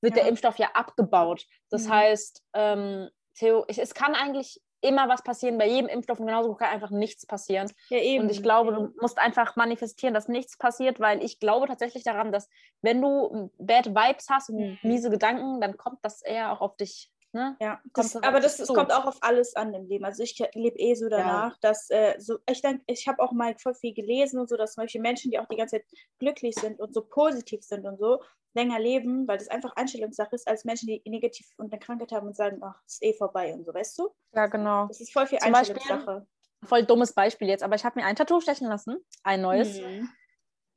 wird 0.00 0.16
Ja. 0.16 0.22
der 0.22 0.28
Impfstoff 0.28 0.58
ja 0.58 0.68
abgebaut. 0.74 1.44
Das 1.70 1.86
Mhm. 1.86 1.92
heißt, 1.92 2.42
ähm, 2.54 3.08
Theo, 3.34 3.64
ich, 3.68 3.78
es 3.78 3.94
kann 3.94 4.14
eigentlich 4.14 4.60
immer 4.80 5.08
was 5.08 5.22
passieren 5.24 5.58
bei 5.58 5.66
jedem 5.68 5.88
Impfstoff 5.88 6.20
und 6.20 6.26
genauso 6.26 6.54
kann 6.54 6.70
einfach 6.70 6.90
nichts 6.90 7.26
passieren. 7.26 7.72
ja, 7.90 7.98
eben. 7.98 8.24
Und 8.24 8.30
ich 8.30 8.42
glaube, 8.42 8.72
du 8.72 8.94
musst 9.00 9.18
einfach 9.18 9.56
manifestieren, 9.56 10.14
dass 10.14 10.28
nichts 10.28 10.56
passiert, 10.56 11.00
weil 11.00 11.22
ich 11.24 11.40
glaube 11.40 11.66
tatsächlich 11.66 12.04
daran, 12.04 12.30
dass 12.30 12.48
wenn 12.80 13.00
du 13.02 13.50
Bad 13.58 13.86
Vibes 13.88 14.28
hast 14.30 14.50
und 14.50 14.56
Mhm. 14.58 14.78
miese 14.82 15.10
Gedanken, 15.10 15.60
dann 15.60 15.76
kommt 15.76 15.98
das 16.02 16.22
eher 16.22 16.52
auch 16.52 16.60
auf 16.60 16.76
dich. 16.76 17.10
Ne? 17.38 17.56
Ja, 17.60 17.80
das, 17.94 18.14
das 18.14 18.22
aber 18.24 18.40
das, 18.40 18.56
zu. 18.56 18.72
kommt 18.72 18.92
auch 18.92 19.04
auf 19.04 19.18
alles 19.20 19.54
an 19.54 19.72
im 19.72 19.86
Leben. 19.86 20.04
Also 20.04 20.24
ich 20.24 20.36
lebe 20.54 20.76
eh 20.76 20.94
so 20.94 21.08
danach, 21.08 21.56
dass 21.60 21.88
äh, 21.88 22.16
so, 22.18 22.38
ich 22.50 22.60
denke, 22.62 22.82
ich 22.88 23.06
habe 23.06 23.22
auch 23.22 23.30
mal 23.30 23.54
voll 23.56 23.74
viel 23.74 23.94
gelesen 23.94 24.40
und 24.40 24.48
so, 24.48 24.56
dass 24.56 24.74
Beispiel 24.74 25.00
Menschen, 25.00 25.30
die 25.30 25.38
auch 25.38 25.46
die 25.46 25.54
ganze 25.56 25.76
Zeit 25.76 25.86
glücklich 26.18 26.56
sind 26.56 26.80
und 26.80 26.92
so 26.92 27.02
positiv 27.02 27.62
sind 27.62 27.86
und 27.86 27.96
so, 28.00 28.20
länger 28.54 28.80
leben, 28.80 29.28
weil 29.28 29.38
das 29.38 29.46
einfach 29.46 29.76
Einstellungssache 29.76 30.34
ist, 30.34 30.48
als 30.48 30.64
Menschen, 30.64 30.88
die 30.88 31.00
negativ 31.08 31.46
und 31.58 31.72
eine 31.72 31.78
Krankheit 31.78 32.10
haben 32.10 32.26
und 32.26 32.34
sagen, 32.34 32.58
ach, 32.60 32.82
ist 32.84 33.04
eh 33.04 33.14
vorbei 33.14 33.54
und 33.54 33.64
so, 33.64 33.72
weißt 33.72 33.96
du? 34.00 34.08
Ja, 34.34 34.46
genau. 34.48 34.86
Das 34.88 35.00
ist 35.00 35.12
voll 35.12 35.28
viel 35.28 35.38
Zum 35.38 35.52
Beispiel- 35.52 35.76
Einstellungssache. 35.76 36.26
Voll 36.64 36.82
dummes 36.82 37.12
Beispiel 37.12 37.46
jetzt, 37.46 37.62
aber 37.62 37.76
ich 37.76 37.84
habe 37.84 38.00
mir 38.00 38.04
ein 38.06 38.16
Tattoo 38.16 38.40
stechen 38.40 38.66
lassen, 38.66 38.96
ein 39.22 39.42
neues. 39.42 39.80
Mhm. 39.80 40.08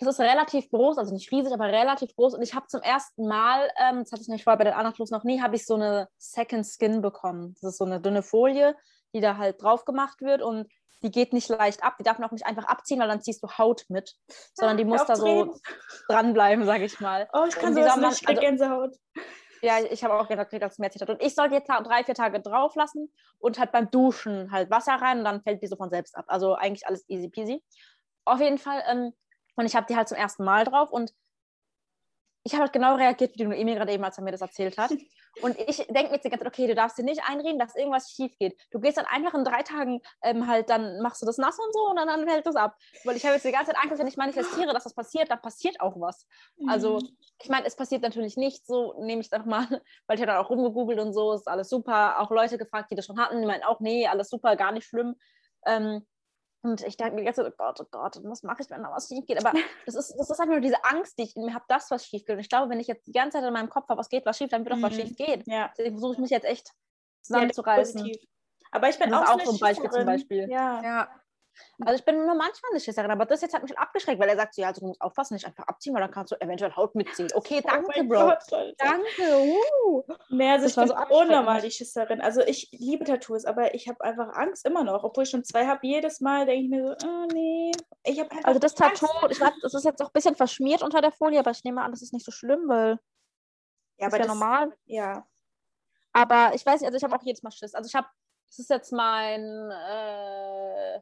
Das 0.01 0.15
ist 0.15 0.19
relativ 0.19 0.67
groß, 0.71 0.97
also 0.97 1.13
nicht 1.13 1.31
riesig, 1.31 1.53
aber 1.53 1.65
relativ 1.65 2.15
groß. 2.15 2.33
Und 2.33 2.41
ich 2.41 2.55
habe 2.55 2.65
zum 2.67 2.81
ersten 2.81 3.27
Mal, 3.27 3.69
ähm, 3.77 3.99
das 3.99 4.11
hatte 4.11 4.23
ich 4.23 4.27
nämlich 4.27 4.43
vorher 4.43 4.57
bei 4.57 4.63
den 4.63 4.73
anderen 4.73 4.93
Tattoos 4.93 5.11
noch 5.11 5.23
nie, 5.23 5.41
habe 5.41 5.55
ich 5.55 5.65
so 5.67 5.75
eine 5.75 6.09
Second 6.17 6.65
Skin 6.65 7.01
bekommen. 7.03 7.55
Das 7.61 7.73
ist 7.73 7.77
so 7.77 7.85
eine 7.85 8.01
dünne 8.01 8.23
Folie, 8.23 8.75
die 9.13 9.21
da 9.21 9.37
halt 9.37 9.61
drauf 9.61 9.85
gemacht 9.85 10.21
wird 10.21 10.41
und 10.41 10.67
die 11.03 11.11
geht 11.11 11.33
nicht 11.33 11.49
leicht 11.49 11.83
ab. 11.83 11.97
Die 11.99 12.03
darf 12.03 12.17
man 12.17 12.27
auch 12.27 12.31
nicht 12.31 12.47
einfach 12.47 12.65
abziehen, 12.65 12.99
weil 12.99 13.07
dann 13.07 13.21
ziehst 13.21 13.43
du 13.43 13.47
Haut 13.59 13.85
mit, 13.89 14.15
sondern 14.55 14.77
die 14.77 14.83
Ah, 14.83 14.87
muss 14.87 15.05
da 15.05 15.15
so 15.15 15.53
dranbleiben, 16.07 16.65
sage 16.65 16.85
ich 16.85 16.99
mal. 16.99 17.29
Oh, 17.33 17.45
ich 17.47 17.55
kann 17.55 17.73
sowas 17.75 17.95
nicht, 17.97 18.27
also- 18.27 18.41
Gänsehaut. 18.41 18.95
Ja, 19.63 19.77
ich 19.79 20.03
habe 20.03 20.15
auch 20.15 20.27
gedacht, 20.27 20.49
kriegt 20.49 20.63
das 20.63 20.79
mehr 20.79 20.89
Zitat. 20.89 21.11
Und 21.11 21.21
ich 21.21 21.35
soll 21.35 21.53
jetzt 21.53 21.69
drei, 21.69 22.03
vier 22.03 22.15
Tage 22.15 22.39
drauf 22.39 22.73
lassen 22.75 23.13
und 23.37 23.59
halt 23.59 23.71
beim 23.71 23.91
Duschen 23.91 24.51
halt 24.51 24.71
Wasser 24.71 24.93
rein 24.93 25.19
und 25.19 25.25
dann 25.25 25.43
fällt 25.43 25.61
die 25.61 25.67
so 25.67 25.75
von 25.75 25.91
selbst 25.91 26.17
ab. 26.17 26.25
Also 26.27 26.55
eigentlich 26.55 26.87
alles 26.87 27.07
easy 27.07 27.29
peasy. 27.29 27.63
Auf 28.25 28.39
jeden 28.39 28.57
Fall, 28.57 28.81
ähm, 28.89 29.13
und 29.55 29.65
ich 29.65 29.75
habe 29.75 29.85
die 29.87 29.95
halt 29.95 30.07
zum 30.07 30.17
ersten 30.17 30.43
Mal 30.43 30.65
drauf 30.65 30.91
und 30.91 31.13
ich 32.43 32.53
habe 32.53 32.63
halt 32.63 32.73
genau 32.73 32.95
reagiert, 32.95 33.33
wie 33.33 33.37
die 33.39 33.45
Noemi 33.45 33.75
gerade 33.75 33.91
eben, 33.91 34.03
als 34.03 34.17
er 34.17 34.23
mir 34.23 34.31
das 34.31 34.41
erzählt 34.41 34.77
hat. 34.77 34.91
Und 35.41 35.57
ich 35.59 35.77
denke 35.77 36.09
mir 36.09 36.15
jetzt 36.15 36.25
die 36.25 36.29
ganze 36.29 36.43
Zeit, 36.43 36.53
okay, 36.53 36.67
du 36.67 36.75
darfst 36.75 36.97
dir 36.97 37.03
nicht 37.03 37.21
einreden, 37.25 37.57
dass 37.57 37.75
irgendwas 37.75 38.11
schief 38.11 38.37
geht. 38.37 38.59
Du 38.69 38.79
gehst 38.81 38.97
dann 38.97 39.05
einfach 39.05 39.33
in 39.33 39.45
drei 39.45 39.63
Tagen 39.63 40.01
ähm, 40.23 40.45
halt, 40.45 40.69
dann 40.69 40.99
machst 41.01 41.21
du 41.21 41.25
das 41.25 41.37
nass 41.37 41.57
und 41.57 41.73
so 41.73 41.89
und 41.89 41.95
dann, 41.95 42.07
dann 42.07 42.27
fällt 42.27 42.45
das 42.45 42.55
ab. 42.57 42.75
Weil 43.05 43.15
ich 43.15 43.23
habe 43.23 43.35
jetzt 43.35 43.45
die 43.45 43.51
ganze 43.51 43.71
Zeit 43.71 43.81
Angst, 43.81 43.97
wenn 43.97 44.07
ich 44.07 44.17
manifestiere, 44.17 44.73
dass 44.73 44.83
das 44.83 44.93
passiert, 44.93 45.31
dann 45.31 45.41
passiert 45.41 45.79
auch 45.79 45.95
was. 46.01 46.27
Also, 46.67 46.95
Mhm. 46.95 47.17
ich 47.41 47.49
meine, 47.49 47.65
es 47.65 47.77
passiert 47.77 48.01
natürlich 48.01 48.35
nicht 48.35 48.65
so, 48.65 48.93
nehme 48.99 49.21
ich 49.21 49.27
es 49.27 49.31
einfach 49.33 49.47
mal, 49.47 49.67
weil 50.07 50.15
ich 50.15 50.21
habe 50.21 50.33
dann 50.33 50.43
auch 50.43 50.49
rumgegoogelt 50.49 50.99
und 50.99 51.13
so, 51.13 51.31
ist 51.31 51.47
alles 51.47 51.69
super. 51.69 52.19
Auch 52.19 52.29
Leute 52.29 52.57
gefragt, 52.57 52.91
die 52.91 52.95
das 52.95 53.05
schon 53.05 53.19
hatten, 53.19 53.39
die 53.39 53.47
meinen 53.47 53.63
auch, 53.63 53.79
nee, 53.79 54.07
alles 54.07 54.29
super, 54.29 54.57
gar 54.57 54.73
nicht 54.73 54.85
schlimm. 54.85 55.15
Ähm, 55.65 56.05
und 56.63 56.81
ich 56.83 56.97
denke 56.97 57.15
mir 57.15 57.23
jetzt, 57.23 57.39
oh 57.39 57.49
Gott, 57.57 57.79
oh 57.81 57.85
Gott, 57.89 58.19
was 58.23 58.43
mache 58.43 58.61
ich, 58.61 58.69
wenn 58.69 58.83
da 58.83 58.91
was 58.91 59.07
schief 59.07 59.25
geht? 59.25 59.43
Aber 59.43 59.51
das 59.85 59.95
ist, 59.95 60.13
das 60.17 60.29
ist 60.29 60.39
einfach 60.39 60.53
nur 60.53 60.61
diese 60.61 60.83
Angst, 60.85 61.17
die 61.17 61.23
ich 61.23 61.35
in 61.35 61.45
mir 61.45 61.53
habe, 61.53 61.65
dass 61.67 61.89
was 61.91 62.05
schief 62.05 62.25
geht. 62.25 62.35
Und 62.35 62.39
ich 62.41 62.49
glaube, 62.49 62.69
wenn 62.69 62.79
ich 62.79 62.87
jetzt 62.87 63.07
die 63.07 63.11
ganze 63.11 63.37
Zeit 63.37 63.47
in 63.47 63.53
meinem 63.53 63.69
Kopf 63.69 63.89
habe, 63.89 63.99
was 63.99 64.09
geht, 64.09 64.25
was 64.25 64.37
schief, 64.37 64.49
dann 64.49 64.63
wird 64.65 64.75
auch 64.75 64.81
was 64.81 64.93
Mhm. 64.93 65.01
schief 65.01 65.15
gehen. 65.17 65.43
Ja. 65.47 65.71
Deswegen 65.77 65.95
versuche 65.95 66.13
ich 66.13 66.19
mich 66.19 66.29
jetzt 66.31 66.45
echt 66.45 66.67
Ja, 66.67 66.73
zusammenzureißen. 67.23 68.01
positiv. 68.01 68.27
Aber 68.71 68.89
ich 68.89 68.97
bin 68.99 69.09
Das 69.11 69.27
auch, 69.29 69.33
auch 69.35 69.41
so 69.45 69.51
ein 69.51 69.59
Beispiel 69.59 69.89
zum. 69.91 70.05
Beispiel. 70.05 70.49
Ja. 70.49 70.81
Ja. 70.81 71.20
Also 71.85 71.95
ich 71.99 72.05
bin 72.05 72.17
nur 72.25 72.35
manchmal 72.35 72.71
eine 72.71 72.79
Schisserin, 72.79 73.11
aber 73.11 73.25
das 73.25 73.41
jetzt 73.41 73.53
hat 73.53 73.61
mich 73.63 73.69
schon 73.71 73.77
abgeschreckt, 73.77 74.19
weil 74.19 74.29
er 74.29 74.35
sagt 74.35 74.53
so, 74.55 74.61
ja, 74.61 74.67
also 74.69 74.81
du 74.81 74.87
musst 74.87 75.01
aufpassen, 75.01 75.33
nicht 75.35 75.45
einfach 75.45 75.65
abziehen, 75.67 75.93
weil 75.93 76.01
dann 76.01 76.11
kannst 76.11 76.31
du 76.31 76.39
eventuell 76.41 76.75
Haut 76.75 76.95
mitziehen. 76.95 77.27
Okay, 77.35 77.61
Oh 77.63 77.67
danke, 77.67 77.87
mein 77.95 78.07
Bro. 78.09 78.19
Gott. 78.25 78.73
Danke. 78.77 79.57
Uh. 79.87 80.03
Nee, 80.29 80.51
also 80.51 80.63
Das 80.63 80.71
ich 80.71 80.77
war 80.77 80.85
bin 80.85 80.95
so 81.15 81.21
unnormal 81.21 81.61
die 81.61 81.71
Schisserin. 81.71 82.21
Also 82.21 82.41
ich 82.41 82.69
liebe 82.71 83.03
Tattoos, 83.05 83.45
aber 83.45 83.73
ich 83.73 83.87
habe 83.87 84.01
einfach 84.03 84.33
Angst 84.33 84.65
immer 84.65 84.83
noch. 84.83 85.03
Obwohl 85.03 85.23
ich 85.23 85.29
schon 85.29 85.43
zwei 85.43 85.65
habe, 85.67 85.79
jedes 85.85 86.21
Mal 86.21 86.45
denke 86.45 86.63
ich 86.63 86.69
mir 86.69 86.95
so, 86.99 87.07
oh 87.07 87.27
nee. 87.33 87.71
Ich 88.03 88.19
habe 88.19 88.31
einfach 88.31 88.45
Also 88.45 88.59
das 88.59 88.79
Angst. 88.81 89.01
Tattoo, 89.01 89.27
ich 89.29 89.39
weiß, 89.39 89.51
das 89.61 89.73
ist 89.73 89.85
jetzt 89.85 90.01
auch 90.01 90.07
ein 90.07 90.13
bisschen 90.13 90.35
verschmiert 90.35 90.81
unter 90.83 91.01
der 91.01 91.11
Folie, 91.11 91.39
aber 91.39 91.51
ich 91.51 91.63
nehme 91.63 91.81
an, 91.81 91.91
das 91.91 92.01
ist 92.01 92.13
nicht 92.13 92.25
so 92.25 92.31
schlimm, 92.31 92.67
weil 92.67 92.99
Ja, 93.97 94.07
das 94.09 94.13
aber 94.13 94.17
ist 94.17 94.19
ja 94.19 94.27
das, 94.27 94.27
normal. 94.27 94.73
Ja. 94.85 95.27
Aber 96.13 96.51
ich 96.55 96.65
weiß 96.65 96.81
nicht, 96.81 96.87
also 96.87 96.97
ich 96.97 97.03
habe 97.03 97.15
auch 97.15 97.23
jedes 97.23 97.43
Mal 97.43 97.51
Schiss. 97.51 97.73
Also 97.73 97.87
ich 97.87 97.95
habe, 97.95 98.07
das 98.47 98.59
ist 98.59 98.69
jetzt 98.69 98.91
mein 98.91 99.41
äh, 99.71 100.99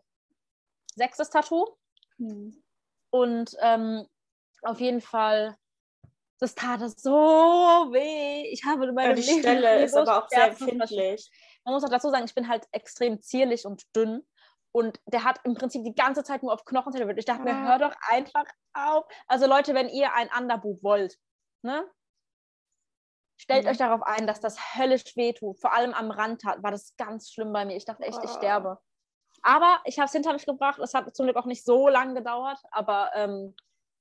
sechstes 0.99 1.29
Tattoo. 1.31 1.65
Hm. 2.17 2.61
Und 3.11 3.55
ähm, 3.61 4.05
auf 4.61 4.79
jeden 4.79 5.01
Fall, 5.01 5.57
das 6.39 6.53
tat 6.53 6.81
es 6.81 6.93
so 7.01 7.11
weh. 7.91 8.47
Ich 8.51 8.63
habe 8.65 8.85
in 8.87 8.97
Ja, 8.97 9.13
die 9.13 9.21
Leben 9.21 9.39
Stelle 9.39 9.83
ist 9.83 9.93
so 9.93 10.01
aber 10.01 10.23
auch 10.23 10.29
sehr 10.29 10.49
empfindlich. 10.49 11.29
Man 11.65 11.73
muss 11.73 11.83
auch 11.83 11.89
dazu 11.89 12.09
sagen, 12.09 12.25
ich 12.25 12.35
bin 12.35 12.47
halt 12.47 12.67
extrem 12.71 13.21
zierlich 13.21 13.65
und 13.65 13.83
dünn. 13.95 14.25
Und 14.71 14.99
der 15.07 15.23
hat 15.23 15.39
im 15.45 15.55
Prinzip 15.55 15.83
die 15.83 15.95
ganze 15.95 16.23
Zeit 16.23 16.43
nur 16.43 16.53
auf 16.53 16.63
Knochen 16.63 16.91
tätowiert. 16.93 17.17
Ich 17.17 17.25
dachte 17.25 17.41
mir, 17.43 17.55
Ah. 17.55 17.67
hör 17.69 17.79
doch 17.79 17.95
einfach 18.07 18.45
auf. 18.73 19.05
Also 19.27 19.47
Leute, 19.47 19.73
wenn 19.73 19.89
ihr 19.89 20.13
ein 20.13 20.29
Underboob 20.37 20.83
wollt, 20.83 21.17
ne? 21.63 21.89
Stellt 23.41 23.63
Mhm. 23.63 23.71
euch 23.71 23.77
darauf 23.77 24.03
ein, 24.03 24.27
dass 24.27 24.39
das 24.41 24.75
höllisch 24.75 25.15
wehtut. 25.15 25.59
Vor 25.59 25.73
allem 25.73 25.93
am 25.93 26.11
Rand 26.11 26.43
hat, 26.43 26.61
war 26.61 26.71
das 26.71 26.95
ganz 26.97 27.31
schlimm 27.31 27.51
bei 27.53 27.65
mir. 27.65 27.77
Ich 27.77 27.85
dachte 27.85 28.03
echt, 28.03 28.19
ich 28.23 28.29
Ah. 28.29 28.37
sterbe. 28.37 28.79
Aber 29.43 29.79
ich 29.85 29.97
habe 29.99 30.05
es 30.07 30.11
hinter 30.11 30.33
mich 30.33 30.45
gebracht. 30.45 30.79
Es 30.79 30.93
hat 30.93 31.13
zum 31.15 31.25
Glück 31.25 31.37
auch 31.37 31.45
nicht 31.45 31.63
so 31.65 31.87
lange 31.87 32.13
gedauert, 32.15 32.57
aber 32.71 33.11
ähm, 33.15 33.55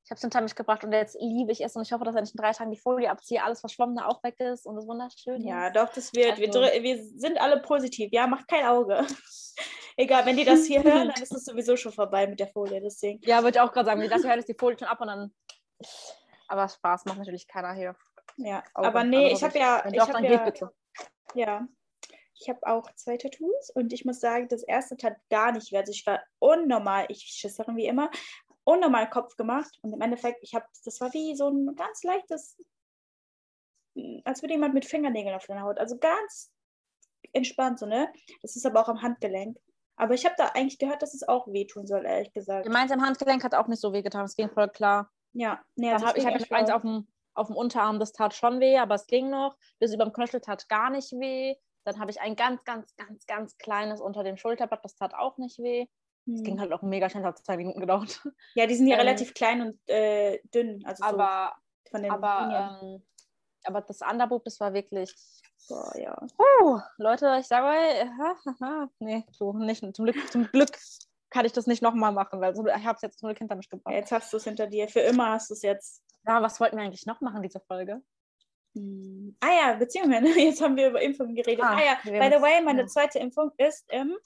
ich 0.05 0.11
habe 0.11 0.16
es 0.16 0.22
hinter 0.22 0.40
mich 0.40 0.55
gebracht 0.55 0.83
und 0.85 0.92
jetzt 0.92 1.16
liebe 1.20 1.53
ich 1.53 1.61
es 1.62 1.77
und 1.77 1.83
ich 1.83 1.92
hoffe, 1.92 2.05
dass 2.05 2.14
wenn 2.14 2.24
ich 2.24 2.33
in 2.35 2.38
drei 2.38 2.53
Tagen 2.53 2.70
die 2.70 2.79
Folie 2.79 3.11
abziehe, 3.11 3.42
alles 3.44 3.61
Verschwommene 3.61 4.07
auch 4.09 4.22
weg 4.22 4.40
ist 4.40 4.64
und 4.66 4.79
es 4.79 4.87
wunderschön 4.87 5.42
Ja, 5.46 5.66
ist. 5.68 5.77
doch, 5.77 5.88
das 5.92 6.12
wird. 6.14 6.38
Wir, 6.38 6.48
Also- 6.48 6.61
drü- 6.61 6.83
wir 6.83 7.05
sind 7.05 7.38
alle 7.40 7.61
positiv. 7.61 8.09
Ja, 8.12 8.27
macht 8.27 8.48
kein 8.48 8.64
Auge. 8.66 9.07
Egal, 9.96 10.24
wenn 10.27 10.37
die 10.37 10.44
das 10.44 10.64
hier 10.64 10.83
hören, 10.83 11.09
dann 11.12 11.22
ist 11.22 11.35
es 11.35 11.44
sowieso 11.44 11.77
schon 11.77 11.92
vorbei 11.92 12.27
mit 12.27 12.38
der 12.40 12.46
Folie. 12.48 12.81
Deswegen. 12.81 13.20
Ja, 13.24 13.42
würde 13.42 13.59
ich 13.59 13.61
auch 13.61 13.72
gerade 13.72 13.87
sagen, 13.87 14.01
wie 14.01 14.09
das 14.09 14.24
hört, 14.24 14.38
ist 14.38 14.48
die 14.48 14.57
Folie 14.59 14.79
schon 14.79 14.88
ab 14.88 15.01
und 15.01 15.09
dann. 15.09 15.35
Aber 16.46 16.68
Spaß 16.68 17.05
macht 17.05 17.18
natürlich 17.18 17.46
keiner 17.46 17.72
hier. 17.74 17.94
Ja, 18.37 18.62
Auge. 18.74 18.87
aber 18.88 19.05
nee, 19.05 19.24
Also 19.33 19.37
ich 19.37 19.42
habe 19.44 19.59
ja, 19.59 19.81
Wenn 19.85 19.94
ich 19.94 20.01
doch, 20.01 20.11
dann 20.11 20.24
ja, 20.24 20.31
geht 20.31 20.44
bitte. 20.44 20.70
ja, 21.35 21.66
ich 22.40 22.48
habe 22.48 22.61
auch 22.66 22.90
zwei 22.94 23.16
Tattoos 23.16 23.70
und 23.70 23.92
ich 23.92 24.05
muss 24.05 24.20
sagen, 24.20 24.48
das 24.48 24.62
erste 24.62 24.96
tat 24.96 25.16
gar 25.31 25.53
nicht 25.53 25.72
weh. 25.72 25.79
Also 25.79 25.92
ich 25.92 26.07
war 26.07 26.20
unnormal, 26.38 27.07
ich 27.09 27.20
Schisserin 27.20 27.77
wie 27.77 27.87
immer, 27.87 28.11
unnormal 28.64 29.09
Kopf 29.09 29.37
gemacht 29.37 29.79
und 29.83 29.92
im 29.92 30.01
Endeffekt, 30.01 30.42
ich 30.42 30.55
habe, 30.55 30.66
das 30.85 31.01
war 31.01 31.12
wie 31.14 31.35
so 31.35 31.48
ein 31.48 31.74
ganz 31.74 32.03
leichtes, 32.03 32.57
als 34.24 34.42
würde 34.42 34.55
jemand 34.55 34.74
mit 34.74 34.85
Fingernägeln 34.85 35.35
auf 35.35 35.46
deiner 35.46 35.62
Haut, 35.62 35.79
also 35.79 35.98
ganz 35.98 36.53
entspannt 37.33 37.79
so, 37.79 37.87
ne? 37.87 38.12
Das 38.42 38.57
ist 38.57 38.66
aber 38.66 38.81
auch 38.81 38.88
am 38.88 39.03
Handgelenk. 39.03 39.59
Aber 39.96 40.14
ich 40.14 40.24
habe 40.24 40.37
da 40.38 40.46
eigentlich 40.55 40.79
gehört, 40.79 41.03
dass 41.03 41.14
es 41.14 41.27
auch 41.27 41.48
wehtun 41.48 41.87
soll, 41.87 42.07
ehrlich 42.07 42.33
gesagt. 42.33 42.68
Meins 42.68 42.92
im 42.92 43.03
Handgelenk 43.03 43.42
hat 43.42 43.55
auch 43.55 43.66
nicht 43.66 43.81
so 43.81 43.92
weh 43.92 44.03
getan, 44.03 44.24
es 44.24 44.37
ging 44.37 44.48
voll 44.48 44.68
klar. 44.68 45.11
Ja, 45.33 45.61
nee, 45.74 45.92
also 45.92 46.07
hab, 46.07 46.16
ich 46.16 46.24
hatte 46.24 46.55
eins 46.55 46.70
auf 46.70 46.83
dem, 46.83 47.09
auf 47.35 47.48
dem 47.48 47.57
Unterarm, 47.57 47.98
das 47.98 48.12
tat 48.12 48.35
schon 48.35 48.61
weh, 48.61 48.79
aber 48.79 48.94
es 48.94 49.07
ging 49.07 49.29
noch. 49.31 49.57
Bis 49.81 49.92
über 49.92 50.05
dem 50.05 50.12
Knöchel 50.12 50.40
tat 50.40 50.68
gar 50.68 50.90
nicht 50.90 51.11
weh. 51.12 51.57
Dann 51.88 52.01
habe 52.01 52.11
ich 52.11 52.20
ein 52.20 52.37
ganz, 52.37 52.62
ganz, 52.64 52.94
ganz, 52.96 53.27
ganz 53.27 53.57
kleines 53.57 54.01
unter 54.01 54.22
dem 54.22 54.37
Schulterblatt, 54.37 54.85
das 54.85 54.94
tat 54.94 55.14
auch 55.14 55.38
nicht 55.38 55.59
weh. 55.59 55.87
Es 56.27 56.42
ging 56.42 56.55
Hm. 56.55 56.61
halt 56.61 56.72
auch 56.72 56.83
mega 56.83 57.09
schnell, 57.09 57.24
hat 57.24 57.38
zwei 57.38 57.57
Minuten 57.57 57.81
gedauert. 57.81 58.22
Ja, 58.55 58.66
die 58.66 58.74
sind 58.74 58.87
ja 58.88 58.96
ähm, 58.96 59.01
relativ 59.01 59.33
klein 59.33 59.62
und 59.62 59.88
äh, 59.88 60.40
dünn, 60.55 60.83
also 60.85 61.03
Aber, 61.03 61.55
so 61.85 61.90
von 61.92 62.03
den 62.03 62.12
aber, 62.12 62.81
ähm, 62.83 63.03
aber 63.64 63.81
das 63.81 64.01
Underboob, 64.03 64.44
das 64.44 64.61
war 64.61 64.74
wirklich. 64.74 65.14
Boah, 65.68 65.92
ja. 65.96 66.16
Uh, 66.38 66.81
Leute, 66.98 67.38
ich 67.40 67.46
sage 67.46 67.66
euch, 67.66 68.90
nee, 68.98 69.24
so 69.33 69.53
nicht. 69.55 69.83
Zum 69.94 70.05
Glück, 70.05 70.31
zum 70.31 70.44
Glück 70.44 70.79
kann 71.31 71.46
ich 71.46 71.53
das 71.53 71.66
nicht 71.66 71.83
nochmal 71.83 72.12
machen, 72.12 72.40
weil 72.40 72.55
so, 72.55 72.66
ich 72.66 72.85
habe 72.85 72.96
es 72.96 73.03
jetzt 73.03 73.18
zum 73.18 73.29
Glück 73.29 73.38
hinter 73.38 73.57
mich 73.57 73.68
gebracht. 73.68 73.94
Jetzt 73.94 74.12
hast 74.12 74.33
du 74.33 74.37
es 74.37 74.44
hinter 74.44 74.66
dir. 74.66 74.88
Für 74.88 75.01
immer 75.01 75.31
hast 75.31 75.51
du 75.51 75.55
es 75.55 75.62
jetzt. 75.62 76.03
Ja, 76.27 76.42
was 76.42 76.61
wollten 76.61 76.77
wir 76.77 76.85
eigentlich 76.85 77.07
noch 77.07 77.20
machen, 77.20 77.42
diese 77.42 77.61
Folge? 77.61 78.03
Hm. 78.79 79.37
Ah 79.41 79.51
ja, 79.71 79.75
Beziehungen. 79.75 80.25
Jetzt 80.37 80.62
haben 80.62 80.77
wir 80.77 80.88
über 80.88 81.01
Impfungen 81.03 81.35
geredet. 81.35 81.62
Ah, 81.64 81.77
Ah, 81.77 81.81
ja, 81.85 81.95
by 82.05 82.35
the 82.37 82.43
way, 82.43 82.61
meine 82.62 82.83
ja. 82.83 82.87
zweite 82.87 83.19
Impfung 83.19 83.51
ist 83.57 83.85
im 83.91 84.17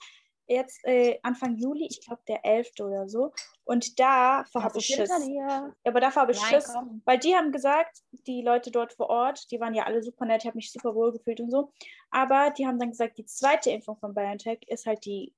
jetzt 0.45 0.83
äh, 0.83 1.19
Anfang 1.23 1.55
Juli, 1.55 1.87
ich 1.89 2.01
glaube 2.05 2.21
der 2.27 2.43
11. 2.43 2.71
oder 2.81 3.07
so. 3.07 3.31
Und 3.63 3.97
davor 3.97 4.63
habe 4.63 4.77
ich 4.77 4.85
Schiss. 4.87 5.09
Ja, 5.29 5.73
aber 5.85 6.01
davor 6.01 6.23
habe 6.23 6.33
ich 6.33 6.41
Nein, 6.41 6.49
Schiss. 6.49 6.73
komm. 6.73 7.01
Weil 7.05 7.17
die 7.19 7.33
haben 7.33 7.51
gesagt, 7.53 7.99
die 8.27 8.41
Leute 8.41 8.69
dort 8.69 8.91
vor 8.93 9.09
Ort, 9.09 9.49
die 9.51 9.59
waren 9.61 9.73
ja 9.73 9.85
alle 9.85 10.03
super 10.03 10.25
nett, 10.25 10.41
ich 10.41 10.47
habe 10.47 10.57
mich 10.57 10.71
super 10.71 10.95
wohl 10.95 11.13
gefühlt 11.13 11.39
und 11.39 11.49
so. 11.49 11.71
Aber 12.11 12.51
die 12.51 12.67
haben 12.67 12.77
dann 12.77 12.89
gesagt, 12.89 13.17
die 13.17 13.25
zweite 13.25 13.71
Impfung 13.71 13.97
von 13.97 14.13
BioNTech 14.13 14.59
ist 14.67 14.85
halt 14.85 15.05
die, 15.05 15.33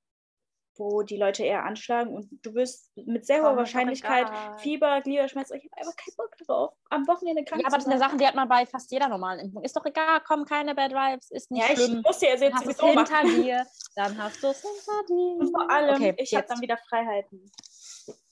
wo 0.77 1.03
die 1.03 1.17
Leute 1.17 1.43
eher 1.43 1.63
anschlagen 1.63 2.13
und 2.15 2.29
du 2.45 2.53
wirst 2.53 2.91
mit 2.97 3.25
sehr 3.25 3.41
hoher 3.41 3.49
Komm, 3.49 3.57
Wahrscheinlichkeit. 3.57 4.27
Fieber, 4.59 5.01
Gliederschmerzen. 5.01 5.57
Ich 5.57 5.63
habe 5.71 5.77
einfach 5.81 5.95
keinen 5.95 6.15
Bock 6.17 6.37
drauf, 6.45 6.73
am 6.89 7.07
Wochenende 7.07 7.43
krank 7.43 7.61
Ja, 7.61 7.67
aber 7.67 7.77
das 7.77 7.85
sind 7.85 7.93
ja. 7.93 7.99
Sachen, 7.99 8.17
die 8.17 8.27
hat 8.27 8.35
man 8.35 8.47
bei 8.47 8.65
fast 8.65 8.91
jeder 8.91 9.07
normalen 9.07 9.39
Impfung. 9.39 9.63
Ist 9.63 9.75
doch 9.75 9.85
egal, 9.85 10.21
komm, 10.27 10.45
keine 10.45 10.75
Bad 10.75 10.91
Vibes, 10.91 11.31
ist 11.31 11.51
nicht 11.51 11.63
Ja, 11.67 11.73
ich 11.73 11.79
schlimm. 11.83 12.01
muss 12.05 12.21
ja 12.21 12.29
jetzt 12.29 12.41
Dann 12.41 12.53
hast 12.53 12.81
hinter 12.81 12.93
machen. 12.93 13.41
dir, 13.43 13.65
dann 13.95 14.17
hast 14.17 14.43
du 14.43 14.47
es 14.47 14.61
hinter 14.61 15.03
dir. 15.07 15.39
Und 15.39 15.51
vor 15.51 15.69
allem, 15.69 15.95
okay, 15.95 16.15
ich 16.17 16.33
habe 16.33 16.41
jetzt. 16.41 16.51
dann 16.51 16.61
wieder 16.61 16.77
Freiheiten. 16.89 17.51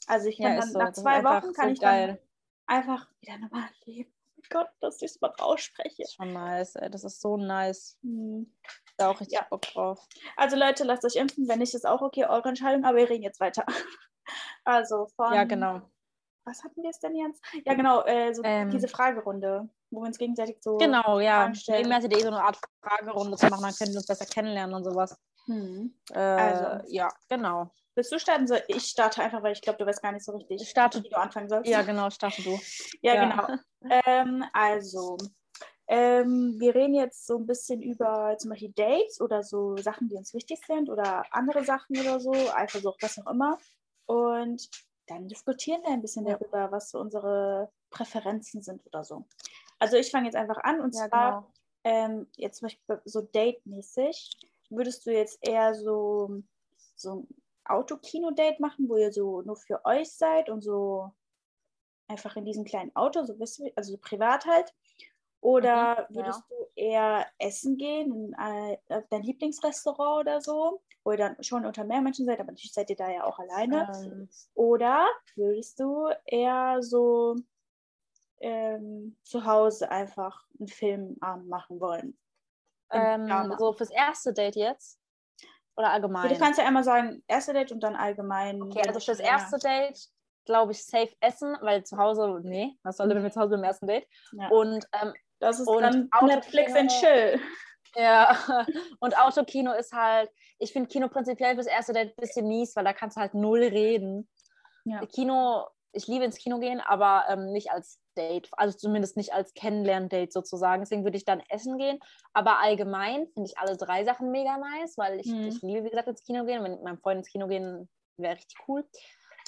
Also 0.08 0.27
ich 0.27 0.38
ja, 0.38 0.49
kann 0.49 0.58
ist 0.60 0.65
dann 0.65 0.71
so. 0.73 0.79
nach 0.79 0.91
zwei 0.93 1.23
Wochen 1.23 1.53
kann 1.53 1.67
so 1.67 1.73
ich 1.73 1.79
dann 1.79 2.08
geil. 2.08 2.21
einfach 2.67 3.08
wieder 3.21 3.38
normal 3.38 3.69
leben. 3.86 4.13
Oh 4.38 4.41
Gott, 4.49 4.67
dass 4.82 5.01
ich 5.01 5.12
es 5.12 5.21
mal 5.21 5.34
ausspreche. 5.39 6.01
Das 6.01 6.10
ist 6.10 6.15
schon 6.15 6.34
nice, 6.34 6.75
ey. 6.75 6.89
Das 6.91 7.03
ist 7.06 7.21
so 7.21 7.38
nice. 7.38 7.97
Hm. 8.01 8.53
Da 8.97 9.10
auch 9.10 9.19
richtig 9.19 9.38
Ja. 9.39 9.45
Bock 9.49 9.62
drauf. 9.63 9.99
Also 10.38 10.56
Leute, 10.56 10.84
lasst 10.84 11.03
euch 11.06 11.15
impfen. 11.15 11.47
Wenn 11.47 11.60
nicht, 11.60 11.73
ist 11.73 11.86
auch 11.88 12.01
okay, 12.01 12.25
eure 12.25 12.49
Entscheidung. 12.49 12.86
Aber 12.86 12.97
wir 12.97 13.10
reden 13.10 13.23
jetzt 13.23 13.39
weiter. 13.39 13.65
Also 14.65 15.08
von... 15.17 15.34
Ja, 15.34 15.43
genau. 15.43 15.82
Was 16.45 16.63
hatten 16.63 16.82
wir 16.82 16.89
jetzt 16.89 17.03
denn 17.03 17.15
jetzt? 17.15 17.41
Ja, 17.65 17.73
genau, 17.73 18.03
äh, 18.06 18.34
so 18.34 18.41
Ähm. 18.43 18.69
diese 18.69 18.88
Fragerunde, 18.88 19.67
wo 19.91 19.99
wir 20.01 20.08
uns 20.08 20.17
gegenseitig 20.17 20.58
so... 20.62 20.77
Genau, 20.77 21.19
ja. 21.19 21.47
Irgendwie 21.67 21.93
hattet 21.93 22.12
ihr 22.13 22.19
eh 22.19 22.21
so 22.21 22.27
eine 22.29 22.41
Art 22.41 22.58
Fragerunde 22.82 23.36
zu 23.38 23.47
machen, 23.47 23.63
dann 23.63 23.73
können 23.73 23.91
wir 23.91 23.97
uns 23.97 24.06
besser 24.08 24.25
kennenlernen 24.25 24.73
und 24.75 24.84
sowas. 24.86 25.17
Hm. 25.47 25.93
Äh, 26.13 26.17
Also. 26.19 26.86
Ja, 26.88 27.10
genau. 27.29 27.69
Willst 27.95 28.12
du 28.13 28.19
starten? 28.19 28.47
So, 28.47 28.56
ich 28.69 28.86
starte 28.86 29.21
einfach, 29.21 29.43
weil 29.43 29.51
ich 29.53 29.62
glaube, 29.62 29.77
du 29.79 29.86
weißt 29.86 30.01
gar 30.01 30.13
nicht 30.13 30.23
so 30.25 30.32
richtig, 30.32 30.62
Ich 30.62 30.69
starte- 30.69 31.03
wie 31.03 31.10
du 31.10 31.17
anfangen 31.17 31.49
sollst. 31.49 31.69
Ja, 31.69 31.82
genau, 31.82 32.10
starte 32.10 32.41
du. 32.43 32.58
Ja, 33.01 33.15
Ja. 33.15 33.25
genau. 33.25 33.47
Ähm, 34.06 34.45
also, 34.53 35.17
ähm, 35.88 36.56
wir 36.60 36.76
reden 36.76 36.96
jetzt 36.96 37.26
so 37.28 37.38
ein 37.38 37.46
bisschen 37.46 37.82
über 37.82 38.36
zum 38.39 38.50
Beispiel 38.52 38.72
Dates 38.74 39.19
oder 39.22 39.43
so 39.43 39.78
Sachen, 39.78 40.08
die 40.10 40.15
uns 40.15 40.34
wichtig 40.34 40.60
sind 40.65 40.89
oder 40.89 41.26
andere 41.34 41.63
Sachen 41.63 42.00
oder 42.00 42.19
so, 42.19 42.32
Eifersucht, 42.32 43.02
was 43.02 43.19
auch 43.19 43.32
immer. 43.32 43.60
Und 44.06 44.69
dann 45.08 45.28
diskutieren 45.28 45.82
wir 45.84 45.89
ein 45.91 46.02
bisschen 46.02 46.26
Ja. 46.26 46.38
darüber, 46.38 46.72
was 46.72 46.89
so 46.91 47.00
unsere 47.00 47.72
Präferenzen 47.89 48.62
sind 48.62 48.86
oder 48.88 49.04
so. 49.04 49.26
Also 49.80 49.98
ich 49.98 50.12
fange 50.12 50.26
jetzt 50.26 50.36
einfach 50.36 50.58
an 50.63 50.80
und 50.80 50.96
Ja, 50.96 51.08
zwar 51.08 51.32
genau. 51.32 51.54
ähm, 51.84 52.28
jetzt 52.38 52.60
zum 52.60 52.67
Beispiel 52.67 53.02
so 53.06 53.22
Date-mäßig. 53.22 54.38
Würdest 54.69 55.06
du 55.06 55.12
jetzt 55.12 55.39
eher 55.46 55.76
so, 55.76 56.41
so 56.96 57.15
ein 57.15 57.28
Autokino-Date 57.65 58.60
machen, 58.60 58.88
wo 58.88 58.96
ihr 58.96 59.12
so 59.12 59.41
nur 59.41 59.58
für 59.58 59.84
euch 59.86 60.12
seid 60.12 60.50
und 60.50 60.62
so 60.62 61.12
einfach 62.08 62.36
in 62.36 62.46
diesem 62.46 62.63
kleinen 62.63 62.96
Auto, 62.96 63.24
so 63.26 63.38
wisst 63.39 63.60
ihr, 63.60 63.72
also 63.76 63.93
so 63.93 63.98
privat 63.98 64.46
halt? 64.46 64.74
Oder 65.43 66.08
Mhm, 66.10 66.15
würdest 66.15 66.43
du 66.49 66.56
eher 66.75 67.27
essen 67.38 67.77
gehen 67.77 68.12
in 68.13 68.34
äh, 68.34 68.77
auf 68.88 69.03
dein 69.10 69.23
Lieblingsrestaurant 69.23 70.21
oder 70.21 70.39
so, 70.41 70.82
wo 71.03 71.12
ihr 71.12 71.17
dann 71.17 71.43
schon 71.43 71.65
unter 71.65 71.84
mehr 71.84 72.01
Menschen 72.01 72.25
seid, 72.25 72.39
aber 72.39 72.51
natürlich 72.51 72.71
seid 72.71 72.89
ihr 72.89 72.95
da 72.95 73.12
ja 73.12 73.25
auch 73.25 73.39
alleine? 73.39 73.86
Ähm, 74.06 74.29
Oder 74.56 75.06
würdest 75.36 75.79
du 75.82 76.08
eher 76.25 76.77
so 76.82 77.36
ähm, 78.39 79.17
zu 79.23 79.45
Hause 79.45 79.89
einfach 79.91 80.45
einen 80.60 80.67
Filmabend 80.67 81.47
machen 81.49 81.79
wollen? 81.79 82.17
Ähm, 82.91 83.53
so 83.58 83.73
fürs 83.73 83.89
erste 83.91 84.34
Date 84.34 84.56
jetzt? 84.56 84.99
Oder 85.75 85.91
allgemein? 85.91 86.34
Du 86.34 86.39
kannst 86.39 86.60
ja 86.60 86.65
einmal 86.65 86.84
sagen, 86.84 87.23
erste 87.27 87.53
Date 87.53 87.71
und 87.71 87.82
dann 87.82 87.95
allgemein. 87.95 88.62
Okay, 88.62 88.84
also 88.88 88.99
fürs 88.99 89.19
Ja. 89.19 89.27
erste 89.27 89.60
Date 89.60 90.08
glaube 90.45 90.73
ich 90.73 90.86
safe 90.86 91.15
essen, 91.21 91.58
weil 91.62 91.84
zu 91.86 91.97
Hause, 91.97 92.41
nee, 92.43 92.77
was 92.84 92.97
soll 92.97 93.08
denn 93.10 93.23
mit 93.23 93.34
zu 93.34 93.39
Hause 93.39 93.56
beim 93.56 93.63
ersten 93.63 93.88
Date? 93.88 94.08
Ja. 94.32 94.49
Und 94.49 94.86
ähm, 95.01 95.13
Das 95.43 95.60
ist 95.60 95.67
und 95.67 95.82
dann 95.82 96.10
Autokino- 96.10 96.27
Netflix 96.36 96.73
and 96.75 96.91
Chill. 96.91 97.39
ja, 97.95 98.38
und 98.99 99.17
Autokino 99.17 99.73
ist 99.73 99.91
halt, 99.93 100.29
ich 100.60 100.71
finde 100.73 100.89
Kino 100.89 101.08
prinzipiell 101.10 101.56
fürs 101.56 101.67
erste 101.67 101.93
Date 101.93 102.10
ein 102.17 102.21
bisschen 102.21 102.47
mies, 102.47 102.75
weil 102.75 102.84
da 102.86 102.93
kannst 102.93 103.17
du 103.17 103.21
halt 103.21 103.34
null 103.34 103.62
reden. 103.63 104.29
Ja. 104.86 105.06
Kino, 105.06 105.65
ich 105.91 106.08
liebe 106.08 106.25
ins 106.25 106.38
Kino 106.38 106.60
gehen, 106.60 106.82
aber 106.82 107.25
ähm, 107.29 107.51
nicht 107.51 107.71
als 107.71 107.99
Date, 108.17 108.49
also 108.53 108.77
zumindest 108.77 109.15
nicht 109.17 109.34
als 109.34 109.53
Kennenlern-Date 109.53 110.34
sozusagen. 110.34 110.82
Deswegen 110.82 111.03
würde 111.03 111.18
ich 111.18 111.26
dann 111.26 111.41
essen 111.49 111.78
gehen. 111.78 111.99
Aber 112.34 112.59
allgemein 112.59 113.28
finde 113.34 113.49
ich 113.49 113.57
alle 113.57 113.78
drei 113.78 114.03
Sachen 114.05 114.32
mega 114.32 114.57
nice, 114.57 114.97
weil 114.97 115.20
ich, 115.20 115.28
Mhm. 115.28 115.47
ich 115.47 115.61
liebe, 115.61 115.84
wie 115.86 115.89
gesagt, 115.89 116.07
ins 116.07 116.24
Kino 116.24 116.45
gehen. 116.45 116.63
Wenn 116.63 116.72
mit 116.74 116.84
meinem 116.84 116.99
Freund 116.99 117.20
ins 117.20 117.30
Kino 117.30 117.47
gehen, 117.47 117.89
wäre 118.18 118.36
richtig 118.36 118.57
cool. 118.68 118.84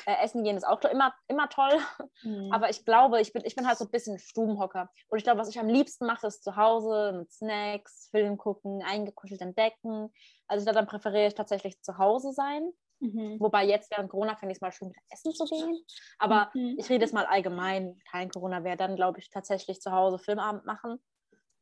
Äh, 0.06 0.24
essen 0.24 0.44
gehen 0.44 0.58
ist 0.58 0.66
auch 0.68 0.82
immer, 0.82 1.14
immer 1.28 1.50
toll. 1.50 1.80
Mhm. 2.24 2.52
Aber 2.52 2.70
ich 2.70 2.86
glaube, 2.86 3.22
ich 3.22 3.34
bin, 3.34 3.44
ich 3.46 3.56
bin 3.56 3.68
halt 3.68 3.78
so 3.78 3.86
ein 3.86 3.92
bisschen 3.92 4.20
Stubenhocker. 4.20 4.90
Und 5.10 5.18
ich 5.18 5.24
glaube, 5.24 5.40
was 5.40 5.50
ich 5.50 5.60
am 5.60 5.68
liebsten 5.68 6.06
mache, 6.06 6.28
ist 6.28 6.44
zu 6.44 6.56
Hause 6.56 7.14
mit 7.18 7.32
Snacks, 7.32 8.10
Film 8.12 8.38
gucken, 8.38 8.84
eingekuschelt 8.84 9.42
entdecken. 9.42 10.12
Also 10.48 10.62
ich 10.62 10.66
glaube, 10.66 10.78
dann 10.80 10.88
präferiere 10.88 11.28
ich 11.28 11.36
tatsächlich 11.36 11.82
zu 11.82 11.98
Hause 11.98 12.32
sein. 12.34 12.72
Mhm. 13.00 13.40
Wobei 13.40 13.66
jetzt 13.66 13.92
während 13.92 14.10
Corona 14.10 14.36
fände 14.36 14.54
ich 14.54 14.58
es 14.58 14.62
mal 14.62 14.72
schön, 14.72 14.90
wieder 14.90 15.02
essen 15.10 15.34
zu 15.34 15.46
gehen. 15.46 15.86
Aber 16.18 16.50
Mhm. 16.54 16.76
ich 16.78 16.90
rede 16.90 17.04
jetzt 17.04 17.14
mal 17.14 17.26
allgemein, 17.26 18.00
kein 18.10 18.30
Corona 18.30 18.64
wäre 18.64 18.78
dann, 18.78 18.96
glaube 18.96 19.20
ich, 19.20 19.30
tatsächlich 19.30 19.82
zu 19.82 19.92
Hause 19.92 20.20
Filmabend 20.20 20.66
machen. 20.66 21.00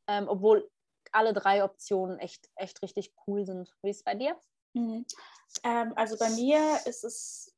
Ähm, 0.08 0.28
obwohl 0.28 0.70
alle 1.12 1.34
drei 1.34 1.64
Optionen 1.64 2.20
echt, 2.20 2.50
echt 2.56 2.82
richtig 2.82 3.14
cool 3.28 3.46
sind. 3.46 3.74
Wie 3.82 3.90
ist 3.90 3.98
es 3.98 4.04
bei 4.04 4.16
dir? 4.16 4.36
Mhm. 4.74 5.06
Ähm, 5.64 5.94
also 5.96 6.18
bei 6.18 6.30
mir 6.32 6.80
ist 6.86 7.04
es 7.04 7.53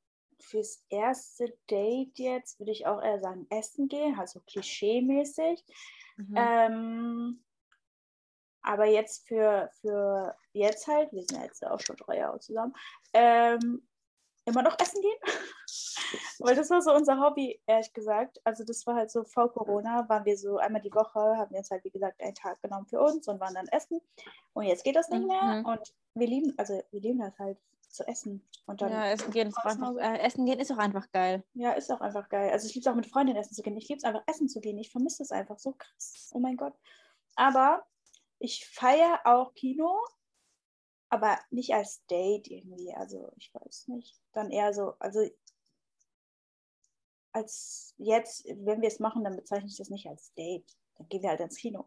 fürs 0.55 0.85
erste 0.89 1.53
Date 1.69 2.17
jetzt 2.17 2.59
würde 2.59 2.71
ich 2.71 2.87
auch 2.87 3.01
eher 3.01 3.19
sagen, 3.19 3.45
essen 3.49 3.89
gehen, 3.89 4.15
halt 4.15 4.29
so 4.29 4.39
klischee-mäßig. 4.39 5.61
Mhm. 6.15 6.35
Ähm, 6.37 7.43
aber 8.61 8.85
jetzt 8.85 9.27
für, 9.27 9.69
für 9.81 10.33
jetzt 10.53 10.87
halt, 10.87 11.11
wir 11.11 11.23
sind 11.23 11.37
ja 11.37 11.43
jetzt 11.43 11.65
auch 11.67 11.79
schon 11.81 11.97
drei 11.97 12.19
Jahre 12.19 12.39
zusammen, 12.39 12.73
ähm, 13.11 13.85
immer 14.45 14.61
noch 14.61 14.79
essen 14.79 15.01
gehen. 15.01 15.19
Weil 16.39 16.55
das 16.55 16.69
war 16.69 16.81
so 16.81 16.93
unser 16.93 17.19
Hobby, 17.19 17.59
ehrlich 17.65 17.91
gesagt. 17.93 18.39
Also 18.43 18.63
das 18.63 18.85
war 18.85 18.95
halt 18.95 19.11
so 19.11 19.23
vor 19.23 19.51
Corona, 19.51 20.07
waren 20.07 20.25
wir 20.25 20.37
so 20.37 20.57
einmal 20.57 20.81
die 20.81 20.93
Woche, 20.93 21.19
haben 21.19 21.51
wir 21.51 21.59
uns 21.59 21.71
halt, 21.71 21.83
wie 21.83 21.89
gesagt, 21.89 22.21
einen 22.21 22.35
Tag 22.35 22.61
genommen 22.61 22.85
für 22.85 23.01
uns 23.01 23.27
und 23.27 23.39
waren 23.39 23.55
dann 23.55 23.67
essen. 23.67 24.01
Und 24.53 24.65
jetzt 24.65 24.83
geht 24.83 24.95
das 24.95 25.09
nicht 25.09 25.25
mehr. 25.25 25.41
Mhm. 25.41 25.65
Und 25.65 25.93
wir 26.13 26.27
lieben, 26.27 26.53
also 26.57 26.81
wir 26.91 27.01
lieben 27.01 27.19
das 27.19 27.37
halt 27.39 27.57
zu 27.89 28.07
essen. 28.07 28.45
Und 28.67 28.81
dann 28.81 28.91
ja, 28.91 29.05
essen 29.07 29.31
gehen, 29.31 29.47
ist 29.47 29.57
einfach, 29.57 29.95
äh, 29.95 30.19
essen 30.19 30.45
gehen 30.45 30.59
ist 30.59 30.71
auch 30.71 30.77
einfach 30.77 31.09
geil. 31.11 31.43
Ja, 31.53 31.71
ist 31.71 31.91
auch 31.91 32.01
einfach 32.01 32.29
geil. 32.29 32.51
Also 32.51 32.67
ich 32.67 32.75
liebe 32.75 32.87
es 32.87 32.91
auch 32.91 32.95
mit 32.95 33.07
Freundinnen 33.07 33.39
essen 33.39 33.53
zu 33.53 33.63
gehen. 33.63 33.77
Ich 33.77 33.87
liebe 33.87 33.97
es 33.97 34.03
einfach 34.03 34.23
essen 34.27 34.49
zu 34.49 34.59
gehen. 34.59 34.77
Ich 34.77 34.91
vermisse 34.91 35.23
es 35.23 35.31
einfach 35.31 35.57
so 35.57 35.73
krass. 35.73 36.31
Oh 36.33 36.39
mein 36.39 36.57
Gott. 36.57 36.73
Aber 37.35 37.85
ich 38.39 38.67
feiere 38.67 39.21
auch 39.23 39.53
Kino, 39.53 39.97
aber 41.15 41.39
nicht 41.49 41.73
als 41.73 42.05
Date 42.07 42.47
irgendwie. 42.49 42.93
Also 42.93 43.31
ich 43.37 43.53
weiß 43.53 43.87
nicht. 43.87 44.19
Dann 44.33 44.51
eher 44.51 44.73
so, 44.73 44.93
also 44.99 45.21
als 47.31 47.93
jetzt, 47.97 48.45
wenn 48.45 48.81
wir 48.81 48.87
es 48.87 48.99
machen, 48.99 49.23
dann 49.23 49.35
bezeichne 49.35 49.67
ich 49.67 49.77
das 49.77 49.89
nicht 49.89 50.07
als 50.07 50.33
Date. 50.33 50.69
Dann 50.97 51.07
gehen 51.07 51.21
wir 51.21 51.29
halt 51.29 51.39
ins 51.39 51.57
Kino. 51.57 51.85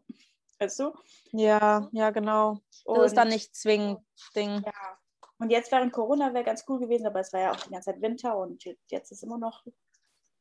Weißt 0.59 0.79
du? 0.79 0.93
Ja, 1.31 1.87
ja, 1.91 2.09
genau. 2.09 2.59
Das 2.69 2.85
Und, 2.85 3.05
ist 3.05 3.17
dann 3.17 3.29
nicht 3.29 3.55
zwingend 3.55 3.99
Ding. 4.35 4.63
Ja. 4.65 4.99
Und 5.37 5.51
jetzt 5.51 5.71
während 5.71 5.93
Corona 5.93 6.33
wäre 6.33 6.43
ganz 6.43 6.65
cool 6.67 6.79
gewesen, 6.79 7.07
aber 7.07 7.21
es 7.21 7.31
war 7.31 7.39
ja 7.39 7.51
auch 7.51 7.61
die 7.61 7.69
ganze 7.69 7.91
Zeit 7.91 8.01
Winter 8.01 8.37
und 8.37 8.63
jetzt 8.87 9.11
ist 9.11 9.23
immer 9.23 9.37
noch 9.37 9.63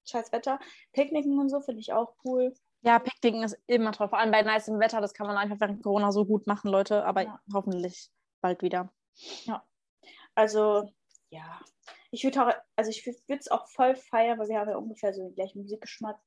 scheiß 0.06 0.32
Wetter. 0.32 0.58
Picknicken 0.92 1.38
und 1.38 1.50
so 1.50 1.60
finde 1.60 1.80
ich 1.80 1.92
auch 1.92 2.14
cool. 2.24 2.52
Ja, 2.82 2.98
Picknicken 2.98 3.42
ist 3.42 3.56
immer 3.66 3.92
toll. 3.92 4.08
Vor 4.08 4.18
allem 4.18 4.32
bei 4.32 4.42
nicem 4.42 4.80
Wetter, 4.80 5.00
das 5.00 5.14
kann 5.14 5.26
man 5.26 5.36
einfach 5.36 5.60
während 5.60 5.82
Corona 5.82 6.10
so 6.10 6.24
gut 6.24 6.46
machen, 6.46 6.70
Leute. 6.70 7.04
Aber 7.04 7.22
ja. 7.22 7.40
hoffentlich 7.52 8.10
bald 8.40 8.62
wieder. 8.62 8.92
Ja. 9.44 9.64
Also, 10.34 10.92
ja. 11.30 11.60
Ich 12.10 12.24
würde 12.24 12.46
auch, 12.46 12.52
also 12.76 12.90
ich 12.90 13.04
würde 13.06 13.40
es 13.40 13.50
auch 13.50 13.68
voll 13.68 13.94
feiern, 13.94 14.38
weil 14.38 14.48
wir 14.48 14.58
haben 14.58 14.70
ja 14.70 14.76
ungefähr 14.76 15.12
so 15.12 15.22
den 15.22 15.34
gleichen 15.34 15.62
Musikgeschmack. 15.62 16.18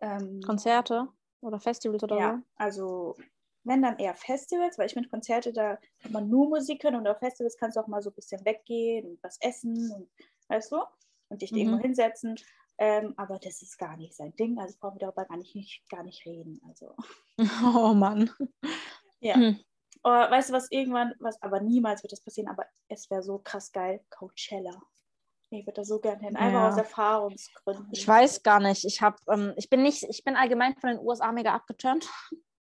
Ähm, 0.00 0.40
Konzerte 0.44 1.08
oder 1.40 1.58
Festivals 1.58 2.02
oder 2.02 2.18
ja, 2.18 2.36
so? 2.36 2.42
also 2.56 3.16
wenn 3.64 3.82
dann 3.82 3.98
eher 3.98 4.14
Festivals, 4.14 4.78
weil 4.78 4.86
ich 4.86 4.92
finde 4.92 5.08
Konzerte, 5.08 5.52
da 5.52 5.78
kann 6.00 6.12
man 6.12 6.28
nur 6.28 6.48
Musik 6.48 6.84
hören 6.84 6.96
und 6.96 7.08
auf 7.08 7.18
Festivals 7.18 7.56
kannst 7.56 7.76
du 7.76 7.80
auch 7.80 7.86
mal 7.86 8.02
so 8.02 8.10
ein 8.10 8.14
bisschen 8.14 8.44
weggehen 8.44 9.06
und 9.06 9.22
was 9.22 9.38
essen 9.40 9.90
und 9.92 10.08
weißt 10.48 10.72
du, 10.72 10.82
und 11.28 11.42
dich 11.42 11.50
mhm. 11.52 11.58
irgendwo 11.58 11.78
hinsetzen. 11.80 12.36
Ähm, 12.76 13.14
aber 13.16 13.38
das 13.38 13.62
ist 13.62 13.78
gar 13.78 13.96
nicht 13.96 14.14
sein 14.14 14.34
Ding, 14.36 14.58
also 14.58 14.76
brauchen 14.78 14.96
wir 14.96 15.06
darüber 15.06 15.24
gar 15.24 15.36
nicht, 15.36 15.54
nicht, 15.54 15.88
gar 15.88 16.02
nicht 16.02 16.24
reden. 16.26 16.60
Also. 16.68 16.94
Oh 17.64 17.94
Mann. 17.94 18.30
Ja. 19.20 19.34
Hm. 19.36 19.58
Oh, 20.06 20.10
weißt 20.10 20.50
du 20.50 20.52
was, 20.52 20.70
irgendwann, 20.70 21.14
was, 21.18 21.40
aber 21.40 21.60
niemals 21.60 22.02
wird 22.02 22.12
das 22.12 22.20
passieren, 22.20 22.50
aber 22.50 22.66
es 22.88 23.10
wäre 23.10 23.22
so 23.22 23.38
krass 23.38 23.72
geil, 23.72 24.04
Coachella. 24.10 24.82
Ich 25.48 25.66
würde 25.66 25.80
da 25.80 25.84
so 25.84 25.98
gerne 25.98 26.20
hin, 26.20 26.36
einfach 26.36 26.60
ja. 26.60 26.68
aus 26.68 26.76
Erfahrungsgründen. 26.76 27.88
Ich 27.92 28.06
weiß 28.06 28.42
gar 28.42 28.60
nicht. 28.60 28.84
Ich 28.84 29.00
habe, 29.00 29.16
ähm, 29.30 29.54
ich 29.56 29.70
bin 29.70 29.82
nicht, 29.82 30.02
ich 30.02 30.24
bin 30.24 30.36
allgemein 30.36 30.74
von 30.76 30.90
den 30.90 30.98
USA 30.98 31.32
mega 31.32 31.54
abgeturnt. 31.54 32.08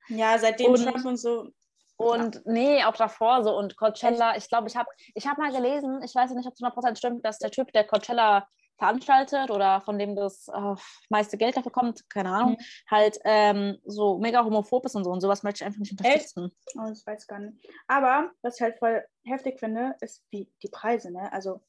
Ja, 0.09 0.38
seitdem 0.38 0.72
und, 0.72 0.84
Trump 0.84 1.05
und 1.05 1.16
so. 1.16 1.49
Und 1.97 2.36
ja. 2.36 2.40
nee, 2.45 2.84
auch 2.84 2.97
davor 2.97 3.43
so. 3.45 3.57
Und 3.57 3.76
Coachella, 3.76 4.36
ich 4.36 4.49
glaube, 4.49 4.68
ich 4.68 4.76
habe 4.76 4.88
ich 5.14 5.26
hab 5.26 5.38
mal 5.38 5.53
gelesen, 5.53 6.03
ich 6.05 6.14
weiß 6.14 6.32
nicht, 6.32 6.47
ob 6.47 6.55
es 6.55 6.61
100% 6.61 6.97
stimmt, 6.97 7.24
dass 7.24 7.38
der 7.38 7.51
Typ, 7.51 7.72
der 7.72 7.84
Coachella 7.84 8.47
veranstaltet 8.83 9.51
oder 9.51 9.80
von 9.80 9.97
dem 9.97 10.16
das 10.16 10.49
äh, 10.49 10.74
meiste 11.09 11.39
Geld 11.39 11.57
dafür 11.57 11.70
kommt, 11.70 12.11
keine 12.11 12.30
Ahnung, 12.30 12.53
mhm. 12.53 12.64
halt 12.91 13.18
ähm, 13.24 13.78
so 13.85 14.18
mega 14.18 14.45
homophob 14.45 14.85
ist 14.87 14.97
und 14.97 15.05
so. 15.05 15.11
Und 15.11 15.20
sowas 15.20 15.45
möchte 15.45 15.62
ich 15.62 15.66
einfach 15.66 15.78
nicht 15.78 15.93
unterstützen. 15.93 16.47
Echt? 16.47 16.76
Oh, 16.76 16.89
das 16.89 17.07
weiß 17.07 17.22
ich 17.22 17.28
gar 17.28 17.39
nicht. 17.39 17.64
Aber 17.87 18.30
was 18.43 18.57
ich 18.57 18.62
halt 18.62 18.78
voll 18.78 19.05
heftig 19.24 19.61
finde, 19.61 19.95
ist 20.01 20.24
wie 20.30 20.51
die 20.62 20.68
Preise, 20.68 21.12
ne? 21.12 21.33
Also, 21.33 21.61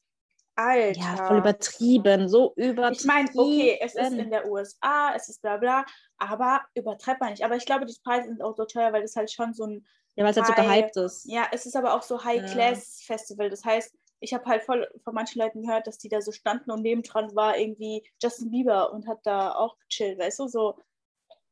Alter. 0.56 1.00
Ja, 1.00 1.16
voll 1.16 1.38
übertrieben, 1.38 2.28
so 2.28 2.52
übertrieben. 2.56 2.96
Ich 2.98 3.04
meine, 3.04 3.28
okay, 3.34 3.78
es 3.80 3.94
ist 3.94 4.12
in 4.12 4.30
der 4.30 4.48
USA, 4.48 5.12
es 5.14 5.28
ist 5.28 5.40
bla 5.42 5.56
bla, 5.56 5.84
aber 6.18 6.62
übertreibt 6.74 7.20
man 7.20 7.30
nicht. 7.30 7.44
Aber 7.44 7.56
ich 7.56 7.66
glaube, 7.66 7.86
die 7.86 7.96
Preise 8.04 8.28
sind 8.28 8.42
auch 8.42 8.56
so 8.56 8.64
teuer, 8.64 8.92
weil 8.92 9.02
das 9.02 9.14
halt 9.14 9.30
schon 9.30 9.54
so 9.54 9.66
ein. 9.66 9.86
Ja, 10.16 10.24
weil 10.24 10.30
es 10.30 10.36
halt 10.36 10.46
so 10.46 10.52
gehypt 10.52 10.96
ist. 10.96 11.24
Ja, 11.26 11.46
es 11.50 11.66
ist 11.66 11.76
aber 11.76 11.94
auch 11.94 12.02
so 12.02 12.22
High-Class-Festival. 12.22 13.50
Das 13.50 13.64
heißt, 13.64 13.96
ich 14.24 14.32
habe 14.32 14.46
halt 14.46 14.62
voll 14.62 14.88
von 15.04 15.14
manchen 15.14 15.40
Leuten 15.40 15.62
gehört, 15.62 15.86
dass 15.86 15.98
die 15.98 16.08
da 16.08 16.22
so 16.22 16.32
standen 16.32 16.70
und 16.70 16.80
nebendran 16.80 17.36
war 17.36 17.58
irgendwie 17.58 18.02
Justin 18.22 18.50
Bieber 18.50 18.90
und 18.92 19.06
hat 19.06 19.20
da 19.24 19.54
auch 19.54 19.76
gechillt, 19.80 20.18
weißt 20.18 20.38
du, 20.38 20.48
so 20.48 20.78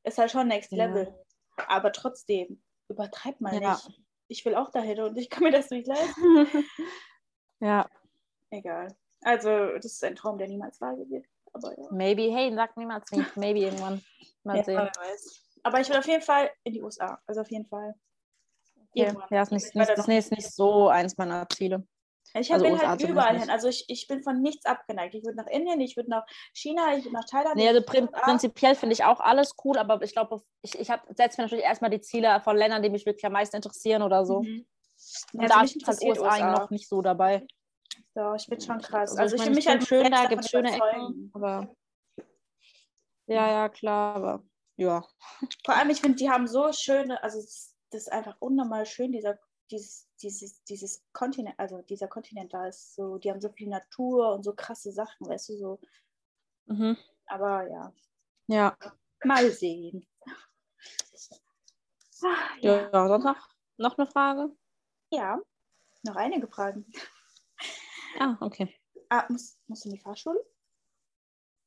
ist 0.05 0.17
halt 0.17 0.31
schon 0.31 0.49
Next 0.49 0.73
Level. 0.73 1.15
Ja. 1.59 1.69
Aber 1.69 1.93
trotzdem, 1.93 2.63
übertreibt 2.89 3.43
mal 3.43 3.61
ja. 3.61 3.75
nicht. 3.75 4.03
Ich 4.29 4.45
will 4.47 4.55
auch 4.55 4.71
dahin 4.71 5.01
und 5.01 5.19
ich 5.19 5.29
kann 5.29 5.45
mir 5.45 5.53
das 5.53 5.69
nicht 5.69 5.87
leisten. 5.87 6.47
ja. 7.61 7.87
Egal. 8.51 8.89
Also, 9.21 9.77
das 9.77 9.85
ist 9.85 10.05
ein 10.05 10.17
Traum, 10.17 10.39
der 10.39 10.49
niemals 10.49 10.81
wahr 10.81 10.97
wird. 10.97 11.27
Aber 11.53 11.79
ja. 11.79 11.87
Maybe, 11.91 12.35
hey, 12.35 12.53
sag 12.55 12.75
niemals 12.79 13.11
nicht. 13.13 13.37
Maybe 13.37 13.61
irgendwann. 13.61 14.03
Mal 14.45 14.57
ja, 14.57 14.65
sehen. 14.65 14.91
Aber 15.63 15.81
ich 15.81 15.89
will 15.91 15.99
auf 15.99 16.07
jeden 16.07 16.23
Fall 16.23 16.51
in 16.65 16.73
die 16.73 16.83
USA. 16.83 17.21
Also 17.27 17.43
auf 17.43 17.51
jeden 17.51 17.67
Fall. 17.67 17.95
Okay. 18.95 19.15
Ja, 19.31 19.43
ist 19.43 19.53
nicht, 19.53 19.75
nicht, 19.75 19.91
das 19.91 20.09
ist 20.09 20.33
nicht 20.33 20.51
so 20.51 20.89
eins 20.89 21.17
meiner 21.19 21.47
Ziele. 21.49 21.87
Ich 22.35 22.53
also 22.53 22.65
bin 22.65 22.81
halt 22.81 23.01
überall 23.03 23.39
hin. 23.39 23.51
Also 23.51 23.69
ich, 23.69 23.85
ich 23.89 24.07
bin 24.07 24.23
von 24.23 24.41
nichts 24.41 24.65
abgeneigt. 24.65 25.15
Ich 25.15 25.25
würde 25.25 25.37
nach 25.37 25.47
Indien, 25.47 25.81
ich 25.81 25.97
würde 25.97 26.11
nach 26.11 26.25
China, 26.55 26.97
ich 26.97 27.05
würde 27.05 27.17
nach 27.17 27.27
Thailand. 27.27 27.57
Nee, 27.57 27.69
also 27.69 27.83
prin 27.83 28.09
prinzipiell 28.11 28.75
finde 28.75 28.95
ich 28.95 29.05
auch 29.05 29.21
alles 29.21 29.55
cool, 29.65 29.79
aber 29.79 30.01
ich 30.03 30.13
glaube, 30.13 30.41
ich, 30.63 30.79
ich 30.79 30.87
setze 30.87 31.41
mir 31.41 31.45
natürlich 31.45 31.65
erstmal 31.65 31.91
die 31.91 32.01
Ziele 32.01 32.41
von 32.41 32.57
Ländern, 32.57 32.83
die 32.83 32.91
mich 32.91 33.05
wirklich 33.05 33.25
am 33.27 33.33
meisten 33.33 33.57
interessieren 33.57 34.03
oder 34.03 34.25
so. 34.25 34.43
Mhm. 34.43 34.67
Und 35.33 35.41
also 35.41 35.55
da 35.55 35.63
ist 35.63 35.87
halt 35.87 36.03
USA, 36.03 36.23
USA 36.23 36.53
noch 36.53 36.71
nicht 36.71 36.89
so 36.89 37.03
dabei. 37.03 37.47
Ja, 38.15 38.35
ich 38.35 38.47
bin 38.47 38.61
schon 38.61 38.81
krass. 38.81 39.11
Also, 39.11 39.23
also 39.23 39.37
ich, 39.37 39.43
finde 39.43 39.57
mich 39.57 39.69
halt 39.69 39.87
schön, 39.87 40.11
da 40.11 40.27
gibt 40.27 40.45
es 40.45 40.51
schöne 40.51 40.75
Ecken, 40.75 41.31
aber 41.35 41.75
ja, 43.27 43.51
ja, 43.51 43.69
klar, 43.69 44.17
aber 44.17 44.45
ja. 44.77 45.05
Vor 45.65 45.75
allem, 45.75 45.91
ich 45.91 46.01
finde, 46.01 46.17
die 46.17 46.31
haben 46.31 46.47
so 46.47 46.73
schöne, 46.73 47.23
also 47.23 47.39
das 47.39 47.75
ist 47.91 48.13
einfach 48.13 48.37
unnormal 48.41 48.87
schön, 48.87 49.13
dieser 49.13 49.39
dieses, 49.73 50.09
dieses, 50.23 50.63
dieses 50.65 51.05
Kontinent, 51.13 51.59
also 51.59 51.83
dieser 51.83 52.09
Kontinent 52.09 52.53
da 52.53 52.69
ist 52.69 52.95
so, 52.95 53.19
die 53.19 53.31
haben 53.31 53.41
so 53.41 53.51
viel 53.51 53.69
Natur 53.69 54.35
und 54.35 54.45
so 54.45 54.55
krasse 54.55 54.93
Sachen, 54.93 55.27
weißt 55.27 55.51
du, 55.51 55.57
so. 55.57 55.81
Mhm. 56.67 56.97
Aber 57.27 57.69
ja. 57.69 57.93
Ja. 58.47 58.77
Mal 59.25 59.51
sehen. 59.51 60.07
Ach, 62.25 62.57
ja. 62.61 62.91
ja, 62.93 63.09
sonst 63.09 63.25
noch, 63.25 63.49
noch 63.79 63.99
eine 63.99 64.07
Frage? 64.07 64.57
Ja, 65.11 65.41
noch 66.03 66.17
einige 66.17 66.47
Fragen. 66.47 66.87
Ah, 68.19 68.37
okay. 68.41 68.79
Ah, 69.09 69.25
musst, 69.29 69.59
musst 69.69 69.85
du 69.85 69.89
in 69.89 69.95
die 69.95 70.01
Fahrschule? 70.01 70.39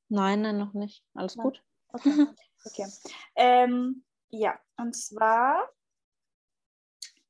Nein, 0.10 0.42
nein, 0.42 0.58
noch 0.58 0.74
nicht. 0.74 1.04
Alles 1.14 1.36
nein. 1.36 1.44
gut. 1.44 1.64
Okay. 1.90 2.28
okay. 2.66 2.88
Ähm, 3.36 4.06
ja, 4.30 4.60
und 4.78 4.96
zwar 4.96 5.70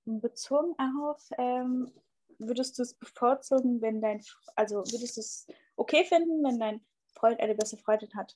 bezogen 0.06 0.76
auf, 0.80 1.22
ähm, 1.38 1.92
würdest 2.40 2.78
du 2.78 2.84
es 2.84 2.94
bevorzugen, 2.94 3.82
wenn 3.82 4.02
dein, 4.02 4.22
also 4.56 4.78
würdest 4.78 5.18
du 5.18 5.22
es 5.22 5.48
okay 5.76 6.04
finden, 6.04 6.44
wenn 6.44 6.60
dein 6.60 6.86
Freund 7.14 7.40
eine 7.40 7.56
beste 7.56 7.78
Freundin 7.78 8.14
hat? 8.16 8.36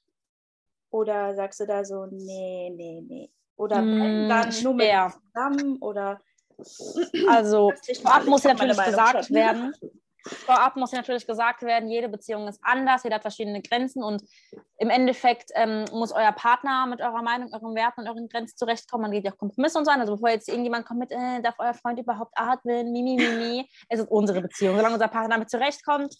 Oder 0.92 1.36
sagst 1.36 1.60
du 1.60 1.68
da 1.68 1.86
so, 1.86 2.08
nee, 2.08 2.72
nee, 2.76 3.02
nee? 3.02 3.32
Oder 3.56 3.82
mm, 3.82 4.30
dann 4.30 4.64
nur 4.64 4.74
mit 4.74 4.88
zusammen? 5.28 5.78
Oder 5.82 6.22
also, 7.28 7.74
vorab 8.02 8.26
muss 8.26 8.44
natürlich 8.44 8.78
gesagt 8.78 9.30
werden, 9.32 9.74
Vorab 10.26 10.76
muss 10.76 10.92
natürlich 10.92 11.26
gesagt 11.26 11.62
werden, 11.62 11.90
jede 11.90 12.10
Beziehung 12.10 12.48
ist 12.48 12.60
anders, 12.62 13.04
jeder 13.04 13.16
hat 13.16 13.22
verschiedene 13.22 13.62
Grenzen 13.62 14.04
und 14.04 14.24
im 14.78 14.90
Endeffekt 14.90 15.52
ähm, 15.56 15.86
muss 15.92 16.12
euer 16.12 16.32
Partner 16.32 16.86
mit 16.88 17.02
eurer 17.02 17.22
Meinung, 17.22 17.54
euren 17.54 17.76
Werten 17.76 18.02
und 18.02 18.08
euren 18.08 18.30
Grenzen 18.30 18.58
zurechtkommen. 18.58 19.04
Man 19.04 19.12
geht 19.12 19.26
ja 19.26 19.32
auch 19.32 19.38
Kompromisse 19.38 19.78
und 19.78 19.86
so 19.86 19.92
an. 19.92 20.00
Also 20.00 20.14
bevor 20.14 20.30
jetzt 20.30 20.48
irgendjemand 20.48 20.86
kommt 20.86 21.00
mit, 21.02 21.12
äh, 21.12 21.42
darf 21.42 21.56
euer 21.60 21.74
Freund 21.74 22.00
überhaupt 22.00 22.32
atmen, 22.36 22.92
mimi, 22.92 23.16
mimi, 23.16 23.70
es 23.88 24.00
ist 24.00 24.10
unsere 24.10 24.42
Beziehung. 24.42 24.76
Solange 24.76 24.96
unser 24.96 25.08
Partner 25.08 25.36
damit 25.36 25.50
zurechtkommt, 25.50 26.16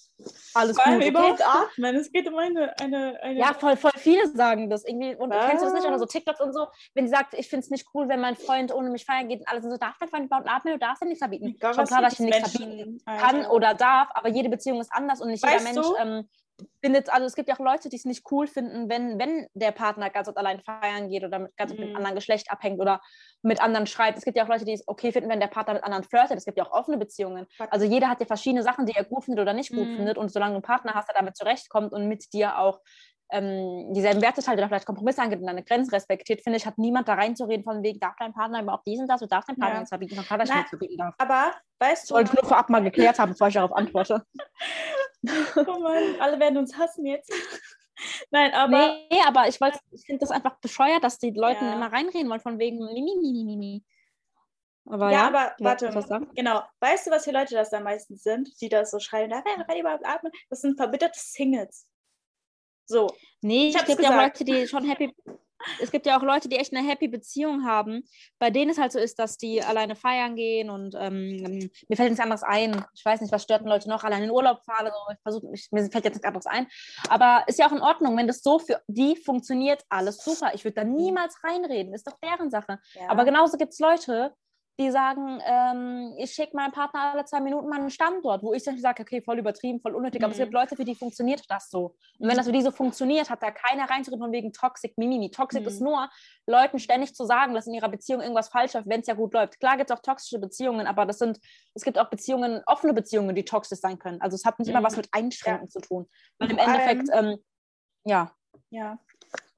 alles 0.54 0.76
Vor 0.76 0.86
allem 0.86 1.00
gut. 1.00 1.10
überhaupt 1.10 1.42
atmen, 1.46 1.96
es 1.96 2.12
geht 2.12 2.28
um 2.28 2.38
eine, 2.38 2.74
eine, 2.80 3.18
eine... 3.22 3.40
Ja, 3.40 3.54
voll, 3.54 3.76
voll 3.78 3.92
viele 3.96 4.28
sagen 4.28 4.70
das 4.70 4.86
irgendwie. 4.86 5.16
Und 5.16 5.30
Was? 5.30 5.48
kennst 5.48 5.64
du 5.64 5.68
das 5.68 5.74
nicht? 5.74 5.88
Oder 5.88 6.00
so 6.00 6.06
TikToks 6.06 6.42
und 6.42 6.54
so, 6.54 6.68
wenn 6.96 7.08
sie 7.08 7.12
sagt, 7.12 7.34
ich 7.34 7.50
finde 7.50 7.64
es 7.64 7.70
nicht 7.70 7.88
cool, 7.94 8.08
wenn 8.10 8.20
mein 8.20 8.36
Freund 8.36 8.74
ohne 8.74 8.90
mich 8.90 9.06
feiern 9.06 9.28
geht 9.28 9.40
und 9.40 9.48
alles 9.48 9.64
und 9.64 9.72
so, 9.72 9.78
darf 9.78 9.98
der 9.98 10.08
Freund 10.08 10.26
überhaupt 10.26 10.50
atmen 10.50 10.74
oder 10.74 10.88
darf 10.88 11.02
er 11.02 11.08
nichts 11.08 11.20
verbieten? 11.20 11.58
Schon 11.62 11.86
klar, 11.86 12.02
dass 12.02 12.14
ich 12.14 12.20
nichts 12.20 12.52
verbieten 12.52 13.02
kann 13.06 13.46
oder 13.46 13.74
darf 13.74 13.89
darf, 13.90 14.10
aber 14.14 14.30
jede 14.30 14.50
Beziehung 14.50 14.80
ist 14.80 14.92
anders 14.94 15.22
und 15.22 15.30
nicht 15.30 15.44
Weißt 15.44 15.46
jeder 15.46 15.60
Mensch 15.62 15.92
ähm, 16.00 16.30
findet, 16.84 17.10
also 17.10 17.26
es 17.26 17.36
gibt 17.36 17.48
ja 17.50 17.56
auch 17.56 17.60
Leute, 17.60 17.90
die 17.90 17.96
es 17.96 18.06
nicht 18.06 18.26
cool 18.32 18.48
finden, 18.48 18.90
wenn, 18.90 19.18
wenn 19.20 19.48
der 19.54 19.72
Partner 19.72 20.10
ganz 20.10 20.28
oft 20.28 20.38
allein 20.38 20.60
feiern 20.60 21.10
geht 21.10 21.24
oder 21.24 21.40
mit 21.40 21.56
ganz 21.58 21.72
oft 21.72 21.80
mit 21.80 21.88
Mhm. 21.88 21.94
einem 21.94 21.96
anderen 21.98 22.16
Geschlecht 22.16 22.52
abhängt 22.52 22.80
oder 22.82 23.02
mit 23.42 23.62
anderen 23.62 23.88
schreibt. 23.88 24.18
Es 24.18 24.26
gibt 24.26 24.38
ja 24.38 24.44
auch 24.44 24.50
Leute, 24.50 24.66
die 24.66 24.74
es 24.74 24.88
okay 24.88 25.12
finden, 25.12 25.30
wenn 25.30 25.40
der 25.40 25.48
Partner 25.48 25.74
mit 25.76 25.84
anderen 25.84 26.04
flirtet. 26.04 26.38
Es 26.38 26.46
gibt 26.46 26.58
ja 26.58 26.66
auch 26.66 26.72
offene 26.72 26.98
Beziehungen. 26.98 27.48
Also 27.70 27.86
jeder 27.86 28.10
hat 28.10 28.20
ja 28.20 28.26
verschiedene 28.26 28.64
Sachen, 28.64 28.86
die 28.86 28.94
er 28.94 29.06
gut 29.06 29.26
findet 29.26 29.42
oder 29.42 29.54
nicht 29.54 29.74
gut 29.74 29.90
Mhm. 29.90 29.96
findet. 29.96 30.18
Und 30.18 30.32
solange 30.32 30.52
du 30.54 30.56
einen 30.58 30.64
Partner 30.64 30.94
hast, 30.96 31.08
der 31.08 31.16
damit 31.16 31.38
zurechtkommt 31.38 31.94
und 31.94 32.08
mit 32.08 32.34
dir 32.34 32.58
auch 32.60 32.80
ähm, 33.32 33.94
dieselben 33.94 34.22
Werte 34.22 34.42
teilt 34.42 34.58
oder 34.58 34.68
vielleicht 34.68 34.86
Kompromisse 34.86 35.22
angeht 35.22 35.40
und 35.40 35.46
deine 35.48 35.64
Grenzen 35.64 35.92
respektiert, 35.92 36.42
finde 36.42 36.58
ich, 36.58 36.66
hat 36.66 36.78
niemand 36.78 37.08
da 37.08 37.14
reinzureden 37.14 37.64
von 37.64 37.84
wegen, 37.84 38.00
darf 38.00 38.16
dein 38.20 38.34
Partner 38.34 38.62
überhaupt 38.62 38.88
diesen 38.88 39.08
das 39.08 39.22
oder 39.22 39.30
darf 39.30 39.46
dein 39.46 39.58
Partner 39.58 39.76
Ja. 39.76 39.80
nichts 39.82 39.90
verbieten, 39.90 40.16
Partner 40.16 40.46
Na, 40.48 40.56
nichts 40.56 40.70
verbieten 40.70 40.98
darf. 40.98 41.16
Aber, 41.18 41.54
weißt 41.80 42.04
Ich 42.06 42.10
du, 42.10 42.16
wollte 42.16 42.36
nur 42.36 42.44
vorab 42.46 42.70
mal 42.70 42.82
geklärt 42.82 43.20
haben, 43.20 43.32
bevor 43.32 43.48
ich 43.48 43.54
darauf 43.54 43.74
antworte. 43.74 44.26
oh 45.68 45.80
Mann, 45.80 46.16
alle 46.20 46.40
werden 46.40 46.58
uns 46.58 46.78
hassen 46.78 47.06
jetzt. 47.06 47.32
Nein, 48.32 48.54
aber 48.54 48.96
nee, 49.12 49.20
aber 49.28 49.48
ich, 49.48 49.60
ich 49.92 50.06
finde 50.06 50.20
das 50.20 50.32
einfach 50.32 50.56
bescheuert, 50.60 51.04
dass 51.04 51.20
die 51.20 51.32
Leute 51.32 51.66
Ja. 51.66 51.74
immer 51.74 51.92
reinreden 51.92 52.30
wollen, 52.30 52.40
von 52.40 52.58
wegen 52.58 52.78
Mimi, 52.78 53.16
Mimi, 53.22 53.44
Mimi. 53.44 53.84
Aber 54.86 55.12
Ja, 55.12 55.12
ja, 55.12 55.28
aber 55.28 55.56
warte, 55.60 55.92
genau. 56.34 56.64
Weißt 56.80 57.08
du, 57.08 57.12
was 57.12 57.26
für 57.26 57.32
Leute 57.32 57.54
das 57.56 57.70
da 57.70 57.80
meistens 57.80 58.24
sind, 58.24 58.50
die 58.62 58.70
das 58.70 58.90
so 58.92 59.00
schreien, 59.00 59.30
da 59.30 59.42
kann 59.42 59.66
ich 59.70 59.82
überhaupt 59.82 60.06
atmen? 60.06 60.32
Das 60.50 60.62
sind 60.62 60.78
verbitterte 60.78 61.20
Singles. 61.20 61.86
So. 62.90 63.08
Nee, 63.42 63.70
Ich 63.70 63.76
es 63.76 63.86
gibt 63.86 64.02
ja 64.02 64.10
auch. 64.10 64.24
Leute, 64.24 64.44
die 64.44 64.68
schon 64.68 64.84
happy. 64.84 65.14
Es 65.82 65.92
gibt 65.92 66.06
ja 66.06 66.18
auch 66.18 66.24
Leute, 66.24 66.48
die 66.48 66.56
echt 66.56 66.74
eine 66.74 66.88
happy 66.88 67.10
Beziehung 67.10 67.66
haben, 67.66 68.04
bei 68.40 68.50
denen 68.50 68.72
es 68.72 68.78
halt 68.78 68.94
so 68.94 69.00
ist, 69.00 69.20
dass 69.20 69.38
die 69.38 69.62
alleine 69.62 69.98
feiern 69.98 70.38
gehen 70.38 70.70
und 70.70 70.96
ähm, 70.98 71.70
mir 71.90 71.98
fällt 71.98 72.12
nichts 72.12 72.24
anderes 72.24 72.44
ein. 72.44 72.82
Ich 72.96 73.04
weiß 73.04 73.20
nicht, 73.20 73.34
was 73.34 73.44
stört 73.44 73.66
Leute 73.66 73.90
noch, 73.90 74.06
alleine 74.06 74.24
in 74.24 74.30
den 74.30 74.36
Urlaub 74.36 74.64
fahren 74.64 74.88
oder 74.88 74.94
so. 74.94 75.14
Ich 75.14 75.22
versuche, 75.22 75.48
ich, 75.54 75.68
mir 75.72 75.92
fällt 75.92 76.06
jetzt 76.06 76.14
nichts 76.14 76.26
anderes 76.26 76.46
ein. 76.46 76.68
Aber 77.10 77.44
ist 77.48 77.60
ja 77.60 77.68
auch 77.68 77.74
in 77.74 77.82
Ordnung, 77.82 78.16
wenn 78.18 78.28
das 78.28 78.42
so 78.42 78.58
für 78.58 78.82
die 78.88 79.18
funktioniert, 79.18 79.84
alles 79.90 80.24
super. 80.24 80.52
Ich 80.54 80.64
würde 80.64 80.76
da 80.76 80.84
niemals 80.86 81.36
reinreden, 81.44 81.94
ist 81.94 82.08
doch 82.08 82.18
deren 82.24 82.50
Sache. 82.50 82.80
Ja. 82.94 83.10
Aber 83.10 83.26
genauso 83.26 83.58
gibt 83.58 83.74
es 83.74 83.80
Leute, 83.80 84.34
die 84.80 84.92
sagen, 84.92 85.42
ähm, 85.46 86.14
ich 86.18 86.32
schicke 86.32 86.56
meinem 86.56 86.72
Partner 86.72 87.12
alle 87.12 87.26
zwei 87.26 87.42
Minuten 87.42 87.68
mal 87.68 87.80
einen 87.82 87.90
Standort, 87.90 88.42
wo 88.44 88.54
ich 88.54 88.64
dann 88.64 88.78
sage, 88.80 89.02
okay, 89.04 89.22
voll 89.22 89.38
übertrieben, 89.38 89.82
voll 89.82 89.94
unnötig, 89.94 90.24
aber 90.24 90.32
es 90.32 90.38
Mhm. 90.38 90.44
gibt 90.44 90.54
Leute, 90.54 90.76
für 90.78 90.86
die 90.86 90.96
funktioniert 90.96 91.44
das 91.50 91.70
so. 91.70 91.96
Und 92.18 92.30
wenn 92.30 92.38
das 92.38 92.46
für 92.46 92.54
die 92.54 92.62
so 92.62 92.72
funktioniert, 92.72 93.30
hat 93.30 93.44
da 93.44 93.52
keiner 93.52 93.90
reinzureden 93.90 94.24
von 94.24 94.32
wegen 94.32 94.54
Toxic, 94.54 94.98
Mimimi. 94.98 95.32
Toxic 95.32 95.64
Mhm. 95.64 95.68
ist 95.68 95.82
nur, 95.82 96.10
Leuten 96.48 96.80
ständig 96.80 97.14
zu 97.14 97.26
sagen, 97.26 97.54
dass 97.54 97.68
in 97.68 97.74
ihrer 97.74 97.90
Beziehung 97.90 98.22
irgendwas 98.22 98.48
falsch 98.48 98.74
läuft, 98.74 98.88
wenn 98.88 99.02
es 99.02 99.08
ja 99.08 99.16
gut 99.16 99.34
läuft. 99.34 99.60
Klar 99.60 99.76
gibt 99.76 99.92
es 99.92 99.98
auch 99.98 100.02
toxische 100.02 100.40
Beziehungen, 100.40 100.88
aber 100.88 101.06
das 101.06 101.20
sind, 101.20 101.40
es 101.74 101.84
gibt 101.84 102.00
auch 102.00 102.10
Beziehungen, 102.10 102.62
offene 102.66 102.94
Beziehungen, 102.94 103.36
die 103.36 103.44
toxisch 103.44 103.80
sein 103.80 104.00
können. 104.00 104.22
Also 104.22 104.36
es 104.36 104.46
hat 104.46 104.60
nicht 104.60 104.70
immer 104.70 104.80
Mhm. 104.80 104.86
was 104.86 104.96
mit 104.96 105.10
Einschränken 105.12 105.68
zu 105.70 105.82
tun. 105.82 106.08
Weil 106.38 106.52
im 106.52 106.58
Endeffekt, 106.58 107.10
ähm, 107.12 107.38
ja, 108.06 108.32
Ja. 108.72 108.98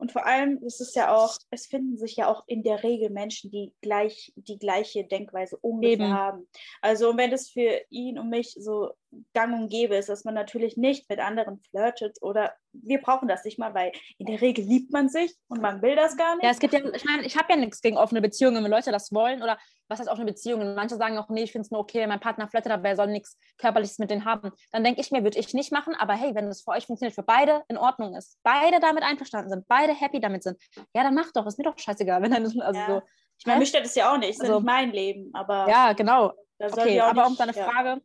Und 0.01 0.11
vor 0.11 0.25
allem, 0.25 0.57
es 0.65 0.79
ist 0.79 0.95
ja 0.95 1.15
auch, 1.15 1.37
es 1.51 1.67
finden 1.67 1.95
sich 1.95 2.15
ja 2.15 2.27
auch 2.27 2.43
in 2.47 2.63
der 2.63 2.81
Regel 2.81 3.11
Menschen, 3.11 3.51
die 3.51 3.71
gleich 3.81 4.33
die 4.35 4.57
gleiche 4.57 5.03
Denkweise 5.03 5.57
ungefähr 5.57 5.93
Eben. 5.93 6.11
haben. 6.11 6.47
Also 6.81 7.15
wenn 7.17 7.31
es 7.31 7.51
für 7.51 7.79
ihn 7.91 8.17
und 8.17 8.29
mich 8.29 8.55
so 8.57 8.89
gang 9.33 9.53
und 9.53 9.69
gäbe 9.69 9.95
ist, 9.95 10.09
dass 10.09 10.23
man 10.23 10.33
natürlich 10.33 10.77
nicht 10.77 11.09
mit 11.09 11.19
anderen 11.19 11.59
flirtet 11.69 12.17
oder 12.21 12.53
wir 12.73 13.01
brauchen 13.01 13.27
das 13.27 13.43
nicht 13.43 13.59
mal, 13.59 13.73
weil 13.73 13.91
in 14.17 14.25
der 14.25 14.39
Regel 14.39 14.63
liebt 14.63 14.91
man 14.93 15.09
sich 15.09 15.35
und 15.49 15.61
man 15.61 15.81
will 15.81 15.95
das 15.95 16.15
gar 16.15 16.35
nicht. 16.35 16.43
Ja, 16.45 16.51
es 16.51 16.59
gibt 16.59 16.73
ja, 16.73 16.79
ich 16.93 17.03
meine, 17.05 17.23
ich 17.25 17.35
habe 17.37 17.47
ja 17.49 17.55
nichts 17.57 17.81
gegen 17.81 17.97
offene 17.97 18.21
Beziehungen, 18.21 18.63
wenn 18.63 18.71
Leute 18.71 18.91
das 18.91 19.11
wollen 19.11 19.43
oder 19.43 19.57
was 19.89 19.99
heißt 19.99 20.09
offene 20.09 20.25
Beziehungen? 20.27 20.73
Manche 20.75 20.95
sagen 20.95 21.17
auch, 21.17 21.27
nee, 21.29 21.43
ich 21.43 21.51
finde 21.51 21.65
es 21.65 21.71
nur 21.71 21.81
okay, 21.81 21.99
wenn 21.99 22.09
mein 22.09 22.21
Partner 22.21 22.47
flirtet, 22.47 22.71
aber 22.71 22.87
er 22.87 22.95
soll 22.95 23.07
nichts 23.07 23.37
Körperliches 23.57 23.99
mit 23.99 24.09
denen 24.09 24.23
haben. 24.23 24.51
Dann 24.71 24.83
denke 24.85 25.01
ich 25.01 25.11
mir, 25.11 25.23
würde 25.23 25.37
ich 25.37 25.53
nicht 25.53 25.71
machen, 25.73 25.93
aber 25.95 26.13
hey, 26.13 26.33
wenn 26.33 26.47
das 26.47 26.61
für 26.61 26.71
euch 26.71 26.85
funktioniert, 26.87 27.13
für 27.13 27.23
beide 27.23 27.63
in 27.67 27.77
Ordnung 27.77 28.15
ist, 28.15 28.37
beide 28.43 28.79
damit 28.79 29.03
einverstanden 29.03 29.49
sind, 29.49 29.67
beide 29.67 29.93
happy 29.93 30.21
damit 30.21 30.43
sind, 30.43 30.57
ja, 30.95 31.03
dann 31.03 31.13
mach 31.13 31.31
doch, 31.33 31.45
ist 31.45 31.57
mir 31.57 31.65
doch 31.65 31.77
scheißegal, 31.77 32.21
wenn 32.21 32.31
dann 32.31 32.45
also 32.61 32.79
Ja. 32.79 32.87
so. 32.87 33.01
ich 33.37 33.45
meine, 33.45 33.57
ne? 33.57 33.59
mich 33.59 33.69
stört 33.69 33.85
es 33.85 33.95
ja 33.95 34.13
auch 34.13 34.17
nicht, 34.17 34.29
es 34.29 34.35
ist 34.37 34.41
Also- 34.43 34.55
nicht 34.55 34.65
mein 34.65 34.91
Leben, 34.91 35.29
aber 35.33 35.67
Ja, 35.67 35.91
genau. 35.91 36.31
Okay, 36.59 36.99
aber 37.01 37.25
um 37.25 37.35
deine 37.35 37.53
ja. 37.53 37.65
Frage, 37.69 38.01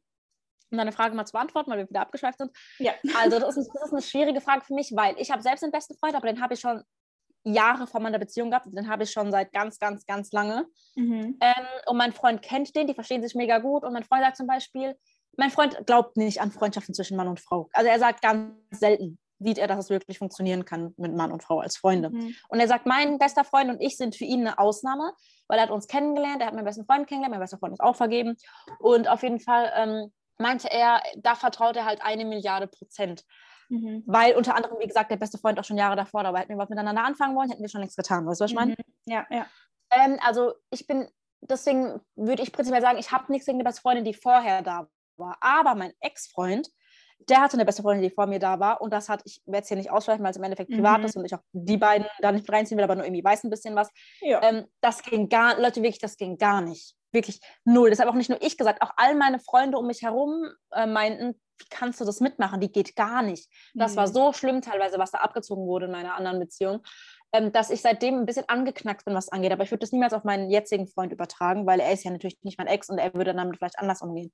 um 0.70 0.78
deine 0.78 0.92
Frage 0.92 1.14
mal 1.14 1.26
zu 1.26 1.32
beantworten, 1.32 1.70
weil 1.70 1.78
wir 1.78 1.88
wieder 1.88 2.00
abgeschweift 2.00 2.38
sind. 2.38 2.50
Ja. 2.78 2.92
Also 3.16 3.38
das 3.38 3.56
ist, 3.56 3.70
das 3.72 3.86
ist 3.86 3.92
eine 3.92 4.02
schwierige 4.02 4.40
Frage 4.40 4.64
für 4.64 4.74
mich, 4.74 4.92
weil 4.94 5.14
ich 5.18 5.30
habe 5.30 5.42
selbst 5.42 5.62
einen 5.62 5.72
besten 5.72 5.96
Freund, 5.96 6.14
aber 6.14 6.26
den 6.26 6.40
habe 6.40 6.54
ich 6.54 6.60
schon 6.60 6.82
Jahre 7.44 7.86
vor 7.86 8.00
meiner 8.00 8.18
Beziehung 8.18 8.50
gehabt. 8.50 8.66
Den 8.66 8.88
habe 8.88 9.04
ich 9.04 9.10
schon 9.10 9.30
seit 9.30 9.52
ganz, 9.52 9.78
ganz, 9.78 10.04
ganz 10.04 10.32
lange. 10.32 10.66
Mhm. 10.96 11.38
Ähm, 11.40 11.66
und 11.86 11.96
mein 11.96 12.12
Freund 12.12 12.42
kennt 12.42 12.74
den, 12.74 12.88
die 12.88 12.94
verstehen 12.94 13.22
sich 13.22 13.34
mega 13.34 13.58
gut. 13.58 13.84
Und 13.84 13.92
mein 13.92 14.04
Freund 14.04 14.22
sagt 14.24 14.36
zum 14.36 14.46
Beispiel, 14.46 14.96
mein 15.36 15.50
Freund 15.50 15.86
glaubt 15.86 16.16
nicht 16.16 16.40
an 16.40 16.50
Freundschaften 16.50 16.94
zwischen 16.94 17.16
Mann 17.16 17.28
und 17.28 17.40
Frau. 17.40 17.68
Also 17.72 17.88
er 17.88 17.98
sagt 17.98 18.22
ganz 18.22 18.52
selten, 18.70 19.18
sieht 19.38 19.58
er, 19.58 19.68
dass 19.68 19.78
es 19.78 19.90
wirklich 19.90 20.18
funktionieren 20.18 20.64
kann 20.64 20.94
mit 20.96 21.14
Mann 21.14 21.30
und 21.30 21.42
Frau 21.42 21.60
als 21.60 21.76
Freunde. 21.76 22.10
Mhm. 22.10 22.34
Und 22.48 22.58
er 22.58 22.68
sagt, 22.68 22.86
mein 22.86 23.18
bester 23.18 23.44
Freund 23.44 23.70
und 23.70 23.80
ich 23.80 23.96
sind 23.96 24.16
für 24.16 24.24
ihn 24.24 24.40
eine 24.40 24.58
Ausnahme, 24.58 25.12
weil 25.46 25.58
er 25.58 25.64
hat 25.64 25.70
uns 25.70 25.86
kennengelernt, 25.86 26.40
er 26.40 26.48
hat 26.48 26.54
meinen 26.54 26.64
besten 26.64 26.86
Freund 26.86 27.06
kennengelernt, 27.06 27.32
mein 27.32 27.40
bester 27.40 27.58
Freund 27.58 27.74
ist 27.74 27.80
auch 27.80 27.96
vergeben. 27.96 28.36
Und 28.78 29.08
auf 29.08 29.22
jeden 29.22 29.40
Fall 29.40 29.70
ähm, 29.76 30.12
meinte 30.38 30.70
er, 30.70 31.02
da 31.16 31.34
vertraut 31.34 31.76
er 31.76 31.84
halt 31.84 32.02
eine 32.02 32.24
Milliarde 32.24 32.66
Prozent. 32.66 33.24
Mhm. 33.68 34.04
Weil 34.06 34.34
unter 34.34 34.54
anderem, 34.54 34.78
wie 34.78 34.86
gesagt, 34.86 35.10
der 35.10 35.16
beste 35.16 35.38
Freund 35.38 35.58
auch 35.58 35.64
schon 35.64 35.78
Jahre 35.78 35.96
davor 35.96 36.22
da 36.22 36.32
war. 36.32 36.40
Hätten 36.40 36.52
wir 36.52 36.58
was 36.58 36.68
miteinander 36.68 37.04
anfangen 37.04 37.34
wollen, 37.36 37.50
hätten 37.50 37.62
wir 37.62 37.68
schon 37.68 37.80
längst 37.80 37.96
getan. 37.96 38.26
Weißt 38.26 38.40
du, 38.40 38.44
was 38.44 38.50
ich 38.50 38.56
meine? 38.56 38.72
Mhm. 38.72 39.12
Ja, 39.12 39.26
ja. 39.30 39.46
Ähm, 39.90 40.18
also 40.22 40.54
ich 40.70 40.86
bin, 40.86 41.08
deswegen 41.40 42.00
würde 42.14 42.42
ich 42.42 42.52
prinzipiell 42.52 42.82
sagen, 42.82 42.98
ich 42.98 43.10
habe 43.10 43.30
nichts 43.32 43.46
gegen 43.46 43.58
die 43.58 43.64
beste 43.64 43.80
Freundin, 43.80 44.04
die 44.04 44.14
vorher 44.14 44.62
da 44.62 44.88
war. 45.16 45.36
Aber 45.40 45.74
mein 45.74 45.92
Ex-Freund, 46.00 46.68
der 47.18 47.40
hatte 47.40 47.54
eine 47.54 47.64
beste 47.64 47.82
Freundin, 47.82 48.08
die 48.08 48.14
vor 48.14 48.26
mir 48.26 48.38
da 48.38 48.60
war. 48.60 48.80
Und 48.80 48.92
das 48.92 49.08
hat, 49.08 49.22
ich 49.24 49.40
werde 49.46 49.62
es 49.62 49.68
hier 49.68 49.76
nicht 49.76 49.90
ausschweifen, 49.90 50.22
weil 50.24 50.30
es 50.30 50.36
im 50.36 50.44
Endeffekt 50.44 50.70
privat 50.70 51.00
Mhm. 51.00 51.04
ist 51.06 51.16
und 51.16 51.24
ich 51.24 51.34
auch 51.34 51.42
die 51.52 51.76
beiden 51.76 52.06
da 52.20 52.30
nicht 52.32 52.48
reinziehen 52.50 52.76
will, 52.78 52.84
aber 52.84 52.94
nur 52.94 53.04
irgendwie 53.04 53.24
weiß 53.24 53.44
ein 53.44 53.50
bisschen 53.50 53.74
was. 53.74 53.90
ja. 54.20 54.42
Ähm, 54.42 54.66
das 54.80 55.02
ging 55.02 55.28
gar, 55.28 55.58
Leute, 55.60 55.82
wirklich, 55.82 55.98
das 56.00 56.16
ging 56.16 56.38
gar 56.38 56.60
nicht. 56.60 56.94
Wirklich 57.12 57.40
null. 57.64 57.90
Deshalb 57.90 58.10
auch 58.10 58.14
nicht 58.14 58.28
nur 58.30 58.40
ich 58.42 58.58
gesagt, 58.58 58.82
auch 58.82 58.90
all 58.96 59.14
meine 59.14 59.38
Freunde 59.38 59.78
um 59.78 59.86
mich 59.86 60.02
herum 60.02 60.44
äh, 60.72 60.86
meinten, 60.86 61.40
wie 61.58 61.66
kannst 61.70 62.00
du 62.00 62.04
das 62.04 62.20
mitmachen? 62.20 62.60
Die 62.60 62.70
geht 62.70 62.94
gar 62.96 63.22
nicht. 63.22 63.48
Das 63.74 63.96
war 63.96 64.06
Mhm. 64.08 64.12
so 64.12 64.32
schlimm 64.34 64.60
teilweise, 64.60 64.98
was 64.98 65.10
da 65.12 65.18
abgezogen 65.18 65.66
wurde 65.66 65.86
in 65.86 65.92
meiner 65.92 66.14
anderen 66.14 66.38
Beziehung, 66.38 66.82
ähm, 67.32 67.50
dass 67.50 67.70
ich 67.70 67.80
seitdem 67.80 68.16
ein 68.16 68.26
bisschen 68.26 68.44
angeknackt 68.48 69.06
bin, 69.06 69.14
was 69.14 69.30
angeht. 69.30 69.52
Aber 69.52 69.64
ich 69.64 69.70
würde 69.70 69.80
das 69.80 69.92
niemals 69.92 70.12
auf 70.12 70.24
meinen 70.24 70.50
jetzigen 70.50 70.86
Freund 70.86 71.12
übertragen, 71.12 71.66
weil 71.66 71.80
er 71.80 71.92
ist 71.92 72.04
ja 72.04 72.10
natürlich 72.10 72.36
nicht 72.42 72.58
mein 72.58 72.66
Ex 72.66 72.90
und 72.90 72.98
er 72.98 73.14
würde 73.14 73.32
damit 73.34 73.56
vielleicht 73.56 73.78
anders 73.78 74.02
umgehen. 74.02 74.32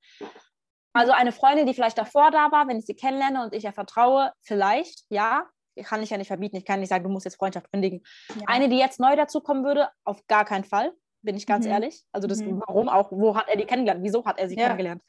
Also 0.93 1.12
eine 1.12 1.32
Freundin, 1.32 1.66
die 1.66 1.74
vielleicht 1.74 1.99
davor 1.99 2.30
da 2.30 2.51
war, 2.53 2.68
wenn 2.68 2.78
ich 2.78 2.86
sie 2.86 2.95
kennenlerne 2.95 3.43
und 3.43 3.55
ich 3.55 3.64
ihr 3.64 3.72
vertraue, 3.72 4.32
vielleicht, 4.43 5.05
ja, 5.09 5.47
kann 5.84 6.03
ich 6.03 6.11
ja 6.11 6.18
nicht 6.18 6.26
verbieten. 6.28 6.57
Ich 6.57 6.64
kann 6.66 6.80
nicht 6.80 6.90
sagen, 6.90 7.05
du 7.05 7.11
musst 7.11 7.24
jetzt 7.24 7.36
Freundschaft 7.36 7.70
kündigen. 7.72 8.03
ja. 8.34 8.43
Eine, 8.47 8.68
die 8.68 8.76
jetzt 8.78 9.01
neu 9.01 9.16
dazukommen 9.16 9.64
würde, 9.64 9.88
auf 10.05 10.26
gar 10.26 10.45
keinen 10.45 10.64
Fall, 10.64 10.93
bin 11.22 11.36
ich 11.36 11.47
ganz 11.47 11.64
Mhm. 11.64 11.72
ehrlich. 11.72 12.05
Also 12.12 12.28
das, 12.28 12.40
Mhm. 12.40 12.62
warum 12.66 12.88
auch, 12.90 13.11
wo 13.11 13.34
hat 13.36 13.49
er 13.49 13.57
die 13.57 13.64
kennengelernt? 13.64 14.03
Wieso 14.05 14.24
hat 14.26 14.38
er 14.38 14.49
sie 14.49 14.57
Ja. 14.57 14.64
kennengelernt? 14.64 15.03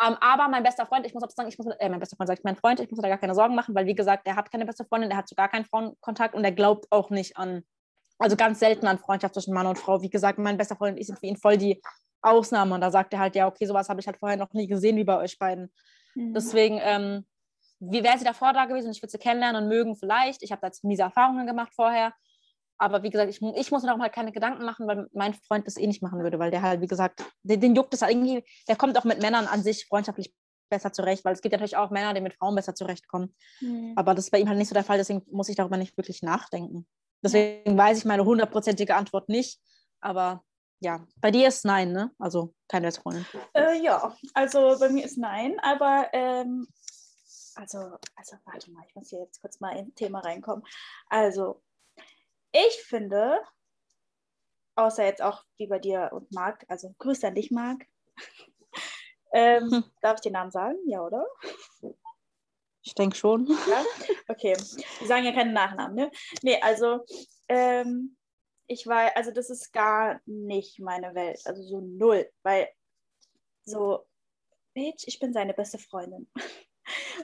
Ähm, 0.00 0.16
aber 0.20 0.46
mein 0.46 0.62
bester 0.62 0.86
Freund, 0.86 1.04
ich 1.04 1.14
muss 1.14 1.24
auch 1.24 1.30
sagen, 1.30 1.48
ich 1.48 1.58
muss, 1.58 1.66
äh, 1.80 1.88
mein 1.88 1.98
bester 1.98 2.16
Freund 2.16 2.28
sagt, 2.28 2.44
mein 2.44 2.54
Freund, 2.54 2.78
ich 2.78 2.88
muss 2.88 2.98
mir 2.98 3.02
da 3.02 3.08
gar 3.08 3.18
keine 3.18 3.34
Sorgen 3.34 3.56
machen, 3.56 3.74
weil 3.74 3.86
wie 3.86 3.96
gesagt, 3.96 4.24
er 4.28 4.36
hat 4.36 4.52
keine 4.52 4.64
beste 4.64 4.84
Freundin, 4.84 5.10
er 5.10 5.16
hat 5.16 5.26
zu 5.28 5.34
gar 5.34 5.48
keinen 5.48 5.64
Frauenkontakt 5.64 6.36
und 6.36 6.44
er 6.44 6.52
glaubt 6.52 6.86
auch 6.90 7.10
nicht 7.10 7.36
an, 7.36 7.64
also 8.20 8.36
ganz 8.36 8.60
selten 8.60 8.86
an 8.86 8.98
Freundschaft 8.98 9.34
zwischen 9.34 9.52
Mann 9.54 9.66
und 9.66 9.76
Frau. 9.78 10.00
Wie 10.00 10.10
gesagt, 10.10 10.38
mein 10.38 10.56
bester 10.56 10.76
Freund 10.76 10.92
und 10.94 11.00
ich 11.00 11.08
sind 11.08 11.18
für 11.18 11.26
ihn 11.26 11.36
voll 11.36 11.56
die 11.56 11.82
Ausnahme 12.22 12.74
und 12.74 12.80
da 12.80 12.90
sagt 12.90 13.12
er 13.12 13.20
halt, 13.20 13.36
ja, 13.36 13.46
okay, 13.46 13.66
sowas 13.66 13.88
habe 13.88 14.00
ich 14.00 14.06
halt 14.06 14.18
vorher 14.18 14.36
noch 14.36 14.52
nie 14.52 14.66
gesehen 14.66 14.96
wie 14.96 15.04
bei 15.04 15.18
euch 15.18 15.38
beiden. 15.38 15.72
Mhm. 16.14 16.34
Deswegen, 16.34 16.80
ähm, 16.82 17.26
wie 17.80 18.02
wäre 18.02 18.18
sie 18.18 18.24
davor 18.24 18.52
da 18.52 18.64
gewesen? 18.64 18.90
Ich 18.90 19.02
würde 19.02 19.10
sie 19.10 19.18
kennenlernen 19.18 19.62
und 19.62 19.68
mögen 19.68 19.96
vielleicht. 19.96 20.42
Ich 20.42 20.50
habe 20.50 20.60
da 20.60 20.66
jetzt 20.66 20.84
miese 20.84 21.02
Erfahrungen 21.02 21.46
gemacht 21.46 21.72
vorher. 21.74 22.12
Aber 22.78 23.02
wie 23.02 23.10
gesagt, 23.10 23.30
ich, 23.30 23.42
ich 23.42 23.70
muss 23.70 23.82
mir 23.82 23.92
auch 23.92 23.98
mal 23.98 24.08
keine 24.08 24.32
Gedanken 24.32 24.64
machen, 24.64 24.86
weil 24.86 25.08
mein 25.12 25.34
Freund 25.34 25.66
das 25.66 25.76
eh 25.76 25.86
nicht 25.86 26.02
machen 26.02 26.22
würde, 26.22 26.38
weil 26.38 26.50
der 26.50 26.62
halt, 26.62 26.80
wie 26.80 26.86
gesagt, 26.86 27.24
den, 27.42 27.60
den 27.60 27.74
juckt 27.74 27.92
es 27.94 28.02
halt 28.02 28.12
irgendwie, 28.12 28.44
der 28.68 28.76
kommt 28.76 28.96
auch 28.98 29.04
mit 29.04 29.20
Männern 29.20 29.46
an 29.46 29.62
sich 29.62 29.86
freundschaftlich 29.86 30.32
besser 30.70 30.92
zurecht, 30.92 31.24
weil 31.24 31.34
es 31.34 31.40
gibt 31.40 31.52
natürlich 31.52 31.76
auch 31.76 31.90
Männer, 31.90 32.14
die 32.14 32.20
mit 32.20 32.34
Frauen 32.34 32.54
besser 32.54 32.74
zurechtkommen. 32.74 33.34
Mhm. 33.60 33.94
Aber 33.96 34.14
das 34.14 34.26
ist 34.26 34.30
bei 34.30 34.38
ihm 34.38 34.48
halt 34.48 34.58
nicht 34.58 34.68
so 34.68 34.74
der 34.74 34.84
Fall, 34.84 34.98
deswegen 34.98 35.22
muss 35.30 35.48
ich 35.48 35.56
darüber 35.56 35.76
nicht 35.76 35.96
wirklich 35.96 36.22
nachdenken. 36.22 36.86
Deswegen 37.22 37.76
weiß 37.76 37.98
ich 37.98 38.04
meine 38.04 38.24
hundertprozentige 38.24 38.94
Antwort 38.94 39.28
nicht. 39.28 39.60
Aber 40.00 40.44
ja, 40.80 41.04
bei 41.20 41.30
dir 41.30 41.48
ist 41.48 41.64
nein, 41.64 41.92
ne? 41.92 42.12
Also 42.18 42.54
keine 42.68 42.86
beste 42.86 43.00
Freundin. 43.00 43.26
Äh, 43.54 43.82
ja, 43.82 44.16
also 44.34 44.76
bei 44.78 44.88
mir 44.88 45.04
ist 45.04 45.18
nein, 45.18 45.58
aber 45.60 46.08
ähm, 46.12 46.68
also, 47.58 47.78
also 48.14 48.36
warte 48.44 48.70
mal, 48.70 48.84
ich 48.86 48.94
muss 48.94 49.10
hier 49.10 49.20
jetzt 49.20 49.40
kurz 49.40 49.58
mal 49.58 49.76
ins 49.76 49.94
Thema 49.94 50.20
reinkommen. 50.20 50.64
Also, 51.08 51.60
ich 52.52 52.82
finde, 52.84 53.40
außer 54.76 55.04
jetzt 55.04 55.22
auch 55.22 55.44
wie 55.56 55.66
bei 55.66 55.80
dir 55.80 56.10
und 56.12 56.30
Marc, 56.32 56.64
also 56.68 56.94
Grüße 56.98 57.26
an 57.26 57.34
dich, 57.34 57.50
Marc. 57.50 57.84
ähm, 59.32 59.70
Hm. 59.70 59.84
Darf 60.00 60.16
ich 60.16 60.20
den 60.20 60.34
Namen 60.34 60.52
sagen? 60.52 60.78
Ja, 60.86 61.00
oder? 61.00 61.26
Ich 62.82 62.94
denke 62.94 63.16
schon. 63.16 63.46
Ja? 63.46 63.84
Okay. 64.28 64.56
Wir 64.98 65.06
sagen 65.08 65.24
ja 65.24 65.32
keinen 65.32 65.52
Nachnamen, 65.52 65.96
ne? 65.96 66.10
Nee, 66.42 66.60
also 66.62 67.04
ähm, 67.48 68.16
ich 68.68 68.86
war, 68.86 69.16
also 69.16 69.30
das 69.30 69.50
ist 69.50 69.72
gar 69.72 70.20
nicht 70.26 70.78
meine 70.78 71.14
Welt, 71.14 71.40
also 71.46 71.62
so 71.62 71.80
null, 71.80 72.30
weil 72.42 72.68
so, 73.64 74.06
Bitch, 74.74 75.04
ich 75.06 75.18
bin 75.18 75.32
seine 75.32 75.54
beste 75.54 75.78
Freundin. 75.78 76.30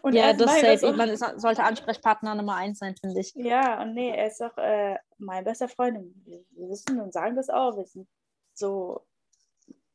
Und 0.03 0.14
ja, 0.14 0.32
das, 0.32 0.61
safe, 0.61 0.92
man 0.92 1.09
ist, 1.09 1.24
sollte 1.36 1.62
Ansprechpartner 1.62 2.34
Nummer 2.34 2.57
eins 2.57 2.80
sein, 2.80 2.97
finde 2.97 3.20
ich. 3.20 3.32
Ja, 3.34 3.80
und 3.80 3.95
nee, 3.95 4.11
er 4.11 4.26
ist 4.26 4.42
auch 4.42 4.59
äh, 4.59 4.99
mein 5.16 5.45
bester 5.45 5.68
Freund. 5.68 5.97
Wir, 6.26 6.45
wissen 6.68 7.01
und 7.01 7.14
sagen 7.14 7.34
das 7.34 7.49
auch. 7.49 7.74
Wir 7.76 7.86
sind 7.86 8.07
so, 8.53 9.07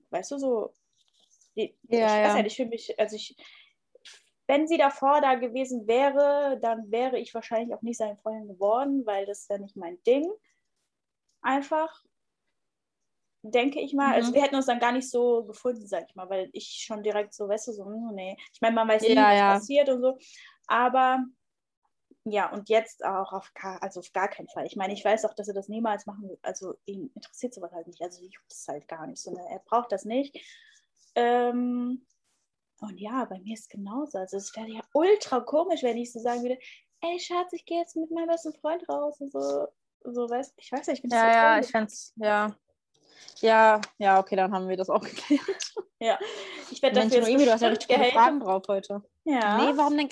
weißt 0.09 0.31
du, 0.31 0.37
so. 0.39 0.73
Die, 1.55 1.77
ja, 1.83 1.97
ich 1.97 2.01
weiß 2.01 2.35
ja. 2.35 2.35
nicht, 2.37 2.45
ich 2.47 2.55
fühle 2.55 2.69
mich, 2.69 2.99
also 2.99 3.15
ich, 3.15 3.35
wenn 4.47 4.67
sie 4.67 4.77
davor 4.77 5.21
da 5.21 5.35
gewesen 5.35 5.85
wäre, 5.87 6.57
dann 6.61 6.89
wäre 6.89 7.19
ich 7.19 7.35
wahrscheinlich 7.35 7.75
auch 7.75 7.83
nicht 7.83 7.97
seine 7.97 8.17
Freundin 8.17 8.47
geworden, 8.47 9.05
weil 9.05 9.27
das 9.27 9.47
wäre 9.49 9.59
nicht 9.59 9.75
mein 9.75 10.01
Ding. 10.03 10.27
Einfach, 11.41 12.03
denke 13.41 13.79
ich 13.79 13.93
mal. 13.93 14.13
Also 14.13 14.17
mhm. 14.17 14.19
Also 14.19 14.33
wir 14.33 14.41
hätten 14.43 14.55
uns 14.55 14.65
dann 14.65 14.79
gar 14.79 14.91
nicht 14.91 15.09
so 15.09 15.43
gefunden, 15.45 15.87
sag 15.87 16.05
ich 16.07 16.15
mal, 16.15 16.29
weil 16.29 16.49
ich 16.53 16.83
schon 16.85 17.03
direkt 17.03 17.33
so, 17.33 17.47
weißt 17.47 17.67
du, 17.67 17.73
so, 17.73 17.85
hm, 17.85 18.11
nee. 18.13 18.37
Ich 18.53 18.61
meine, 18.61 18.75
man 18.75 18.87
weiß 18.87 19.03
ja, 19.03 19.09
nie, 19.09 19.15
was 19.15 19.37
ja. 19.37 19.53
passiert 19.53 19.89
und 19.89 20.01
so. 20.01 20.17
Aber 20.67 21.23
ja, 22.25 22.51
und 22.51 22.69
jetzt 22.69 23.03
auch 23.03 23.31
auf 23.31 23.53
gar, 23.53 23.81
also 23.81 24.01
auf 24.01 24.11
gar 24.11 24.27
keinen 24.27 24.49
Fall. 24.49 24.65
Ich 24.65 24.75
meine, 24.75 24.93
ich 24.93 25.03
weiß 25.03 25.25
auch, 25.25 25.33
dass 25.33 25.47
er 25.47 25.53
das 25.53 25.69
niemals 25.69 26.05
machen 26.05 26.29
will. 26.29 26.37
Also 26.41 26.75
ihn 26.85 27.09
interessiert 27.15 27.53
sowas 27.53 27.71
halt 27.71 27.87
nicht. 27.87 28.01
Also 28.01 28.23
ich 28.23 28.37
das 28.47 28.67
halt 28.67 28.87
gar 28.87 29.07
nicht. 29.07 29.21
So, 29.21 29.31
ne? 29.31 29.41
Er 29.49 29.59
braucht 29.59 29.91
das 29.91 30.05
nicht. 30.05 30.37
Ähm, 31.15 32.05
und 32.81 32.99
ja, 32.99 33.25
bei 33.25 33.39
mir 33.39 33.53
ist 33.53 33.61
es 33.61 33.69
genauso. 33.69 34.17
Also 34.17 34.37
es 34.37 34.55
wäre 34.55 34.69
ja 34.69 34.81
ultra 34.93 35.39
komisch, 35.41 35.83
wenn 35.83 35.97
ich 35.97 36.11
so 36.11 36.19
sagen 36.19 36.43
würde, 36.43 36.59
ey 37.01 37.19
Schatz, 37.19 37.53
ich 37.53 37.65
gehe 37.65 37.79
jetzt 37.79 37.95
mit 37.95 38.11
meinem 38.11 38.27
besten 38.27 38.53
Freund 38.53 38.87
raus 38.89 39.19
und 39.19 39.31
so, 39.31 39.67
so 40.03 40.29
weißt 40.29 40.53
ich 40.57 40.71
weiß 40.71 40.87
nicht, 40.87 40.97
ich 40.97 41.01
bin 41.01 41.11
Ja, 41.11 41.19
so 41.19 41.27
ja, 41.27 41.59
ich 41.59 41.67
fände 41.67 41.93
ja. 42.15 42.55
Ja, 43.41 43.79
ja, 43.97 44.19
okay, 44.19 44.35
dann 44.35 44.51
haben 44.53 44.67
wir 44.67 44.77
das 44.77 44.89
auch 44.89 45.01
geklärt. 45.01 45.41
Ja, 46.01 46.17
ich 46.71 46.81
werde 46.81 46.95
dafür 46.95 47.21
Mensch, 47.23 47.43
du 47.43 47.51
hast 47.51 47.59
ja 47.59 47.67
richtig 47.67 47.93
viele 47.93 48.11
Fragen 48.11 48.39
drauf 48.39 48.63
heute. 48.69 49.03
Ja. 49.25 49.57
Nee, 49.57 49.73
warum 49.75 49.97
denn? 49.97 50.07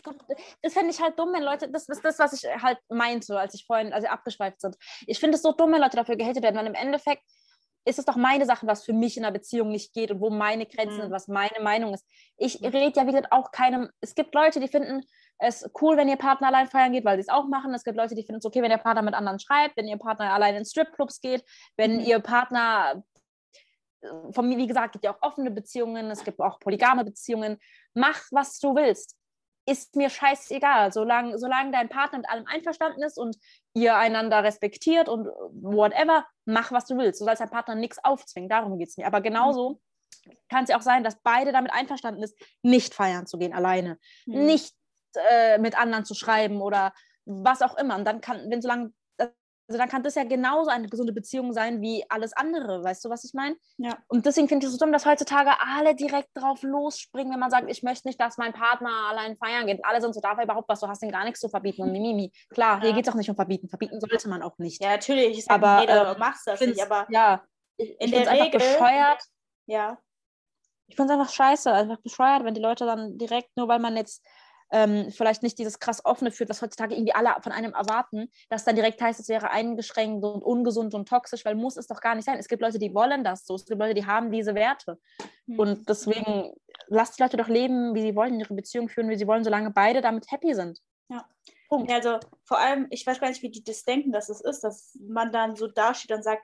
Das 0.61 0.73
fände 0.73 0.91
ich 0.91 1.01
halt 1.01 1.17
dumm, 1.17 1.31
wenn 1.31 1.43
Leute, 1.43 1.69
das 1.71 1.87
ist 1.87 2.03
das, 2.03 2.19
was 2.19 2.33
ich 2.33 2.43
halt 2.61 2.77
meinte, 2.89 3.39
als 3.39 3.53
ich 3.53 3.65
vorhin, 3.65 3.93
als 3.93 4.03
sie 4.03 4.09
abgeschweift 4.09 4.59
sind. 4.59 4.75
Ich 5.05 5.17
finde 5.17 5.37
es 5.37 5.43
so 5.43 5.53
dumm, 5.53 5.71
wenn 5.71 5.79
Leute 5.79 5.95
dafür 5.95 6.17
gehatet 6.17 6.43
werden, 6.43 6.57
weil 6.57 6.67
im 6.67 6.73
Endeffekt 6.73 7.23
ist 7.85 7.99
es 7.99 8.05
doch 8.05 8.17
meine 8.17 8.45
Sache, 8.45 8.67
was 8.67 8.83
für 8.83 8.91
mich 8.91 9.15
in 9.15 9.23
einer 9.23 9.31
Beziehung 9.31 9.69
nicht 9.69 9.93
geht 9.93 10.11
und 10.11 10.19
wo 10.19 10.29
meine 10.29 10.65
Grenzen 10.65 10.97
mhm. 10.97 11.01
sind, 11.03 11.11
was 11.11 11.29
meine 11.29 11.61
Meinung 11.61 11.93
ist. 11.93 12.05
Ich 12.35 12.59
mhm. 12.59 12.67
rede 12.67 12.99
ja, 12.99 13.03
wie 13.03 13.11
gesagt, 13.11 13.31
auch 13.31 13.51
keinem. 13.51 13.89
Es 14.01 14.13
gibt 14.13 14.35
Leute, 14.35 14.59
die 14.59 14.67
finden 14.67 15.05
es 15.39 15.69
cool, 15.81 15.97
wenn 15.97 16.09
ihr 16.09 16.17
Partner 16.17 16.47
allein 16.47 16.67
feiern 16.67 16.91
geht, 16.91 17.05
weil 17.05 17.17
sie 17.17 17.21
es 17.21 17.29
auch 17.29 17.47
machen. 17.47 17.73
Es 17.73 17.83
gibt 17.83 17.97
Leute, 17.97 18.15
die 18.15 18.23
finden 18.23 18.39
es 18.39 18.45
okay, 18.45 18.61
wenn 18.61 18.71
ihr 18.71 18.77
Partner 18.77 19.03
mit 19.03 19.13
anderen 19.13 19.39
schreibt, 19.39 19.77
wenn 19.77 19.87
ihr 19.87 19.97
Partner 19.97 20.33
allein 20.33 20.55
in 20.55 20.65
Stripclubs 20.65 21.21
geht, 21.21 21.43
wenn 21.75 21.97
mhm. 21.97 21.99
ihr 22.01 22.19
Partner 22.19 23.03
von 24.31 24.47
mir, 24.47 24.57
wie 24.57 24.67
gesagt, 24.67 24.93
gibt 24.93 25.05
ja 25.05 25.13
auch 25.13 25.21
offene 25.21 25.51
Beziehungen, 25.51 26.09
es 26.11 26.23
gibt 26.23 26.39
auch 26.39 26.59
polygame 26.59 27.03
Beziehungen. 27.03 27.57
Mach, 27.93 28.21
was 28.31 28.59
du 28.59 28.75
willst. 28.75 29.15
Ist 29.65 29.95
mir 29.95 30.09
scheißegal. 30.09 30.93
Solange, 30.93 31.37
solange 31.39 31.71
dein 31.71 31.89
Partner 31.89 32.19
mit 32.19 32.29
allem 32.29 32.45
einverstanden 32.47 33.03
ist 33.03 33.17
und 33.17 33.37
ihr 33.73 33.95
einander 33.95 34.43
respektiert 34.43 35.09
und 35.09 35.27
whatever, 35.51 36.25
mach, 36.45 36.71
was 36.71 36.85
du 36.85 36.97
willst. 36.97 37.19
Du 37.19 37.25
sollst 37.25 37.41
deinem 37.41 37.49
Partner 37.49 37.75
nichts 37.75 37.97
aufzwingen. 38.03 38.49
Darum 38.49 38.77
geht 38.77 38.89
es 38.89 38.97
mir. 38.97 39.07
Aber 39.07 39.21
genauso 39.21 39.81
mhm. 40.25 40.31
kann 40.47 40.63
es 40.63 40.69
ja 40.69 40.77
auch 40.77 40.81
sein, 40.81 41.03
dass 41.03 41.19
beide 41.21 41.51
damit 41.51 41.73
einverstanden 41.73 42.23
ist, 42.23 42.39
nicht 42.61 42.93
feiern 42.93 43.25
zu 43.25 43.37
gehen 43.37 43.53
alleine. 43.53 43.97
Mhm. 44.25 44.45
Nicht 44.45 44.76
äh, 45.29 45.57
mit 45.57 45.77
anderen 45.77 46.05
zu 46.05 46.13
schreiben 46.13 46.61
oder 46.61 46.93
was 47.25 47.61
auch 47.61 47.77
immer. 47.77 47.95
Und 47.97 48.05
dann 48.05 48.21
kann, 48.21 48.49
wenn 48.49 48.61
solange 48.61 48.93
also 49.69 49.79
dann 49.79 49.89
kann 49.89 50.03
das 50.03 50.15
ja 50.15 50.23
genauso 50.23 50.69
eine 50.69 50.87
gesunde 50.87 51.11
Beziehung 51.11 51.51
sein 51.51 51.81
wie 51.81 52.05
alles 52.09 52.31
andere. 52.33 52.83
Weißt 52.83 53.03
du, 53.03 53.09
was 53.09 53.25
ich 53.25 53.33
meine? 53.33 53.57
Ja. 53.77 53.97
Und 54.07 54.25
deswegen 54.25 54.47
finde 54.47 54.65
ich 54.65 54.71
es 54.71 54.77
so 54.77 54.83
dumm, 54.83 54.93
dass 54.93 55.05
heutzutage 55.05 55.51
alle 55.59 55.93
direkt 55.93 56.29
drauf 56.35 56.63
losspringen, 56.63 57.33
wenn 57.33 57.39
man 57.39 57.51
sagt, 57.51 57.69
ich 57.69 57.83
möchte 57.83 58.07
nicht, 58.07 58.19
dass 58.19 58.37
mein 58.37 58.53
Partner 58.53 58.89
allein 59.09 59.35
feiern 59.35 59.67
geht. 59.67 59.83
alle 59.83 59.99
sind 59.99 60.13
so, 60.13 60.21
darf 60.21 60.37
er 60.37 60.45
überhaupt 60.45 60.69
was, 60.69 60.79
du 60.79 60.87
hast 60.87 61.03
ihm 61.03 61.11
gar 61.11 61.25
nichts 61.25 61.41
zu 61.41 61.49
verbieten 61.49 61.81
und 61.81 61.91
mimimi. 61.91 62.31
Klar, 62.49 62.77
ja. 62.77 62.83
hier 62.85 62.93
geht 62.93 63.07
es 63.07 63.13
auch 63.13 63.17
nicht 63.17 63.29
um 63.29 63.35
verbieten. 63.35 63.67
Verbieten 63.67 63.99
sollte 63.99 64.29
man 64.29 64.41
auch 64.41 64.57
nicht. 64.57 64.81
Ja, 64.81 64.91
natürlich. 64.91 65.39
Ich 65.39 65.51
aber 65.51 65.81
jeder 65.81 66.15
äh, 66.15 66.17
macht 66.17 66.39
das 66.45 66.61
nicht, 66.61 66.81
aber 66.81 67.05
ja, 67.09 67.43
ich, 67.75 67.89
in 67.89 68.07
ich 68.07 68.11
der 68.11 68.21
Regel, 68.21 68.41
einfach 68.41 68.59
bescheuert. 68.59 69.21
Ja. 69.65 69.97
Ich 70.87 70.95
finde 70.95 71.13
es 71.13 71.19
einfach 71.19 71.33
scheiße, 71.33 71.73
einfach 71.73 71.99
bescheuert, 71.99 72.45
wenn 72.45 72.53
die 72.53 72.61
Leute 72.61 72.85
dann 72.85 73.17
direkt, 73.17 73.49
nur 73.57 73.67
weil 73.67 73.79
man 73.79 73.97
jetzt 73.97 74.25
ähm, 74.71 75.11
vielleicht 75.11 75.43
nicht 75.43 75.57
dieses 75.57 75.79
krass 75.79 76.03
offene 76.03 76.31
führt, 76.31 76.49
was 76.49 76.61
heutzutage 76.61 76.95
irgendwie 76.95 77.13
alle 77.13 77.35
von 77.41 77.51
einem 77.51 77.73
erwarten, 77.73 78.29
dass 78.49 78.65
dann 78.65 78.75
direkt 78.75 79.01
heißt, 79.01 79.19
es 79.19 79.29
wäre 79.29 79.49
eingeschränkt 79.49 80.23
und 80.23 80.43
ungesund 80.43 80.93
und 80.93 81.07
toxisch, 81.07 81.45
weil 81.45 81.55
muss 81.55 81.77
es 81.77 81.87
doch 81.87 82.01
gar 82.01 82.15
nicht 82.15 82.25
sein. 82.25 82.37
Es 82.37 82.47
gibt 82.47 82.61
Leute, 82.61 82.79
die 82.79 82.93
wollen 82.93 83.23
das 83.23 83.45
so, 83.45 83.55
es 83.55 83.65
gibt 83.65 83.79
Leute, 83.79 83.93
die 83.93 84.05
haben 84.05 84.31
diese 84.31 84.55
Werte. 84.55 84.99
Mhm. 85.45 85.59
Und 85.59 85.89
deswegen 85.89 86.53
lasst 86.87 87.17
die 87.17 87.23
Leute 87.23 87.37
doch 87.37 87.47
leben, 87.47 87.95
wie 87.95 88.01
sie 88.01 88.15
wollen, 88.15 88.39
ihre 88.39 88.53
Beziehung 88.53 88.89
führen, 88.89 89.09
wie 89.09 89.17
sie 89.17 89.27
wollen, 89.27 89.43
solange 89.43 89.71
beide 89.71 90.01
damit 90.01 90.31
happy 90.31 90.53
sind. 90.53 90.81
Ja. 91.09 91.25
Punkt. 91.69 91.91
Also 91.91 92.19
vor 92.43 92.59
allem, 92.59 92.87
ich 92.89 93.05
weiß 93.05 93.19
gar 93.19 93.29
nicht, 93.29 93.41
wie 93.41 93.49
die 93.49 93.63
das 93.63 93.83
denken, 93.83 94.11
dass 94.11 94.29
es 94.29 94.41
ist, 94.41 94.63
dass 94.63 94.97
man 95.07 95.31
dann 95.31 95.55
so 95.55 95.67
dasteht 95.67 96.11
und 96.11 96.23
sagt, 96.23 96.43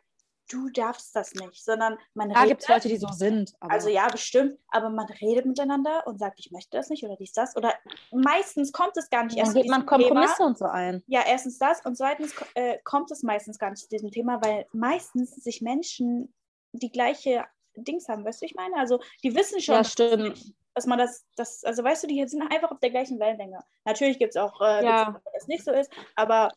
du 0.49 0.69
darfst 0.69 1.15
das 1.15 1.33
nicht, 1.33 1.63
sondern 1.63 1.97
man 2.13 2.29
da 2.29 2.41
redet. 2.41 2.43
Da 2.43 2.47
gibt 2.47 2.61
es 2.63 2.67
Leute, 2.67 2.87
die 2.89 2.97
so 2.97 3.07
sind. 3.07 3.53
Also 3.59 3.89
ja, 3.89 4.07
bestimmt, 4.07 4.57
aber 4.69 4.89
man 4.89 5.05
redet 5.21 5.45
miteinander 5.45 6.05
und 6.05 6.19
sagt, 6.19 6.39
ich 6.39 6.51
möchte 6.51 6.77
das 6.77 6.89
nicht 6.89 7.03
oder 7.03 7.15
dies, 7.15 7.33
das. 7.33 7.55
Oder 7.55 7.73
meistens 8.11 8.71
kommt 8.71 8.97
es 8.97 9.09
gar 9.09 9.23
nicht 9.23 9.37
erst 9.37 9.55
Dann 9.55 9.61
geht 9.61 9.71
man 9.71 9.85
Kompromisse 9.85 10.35
Thema. 10.37 10.47
und 10.47 10.57
so 10.57 10.65
ein. 10.65 11.03
Ja, 11.07 11.21
erstens 11.25 11.57
das 11.57 11.85
und 11.85 11.95
zweitens 11.97 12.33
äh, 12.55 12.77
kommt 12.83 13.11
es 13.11 13.23
meistens 13.23 13.57
gar 13.57 13.69
nicht 13.69 13.81
zu 13.81 13.89
diesem 13.89 14.11
Thema, 14.11 14.41
weil 14.43 14.65
meistens 14.73 15.35
sich 15.35 15.61
Menschen 15.61 16.33
die 16.73 16.91
gleiche 16.91 17.45
Dings 17.75 18.07
haben, 18.07 18.25
weißt 18.25 18.41
du, 18.41 18.45
ich 18.45 18.55
meine? 18.55 18.75
Also 18.77 18.99
die 19.23 19.35
wissen 19.35 19.61
schon, 19.61 19.75
ja, 19.75 19.83
stimmt. 19.83 20.53
dass 20.73 20.85
man 20.85 20.99
das, 20.99 21.25
das, 21.35 21.63
also 21.63 21.83
weißt 21.83 22.03
du, 22.03 22.07
die 22.07 22.25
sind 22.27 22.41
einfach 22.41 22.71
auf 22.71 22.79
der 22.79 22.91
gleichen 22.91 23.19
Wellenlänge. 23.19 23.59
Natürlich 23.85 24.19
gibt 24.19 24.35
es 24.35 24.41
auch, 24.41 24.59
äh, 24.61 24.83
ja. 24.83 25.13
wo 25.13 25.31
das 25.33 25.47
nicht 25.47 25.63
so 25.63 25.71
ist, 25.71 25.91
aber 26.15 26.51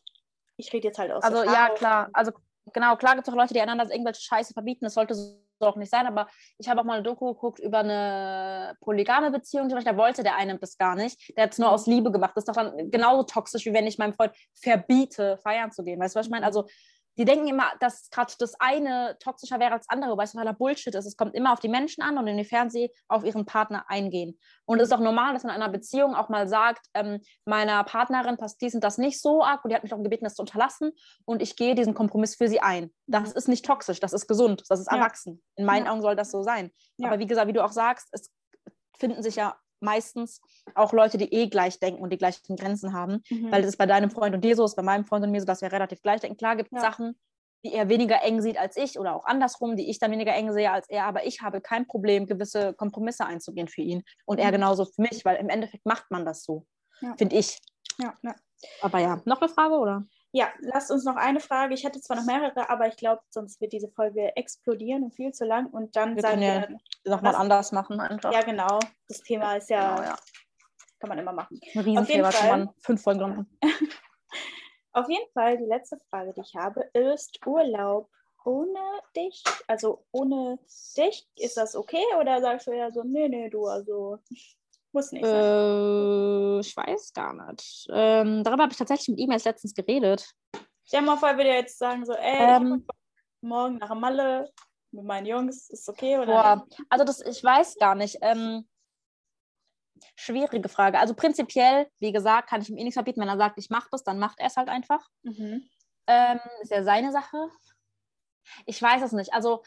ich 0.57 0.73
rede 0.73 0.87
jetzt 0.87 0.97
halt 0.97 1.11
aus. 1.11 1.23
Also 1.23 1.43
ja, 1.43 1.69
klar. 1.69 2.09
Also 2.13 2.31
genau, 2.73 2.95
klar 2.95 3.15
gibt 3.15 3.27
es 3.27 3.33
auch 3.33 3.37
Leute, 3.37 3.53
die 3.53 3.61
einander 3.61 3.89
irgendwelche 3.91 4.21
Scheiße 4.21 4.53
verbieten. 4.53 4.85
Das 4.85 4.93
sollte 4.93 5.13
so 5.15 5.39
auch 5.59 5.75
nicht 5.75 5.89
sein, 5.89 6.05
aber 6.05 6.27
ich 6.57 6.69
habe 6.69 6.81
auch 6.81 6.85
mal 6.85 6.95
eine 6.95 7.03
Doku 7.03 7.33
geguckt 7.33 7.59
über 7.59 7.79
eine 7.79 8.75
polygame 8.81 9.31
Beziehung. 9.31 9.69
Da 9.69 9.97
wollte 9.97 10.23
der 10.23 10.35
eine 10.35 10.57
das 10.59 10.77
gar 10.77 10.95
nicht. 10.95 11.35
Der 11.35 11.45
hat 11.45 11.53
es 11.53 11.57
nur 11.57 11.71
aus 11.71 11.87
Liebe 11.87 12.11
gemacht. 12.11 12.33
Das 12.35 12.43
ist 12.43 12.49
doch 12.49 12.55
dann 12.55 12.91
genauso 12.91 13.23
toxisch, 13.23 13.65
wie 13.65 13.73
wenn 13.73 13.87
ich 13.87 13.97
meinem 13.97 14.13
Freund 14.13 14.33
verbiete, 14.53 15.37
feiern 15.37 15.71
zu 15.71 15.83
gehen. 15.83 15.99
Weißt 15.99 16.15
du, 16.15 16.19
was 16.19 16.27
ich 16.27 16.31
meine? 16.31 16.45
Also 16.45 16.67
die 17.17 17.25
denken 17.25 17.47
immer, 17.47 17.71
dass 17.79 18.09
gerade 18.09 18.33
das 18.39 18.59
eine 18.59 19.17
toxischer 19.19 19.59
wäre 19.59 19.73
als 19.73 19.87
das 19.87 19.93
andere, 19.93 20.17
weil 20.17 20.25
es 20.25 20.31
totaler 20.33 20.53
Bullshit 20.53 20.93
ist. 20.93 21.05
Es 21.05 21.17
kommt 21.17 21.35
immer 21.35 21.53
auf 21.53 21.59
die 21.59 21.69
Menschen 21.69 22.01
an 22.03 22.17
und 22.17 22.27
inwiefern 22.27 22.69
sie 22.69 22.91
auf 23.07 23.23
ihren 23.23 23.45
Partner 23.45 23.85
eingehen. 23.87 24.39
Und 24.65 24.79
es 24.79 24.89
ist 24.89 24.93
auch 24.93 24.99
normal, 24.99 25.33
dass 25.33 25.43
man 25.43 25.55
in 25.55 25.61
einer 25.61 25.71
Beziehung 25.71 26.15
auch 26.15 26.29
mal 26.29 26.47
sagt, 26.47 26.85
ähm, 26.93 27.19
meiner 27.45 27.83
Partnerin 27.83 28.37
passt 28.37 28.61
dies 28.61 28.75
und 28.75 28.83
das 28.83 28.97
nicht 28.97 29.21
so 29.21 29.43
arg 29.43 29.63
und 29.63 29.71
die 29.71 29.75
hat 29.75 29.83
mich 29.83 29.93
auch 29.93 30.03
gebeten, 30.03 30.25
das 30.25 30.35
zu 30.35 30.41
unterlassen 30.41 30.91
und 31.25 31.41
ich 31.41 31.55
gehe 31.55 31.75
diesen 31.75 31.93
Kompromiss 31.93 32.35
für 32.35 32.47
sie 32.47 32.59
ein. 32.59 32.93
Das 33.07 33.31
ist 33.31 33.47
nicht 33.47 33.65
toxisch, 33.65 33.99
das 33.99 34.13
ist 34.13 34.27
gesund, 34.27 34.63
das 34.69 34.79
ist 34.79 34.87
erwachsen. 34.87 35.41
In 35.55 35.65
meinen 35.65 35.85
ja. 35.85 35.91
Augen 35.91 36.01
soll 36.01 36.15
das 36.15 36.31
so 36.31 36.43
sein. 36.43 36.71
Ja. 36.97 37.07
Aber 37.07 37.19
wie 37.19 37.27
gesagt, 37.27 37.47
wie 37.47 37.53
du 37.53 37.63
auch 37.63 37.71
sagst, 37.71 38.07
es 38.11 38.31
finden 38.97 39.23
sich 39.23 39.35
ja 39.35 39.55
meistens 39.81 40.41
auch 40.75 40.93
Leute, 40.93 41.17
die 41.17 41.33
eh 41.33 41.47
gleich 41.47 41.79
denken 41.79 42.01
und 42.01 42.11
die 42.11 42.17
gleichen 42.17 42.55
Grenzen 42.55 42.93
haben, 42.93 43.23
mhm. 43.29 43.51
weil 43.51 43.61
das 43.61 43.71
ist 43.71 43.77
bei 43.77 43.85
deinem 43.85 44.09
Freund 44.09 44.35
und 44.35 44.43
dir 44.43 44.55
so, 44.55 44.65
ist 44.65 44.75
bei 44.75 44.83
meinem 44.83 45.05
Freund 45.05 45.23
und 45.25 45.31
mir 45.31 45.39
so, 45.39 45.45
dass 45.45 45.61
wir 45.61 45.71
relativ 45.71 46.01
gleich 46.01 46.21
denken. 46.21 46.37
Klar 46.37 46.55
gibt 46.55 46.71
es 46.71 46.81
ja. 46.81 46.89
Sachen, 46.89 47.17
die 47.65 47.73
er 47.73 47.89
weniger 47.89 48.21
eng 48.23 48.41
sieht 48.41 48.57
als 48.57 48.77
ich 48.77 48.99
oder 48.99 49.15
auch 49.15 49.25
andersrum, 49.25 49.75
die 49.75 49.89
ich 49.89 49.99
dann 49.99 50.11
weniger 50.11 50.33
eng 50.33 50.53
sehe 50.53 50.71
als 50.71 50.89
er, 50.89 51.05
aber 51.05 51.25
ich 51.25 51.41
habe 51.41 51.61
kein 51.61 51.87
Problem, 51.87 52.27
gewisse 52.27 52.73
Kompromisse 52.73 53.25
einzugehen 53.25 53.67
für 53.67 53.81
ihn 53.81 54.03
und 54.25 54.39
er 54.39 54.47
mhm. 54.47 54.53
genauso 54.53 54.85
für 54.85 55.01
mich, 55.01 55.25
weil 55.25 55.37
im 55.37 55.49
Endeffekt 55.49 55.85
macht 55.85 56.09
man 56.11 56.25
das 56.25 56.43
so, 56.43 56.65
ja. 57.01 57.15
finde 57.17 57.35
ich. 57.35 57.57
Ja. 57.99 58.13
Aber 58.81 58.99
ja, 58.99 59.21
noch 59.25 59.41
eine 59.41 59.49
Frage 59.49 59.75
oder? 59.75 60.05
Ja, 60.31 60.49
lasst 60.59 60.91
uns 60.91 61.05
noch 61.05 61.15
eine 61.15 61.39
Frage. 61.39 61.73
Ich 61.73 61.85
hatte 61.85 62.01
zwar 62.01 62.17
noch 62.17 62.25
mehrere, 62.25 62.69
aber 62.69 62.87
ich 62.87 62.97
glaube, 62.97 63.21
sonst 63.29 63.61
wird 63.61 63.73
diese 63.73 63.89
Folge 63.89 64.35
explodieren 64.35 65.03
und 65.03 65.15
viel 65.15 65.31
zu 65.31 65.45
lang. 65.45 65.67
Und 65.67 65.95
dann 65.95 66.15
wir 66.15 66.21
sagen 66.21 66.41
ja 66.41 66.67
wir 66.67 66.77
nochmal 67.05 67.35
anders 67.35 67.71
machen 67.71 67.99
einfach. 67.99 68.33
Ja, 68.33 68.41
genau. 68.41 68.79
Das 69.07 69.21
Thema 69.21 69.55
ist 69.55 69.69
ja, 69.69 69.95
genau, 69.95 70.07
ja. 70.09 70.15
kann 70.99 71.09
man 71.09 71.19
immer 71.19 71.33
machen. 71.33 71.59
Ein 71.73 71.81
Riesenthema, 71.81 72.31
kann 72.31 72.49
man 72.49 72.69
fünf 72.81 73.01
Folgen 73.01 73.21
machen. 73.21 73.59
Auf 74.93 75.09
jeden 75.09 75.31
Fall, 75.31 75.57
die 75.57 75.65
letzte 75.65 75.97
Frage, 76.09 76.33
die 76.33 76.41
ich 76.41 76.55
habe, 76.55 76.81
ist 76.93 77.39
Urlaub 77.45 78.09
ohne 78.43 78.79
dich? 79.15 79.43
Also 79.67 80.05
ohne 80.11 80.57
dich, 80.97 81.27
ist 81.35 81.57
das 81.57 81.75
okay? 81.75 82.03
Oder 82.19 82.41
sagst 82.41 82.67
du 82.67 82.71
ja 82.71 82.91
so, 82.91 83.03
nee, 83.03 83.27
nee, 83.27 83.49
du, 83.49 83.67
also 83.67 84.19
muss 84.93 85.11
nicht 85.11 85.25
sein. 85.25 85.35
Äh, 85.35 86.59
ich 86.59 86.75
weiß 86.75 87.13
gar 87.13 87.33
nicht. 87.51 87.87
Ähm, 87.91 88.43
darüber 88.43 88.63
habe 88.63 88.71
ich 88.71 88.77
tatsächlich 88.77 89.09
mit 89.09 89.19
ihm 89.19 89.31
erst 89.31 89.45
letztens 89.45 89.73
geredet. 89.73 90.29
Stell 90.85 91.01
dir 91.01 91.05
mal 91.05 91.17
vor, 91.17 91.35
würde 91.35 91.49
jetzt 91.49 91.77
sagen 91.77 92.05
so, 92.05 92.13
ey, 92.13 92.55
ähm, 92.55 92.85
morgen 93.41 93.77
nach 93.77 93.93
Malle 93.95 94.51
mit 94.91 95.03
meinen 95.03 95.25
Jungs, 95.25 95.69
ist 95.69 95.87
okay 95.89 96.17
oder 96.17 96.25
boah, 96.25 96.67
Also 96.89 97.05
das, 97.05 97.21
ich 97.21 97.43
weiß 97.43 97.77
gar 97.77 97.95
nicht. 97.95 98.17
Ähm, 98.21 98.67
schwierige 100.15 100.69
Frage. 100.69 100.99
Also 100.99 101.13
prinzipiell, 101.13 101.87
wie 101.99 102.11
gesagt, 102.11 102.49
kann 102.49 102.61
ich 102.61 102.69
ihm 102.69 102.77
eh 102.77 102.83
nichts 102.83 102.95
verbieten. 102.95 103.21
Wenn 103.21 103.29
er 103.29 103.37
sagt, 103.37 103.57
ich 103.57 103.69
mache 103.69 103.89
das, 103.91 104.03
dann 104.03 104.19
macht 104.19 104.39
er 104.39 104.47
es 104.47 104.55
halt 104.55 104.69
einfach. 104.69 105.05
Mhm. 105.23 105.67
Ähm, 106.07 106.39
ist 106.61 106.71
ja 106.71 106.83
seine 106.83 107.11
Sache. 107.11 107.49
Ich 108.65 108.81
weiß 108.81 109.01
es 109.01 109.11
nicht. 109.11 109.33
Also 109.33 109.63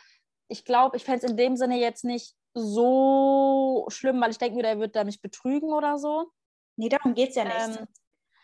ich 0.48 0.64
glaube, 0.64 0.96
ich 0.96 1.04
fände 1.04 1.24
es 1.24 1.30
in 1.30 1.36
dem 1.36 1.56
Sinne 1.56 1.78
jetzt 1.78 2.04
nicht 2.04 2.34
so 2.54 3.86
schlimm, 3.88 4.20
weil 4.20 4.30
ich 4.30 4.38
denke 4.38 4.56
mir, 4.56 4.62
der 4.62 4.78
wird 4.78 4.96
da 4.96 5.04
mich 5.04 5.20
betrügen 5.20 5.72
oder 5.72 5.98
so. 5.98 6.30
Nee, 6.76 6.88
darum 6.88 7.14
geht 7.14 7.30
es 7.30 7.34
ja 7.36 7.44
nicht. 7.44 7.78
Ähm, 7.80 7.86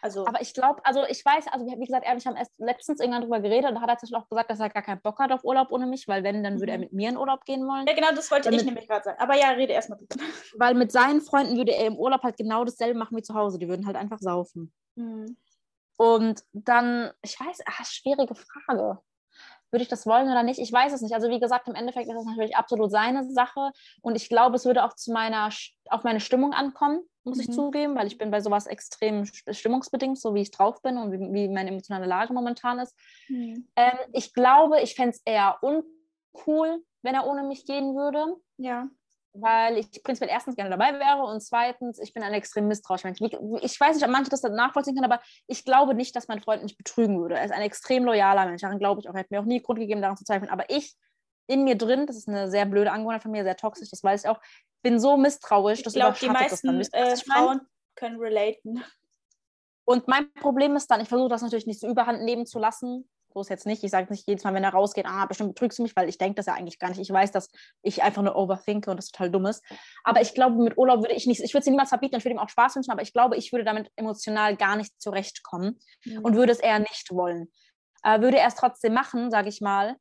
also, 0.03 0.27
aber 0.27 0.41
ich 0.41 0.53
glaube, 0.55 0.85
also 0.85 1.05
ich 1.09 1.25
weiß, 1.25 1.49
also 1.49 1.67
wie 1.67 1.85
gesagt, 1.85 2.07
er, 2.07 2.17
ich 2.17 2.27
haben 2.27 2.37
erst 2.37 2.53
letztens 2.59 3.01
irgendwann 3.01 3.23
drüber 3.23 3.41
geredet 3.41 3.69
und 3.71 3.77
da 3.77 3.81
hat 3.81 3.89
er 3.89 3.95
tatsächlich 3.95 4.17
auch 4.17 4.29
gesagt, 4.29 4.51
dass 4.51 4.61
er 4.61 4.69
gar 4.69 4.83
keinen 4.83 5.01
Bock 5.01 5.19
hat 5.19 5.33
auf 5.33 5.43
Urlaub 5.43 5.73
ohne 5.73 5.87
mich, 5.87 6.07
weil 6.07 6.23
wenn, 6.23 6.45
dann 6.45 6.61
würde 6.61 6.73
er 6.73 6.79
Mhm. 6.79 6.85
mit 6.85 6.93
mir 6.93 7.09
in 7.09 7.17
Urlaub 7.17 7.45
gehen 7.45 7.67
wollen. 7.67 7.87
ja, 7.89 7.95
genau, 7.95 8.13
das 8.15 8.31
wollte 8.31 8.45
damit- 8.45 8.61
ich 8.61 8.67
nämlich 8.67 8.87
gerade 8.87 9.05
sagen. 9.05 9.19
Aber 9.19 9.37
ja, 9.37 9.49
rede 9.51 9.73
erstmal. 9.73 9.99
Weil 10.59 10.75
mit 10.75 10.93
seinen 10.93 11.23
Freunden 11.23 11.57
würde 11.57 11.73
er 11.75 11.87
im 11.87 11.97
Urlaub 11.97 12.23
halt 12.23 12.37
genau 12.37 12.65
dasselbe 12.65 12.99
machen 12.99 13.17
wie 13.17 13.23
zu 13.23 13.35
Hause. 13.35 13.59
Die 13.59 13.69
würden 13.69 13.87
halt 13.87 13.97
einfach 13.97 14.19
saufen. 14.21 14.73
Mhm. 14.97 15.37
Und 15.97 16.45
dann, 16.53 17.11
ich 17.23 17.41
weiß, 17.41 17.61
ah, 17.67 17.85
schwierige 17.85 18.35
Frage. 18.35 19.01
Würde 19.71 19.83
ich 19.83 19.89
das 19.89 20.07
wollen 20.07 20.31
oder 20.31 20.43
nicht? 20.43 20.61
Ich 20.61 20.73
weiß 20.73 20.93
es 20.93 21.03
nicht. 21.03 21.15
Also 21.15 21.29
wie 21.29 21.41
gesagt, 21.41 21.67
im 21.69 21.75
Endeffekt 21.75 22.09
ist 22.09 22.17
es 22.17 22.25
natürlich 22.25 22.57
absolut 22.57 22.91
seine 22.91 23.29
Sache. 23.31 23.73
Und 24.01 24.15
ich 24.15 24.29
glaube, 24.29 24.57
es 24.57 24.65
würde 24.65 24.85
auch 24.85 24.95
zu 24.95 25.13
meiner, 25.13 25.49
auf 25.91 26.05
meine 26.05 26.21
Stimmung 26.21 26.53
ankommen, 26.53 27.01
muss 27.25 27.41
ich 27.41 27.49
Mhm. 27.49 27.53
zugeben, 27.53 27.97
weil 27.97 28.07
ich 28.07 28.17
bin 28.19 28.31
bei 28.31 28.41
sowas 28.41 28.67
extrem 28.67 29.23
st- 29.25 29.53
stimmungsbedingt, 29.53 30.19
so 30.21 30.35
wie 30.35 30.43
ich 30.43 30.53
drauf 30.53 30.81
bin 30.83 30.97
und 30.99 31.11
wie, 31.13 31.19
wie 31.33 31.49
meine 31.49 31.71
emotionale 31.71 32.07
Lage 32.07 32.33
momentan 32.33 32.79
ist. 32.79 32.95
Mhm. 33.29 33.67
Ähm, 33.75 33.99
ich 34.13 34.33
glaube, 34.33 34.81
ich 34.81 34.95
fände 34.95 35.11
es 35.11 35.23
eher 35.25 35.59
uncool, 35.63 36.85
wenn 37.03 37.15
er 37.17 37.27
ohne 37.27 37.43
mich 37.43 37.67
gehen 37.67 37.97
würde 37.97 38.37
Ja. 38.59 38.89
Weil 39.41 39.79
ich 39.79 40.03
prinzipiell 40.03 40.31
erstens 40.31 40.57
gerne 40.57 40.71
dabei 40.71 40.99
wäre 40.99 41.25
und 41.25 41.41
zweitens, 41.41 41.99
ich 41.99 42.13
bin 42.13 42.23
ein 42.23 42.35
extrem 42.35 42.69
misstrauischer 42.69 43.09
Mensch. 43.09 43.21
Ich 43.63 43.81
weiß 43.81 43.97
nicht, 43.97 44.05
ob 44.05 44.11
manche 44.11 44.31
das 44.31 44.41
dann 44.41 44.55
nachvollziehen 44.55 44.95
können, 44.95 45.11
aber 45.11 45.23
ich 45.47 45.65
glaube 45.65 45.95
nicht, 45.95 46.15
dass 46.17 46.29
mein 46.29 46.41
Freund 46.41 46.63
mich 46.63 46.77
betrügen 46.77 47.21
würde. 47.21 47.37
Er 47.37 47.45
ist 47.45 47.53
ein 47.53 47.63
extrem 47.63 48.05
loyaler 48.05 48.47
Mensch. 48.47 48.63
Daran 48.63 48.79
glaube 48.79 49.01
ich 49.01 49.09
auch. 49.09 49.15
Er 49.15 49.21
hat 49.21 49.31
mir 49.31 49.41
auch 49.41 49.45
nie 49.45 49.63
Grund 49.63 49.79
gegeben, 49.79 50.01
daran 50.01 50.17
zu 50.17 50.25
zweifeln. 50.25 50.51
Aber 50.51 50.69
ich 50.71 50.97
in 51.47 51.65
mir 51.65 51.77
drin, 51.77 52.07
das 52.07 52.17
ist 52.17 52.29
eine 52.29 52.51
sehr 52.51 52.67
blöde 52.67 52.91
Angewohnheit 52.91 53.23
von 53.23 53.31
mir, 53.31 53.45
sehr 53.45 53.57
toxisch, 53.57 53.91
das 53.91 54.03
weiß 54.03 54.25
ich 54.25 54.29
auch, 54.29 54.41
bin 54.83 54.99
so 54.99 55.17
misstrauisch, 55.17 55.79
Ich 55.79 55.85
das 55.85 55.95
glaube, 55.95 56.17
die 56.21 56.27
das 56.27 56.35
meisten 56.35 56.79
was 56.79 56.89
äh, 56.93 57.15
ich? 57.15 57.25
Frauen 57.25 57.61
können 57.95 58.19
relaten. 58.19 58.85
Und 59.85 60.09
mein 60.09 60.33
Problem 60.35 60.77
ist 60.77 60.89
dann, 60.91 61.01
ich 61.01 61.09
versuche 61.09 61.29
das 61.29 61.43
natürlich 61.43 61.67
nicht 61.67 61.81
so 61.81 61.89
überhand 61.89 62.23
nehmen 62.23 62.47
zu 62.47 62.59
lassen. 62.59 63.09
Ist 63.41 63.51
jetzt 63.51 63.67
nicht. 63.67 63.83
Ich 63.85 63.91
sage 63.91 64.11
nicht 64.11 64.27
jedes 64.27 64.45
Mal, 64.45 64.55
wenn 64.55 64.65
er 64.65 64.71
rausgeht, 64.73 65.07
ah, 65.07 65.27
bestimmt 65.27 65.55
betrügst 65.55 65.79
du 65.79 65.83
mich, 65.83 65.95
weil 65.97 66.09
ich 66.09 66.19
denke 66.19 66.35
das 66.37 66.47
ja 66.47 66.55
eigentlich 66.55 66.79
gar 66.79 66.89
nicht. 66.89 66.99
Ich 67.01 67.11
weiß, 67.11 67.33
dass 67.33 67.49
ich 67.83 68.03
einfach 68.03 68.23
nur 68.23 68.37
overthinke 68.37 68.91
und 68.91 68.97
das 68.97 69.11
total 69.11 69.31
dumm 69.31 69.47
ist. 69.47 69.65
Aber 70.05 70.21
ich 70.21 70.35
glaube, 70.35 70.57
mit 70.63 70.79
Urlaub 70.79 71.01
würde 71.03 71.15
ich 71.15 71.27
nicht, 71.27 71.41
ich 71.43 71.53
würde 71.53 71.61
es 71.61 71.67
ihm 71.67 71.73
niemals 71.73 71.91
verbieten, 71.91 72.17
ich 72.17 72.25
würde 72.25 72.35
ihm 72.35 72.39
auch 72.41 72.49
Spaß 72.49 72.77
wünschen, 72.77 72.91
aber 72.93 73.03
ich 73.03 73.13
glaube, 73.13 73.37
ich 73.37 73.53
würde 73.53 73.65
damit 73.65 73.91
emotional 73.97 74.57
gar 74.57 74.77
nicht 74.77 74.93
zurechtkommen 75.01 75.79
und 76.23 76.35
würde 76.35 76.53
es 76.53 76.61
eher 76.61 76.79
nicht 76.79 77.11
wollen. 77.13 77.51
Äh, 78.03 78.21
würde 78.21 78.39
er 78.39 78.49
es 78.49 78.55
trotzdem 78.55 78.95
machen, 78.95 79.31
sage 79.31 79.49
ich 79.49 79.61
mal, 79.61 79.97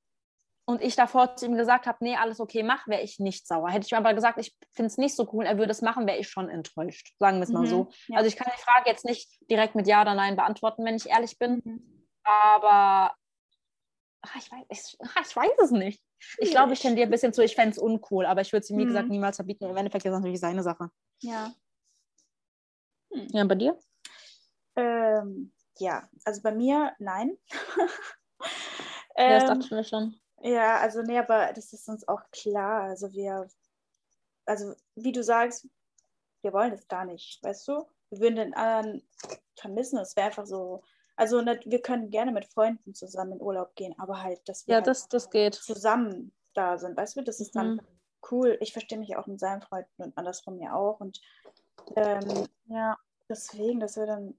und 0.68 0.82
ich 0.82 0.96
davor 0.96 1.36
zu 1.36 1.46
ihm 1.46 1.58
gesagt 1.58 1.86
habe, 1.86 2.00
nee, 2.02 2.16
alles 2.16 2.40
okay, 2.40 2.64
mach, 2.64 2.88
wäre 2.88 3.04
ich 3.04 3.20
nicht 3.20 3.48
sauer. 3.48 3.70
Hätte 3.70 3.86
ich 3.86 3.92
ihm 3.92 4.00
aber 4.00 4.16
gesagt, 4.16 4.40
ich 4.40 4.56
finde 4.74 4.88
es 4.88 4.98
nicht 4.98 5.16
so 5.16 5.30
cool, 5.32 5.46
er 5.46 5.60
würde 5.60 5.70
es 5.72 5.84
machen, 5.84 6.08
wäre 6.08 6.18
ich 6.18 6.28
schon 6.28 6.50
enttäuscht. 6.50 7.14
Sagen 7.20 7.38
wir 7.38 7.44
es 7.44 7.50
mal 7.50 7.62
Mhm, 7.62 7.68
so. 7.68 7.90
ja. 8.08 8.18
Also 8.18 8.28
ich 8.28 8.36
kann 8.36 8.52
die 8.56 8.62
Frage 8.64 8.90
jetzt 8.90 9.06
nicht 9.06 9.30
direkt 9.50 9.76
mit 9.76 9.86
Ja 9.88 10.02
oder 10.02 10.16
Nein 10.16 10.36
beantworten, 10.36 10.84
wenn 10.84 10.96
ich 10.96 11.08
ehrlich 11.08 11.38
bin. 11.38 11.62
Mhm. 11.64 12.08
Aber 12.24 13.14
ach, 14.26 14.36
ich, 14.36 14.51
weiß, 14.51 14.65
ich, 14.69 14.97
ach, 15.01 15.26
ich 15.28 15.36
weiß 15.36 15.51
es 15.63 15.71
nicht. 15.71 16.01
Ich 16.38 16.51
glaube, 16.51 16.73
ich 16.73 16.80
tendiere 16.80 17.07
ein 17.07 17.11
bisschen 17.11 17.34
zu, 17.34 17.43
ich 17.43 17.55
fände 17.55 17.71
es 17.71 17.78
uncool, 17.78 18.26
aber 18.26 18.41
ich 18.41 18.51
würde 18.51 18.63
es 18.63 18.69
ihm, 18.69 18.78
wie 18.78 18.84
Mhm. 18.84 18.88
gesagt, 18.88 19.09
niemals 19.09 19.36
verbieten. 19.38 19.65
Im 19.65 19.78
Endeffekt 19.78 20.05
ist 20.05 20.11
das 20.11 20.19
natürlich 20.19 20.39
seine 20.39 20.63
Sache. 20.63 20.89
Ja. 21.21 21.53
Ja, 23.11 23.45
bei 23.45 23.55
dir? 23.55 23.80
Ähm, 24.76 25.53
ja, 25.78 26.09
also 26.26 26.41
bei 26.41 26.51
mir 26.51 26.93
nein. 26.99 27.38
Ja, 29.17 29.30
das 29.30 29.43
ähm, 29.43 29.47
dachte 29.47 29.61
ich 29.65 29.71
mir 29.71 29.84
schon. 29.86 30.19
Ja, 30.41 30.78
also 30.80 31.01
nee, 31.01 31.17
aber 31.17 31.53
das 31.53 31.71
ist 31.71 31.88
uns 31.88 32.05
auch 32.05 32.21
klar. 32.32 32.84
Also 32.84 33.13
wir, 33.13 33.47
also 34.45 34.76
wie 34.95 35.13
du 35.13 35.23
sagst, 35.23 35.69
wir 36.41 36.51
wollen 36.51 36.71
das 36.71 36.86
gar 36.89 37.05
nicht, 37.05 37.41
weißt 37.41 37.65
du? 37.69 37.88
Wir 38.09 38.19
würden 38.19 38.36
den 38.36 38.53
anderen 38.53 39.07
vermissen. 39.55 39.97
Es 39.99 40.17
wäre 40.17 40.28
einfach 40.28 40.45
so, 40.45 40.84
also 41.16 41.41
nat- 41.41 41.66
wir 41.66 41.82
können 41.82 42.09
gerne 42.09 42.32
mit 42.32 42.45
Freunden 42.45 42.93
zusammen 42.93 43.34
in 43.34 43.41
Urlaub 43.41 43.76
gehen, 43.76 43.95
aber 43.97 44.22
halt, 44.22 44.47
dass 44.47 44.68
wir 44.68 44.74
Ja, 44.74 44.78
halt 44.78 44.88
das, 44.88 45.07
das 45.07 45.30
geht. 45.30 45.55
zusammen 45.55 46.32
da 46.53 46.78
sind, 46.78 46.95
weißt 46.97 47.18
du? 47.18 47.22
Das 47.22 47.39
ist 47.39 47.55
dann 47.55 47.76
Mhm. 47.76 47.82
cool. 48.32 48.57
Ich 48.61 48.74
verstehe 48.74 48.97
mich 48.99 49.16
auch 49.18 49.28
mit 49.28 49.39
seinen 49.39 49.61
Freunden 49.61 50.03
und 50.03 50.18
andersrum 50.18 50.59
ja 50.59 50.74
auch. 50.74 50.99
Und 50.99 51.22
ähm, 51.95 52.47
Ja. 52.68 52.97
deswegen, 53.30 53.80
dass 53.80 53.97
wir 53.97 54.05
dann, 54.05 54.38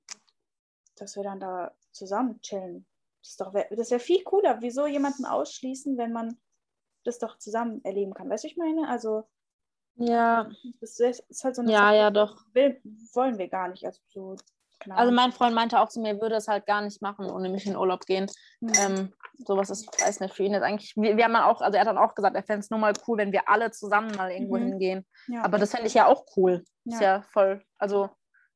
dass 0.96 1.16
wir 1.16 1.22
dann 1.22 1.40
da 1.40 1.74
zusammen 1.92 2.40
chillen. 2.42 2.86
Das 3.22 3.30
ist 3.30 3.40
doch, 3.40 3.52
das 3.52 3.90
wäre 3.90 4.00
viel 4.00 4.22
cooler. 4.24 4.60
Wieso 4.60 4.86
jemanden 4.86 5.26
ausschließen, 5.26 5.96
wenn 5.98 6.12
man 6.12 6.38
das 7.04 7.18
doch 7.18 7.38
zusammen 7.38 7.84
erleben 7.84 8.14
kann? 8.14 8.28
Weißt 8.30 8.44
du, 8.44 8.48
ich 8.48 8.56
meine? 8.56 8.88
Also, 8.88 9.24
Ja, 9.96 10.50
das 10.80 11.00
ist 11.00 11.24
ist 11.28 11.44
halt 11.44 11.56
so 11.56 11.62
eine 11.62 11.72
ja, 11.72 11.78
Sache, 11.80 11.96
ja, 11.96 12.10
doch. 12.10 12.44
will, 12.52 12.80
wollen 13.12 13.38
wir 13.38 13.48
gar 13.48 13.68
nicht. 13.68 13.84
Also, 13.84 14.00
so, 14.08 14.36
keine 14.86 14.98
Also 14.98 15.12
mein 15.12 15.32
Freund 15.32 15.54
meinte 15.54 15.78
auch 15.80 15.88
zu 15.88 16.00
mir, 16.00 16.14
er 16.14 16.20
würde 16.20 16.36
es 16.36 16.48
halt 16.48 16.66
gar 16.66 16.80
nicht 16.82 17.02
machen, 17.02 17.30
ohne 17.30 17.48
mich 17.48 17.66
in 17.66 17.76
Urlaub 17.76 18.06
gehen. 18.06 18.26
Hm. 18.60 18.72
Ähm, 18.80 19.14
sowas 19.46 19.70
ist, 19.70 19.86
weiß 20.00 20.20
nicht, 20.20 20.34
für 20.34 20.42
ihn 20.44 20.54
ist 20.54 20.62
eigentlich, 20.62 20.94
wir, 20.96 21.16
wir 21.16 21.24
haben 21.24 21.36
auch, 21.36 21.60
also 21.60 21.74
er 21.76 21.80
hat 21.82 21.88
dann 21.88 21.98
auch 21.98 22.14
gesagt, 22.14 22.36
er 22.36 22.42
fände 22.42 22.60
es 22.60 22.70
nur 22.70 22.80
mal 22.80 22.92
cool, 23.06 23.18
wenn 23.18 23.32
wir 23.32 23.48
alle 23.48 23.70
zusammen 23.70 24.14
mal 24.16 24.30
irgendwo 24.30 24.56
Mhm. 24.56 24.62
hingehen. 24.68 25.06
ja. 25.28 25.42
Aber 25.44 25.58
das 25.58 25.70
fände 25.70 25.86
ich 25.86 25.94
ja 25.94 26.06
auch 26.06 26.24
cool. 26.36 26.64
Ist 26.84 27.00
Ja. 27.00 27.16
ja 27.18 27.22
voll, 27.22 27.62
also 27.78 28.08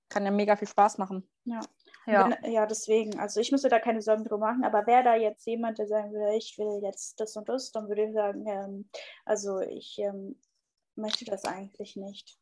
kann 0.09 0.25
ja 0.25 0.31
mega 0.31 0.57
viel 0.57 0.69
Spaß 0.69 0.99
machen. 0.99 1.29
Ja. 1.45 1.61
Ja. 2.07 2.31
Wenn, 2.43 2.53
ja, 2.53 2.67
deswegen. 2.67 3.21
Also 3.21 3.41
ich 3.41 3.53
müsste 3.53 3.69
da 3.69 3.79
keine 3.79 4.01
Sorgen 4.03 4.25
drüber 4.25 4.39
machen, 4.39 4.65
aber 4.65 4.87
wäre 4.87 5.05
da 5.05 5.15
jetzt 5.15 5.47
jemand, 5.47 5.79
der 5.79 5.87
sagen 5.87 6.13
würde, 6.13 6.35
ich 6.37 6.57
will 6.59 6.81
jetzt 6.83 7.21
das 7.21 7.37
und 7.37 7.49
das, 7.49 7.71
dann 7.73 7.89
würde 7.89 8.05
ich 8.05 8.15
sagen, 8.15 8.45
ähm, 8.49 8.89
also 9.27 9.61
ich 9.61 9.99
ähm, 9.99 10.41
möchte 10.97 11.25
das 11.27 11.45
eigentlich 11.45 11.97
nicht. 11.97 12.39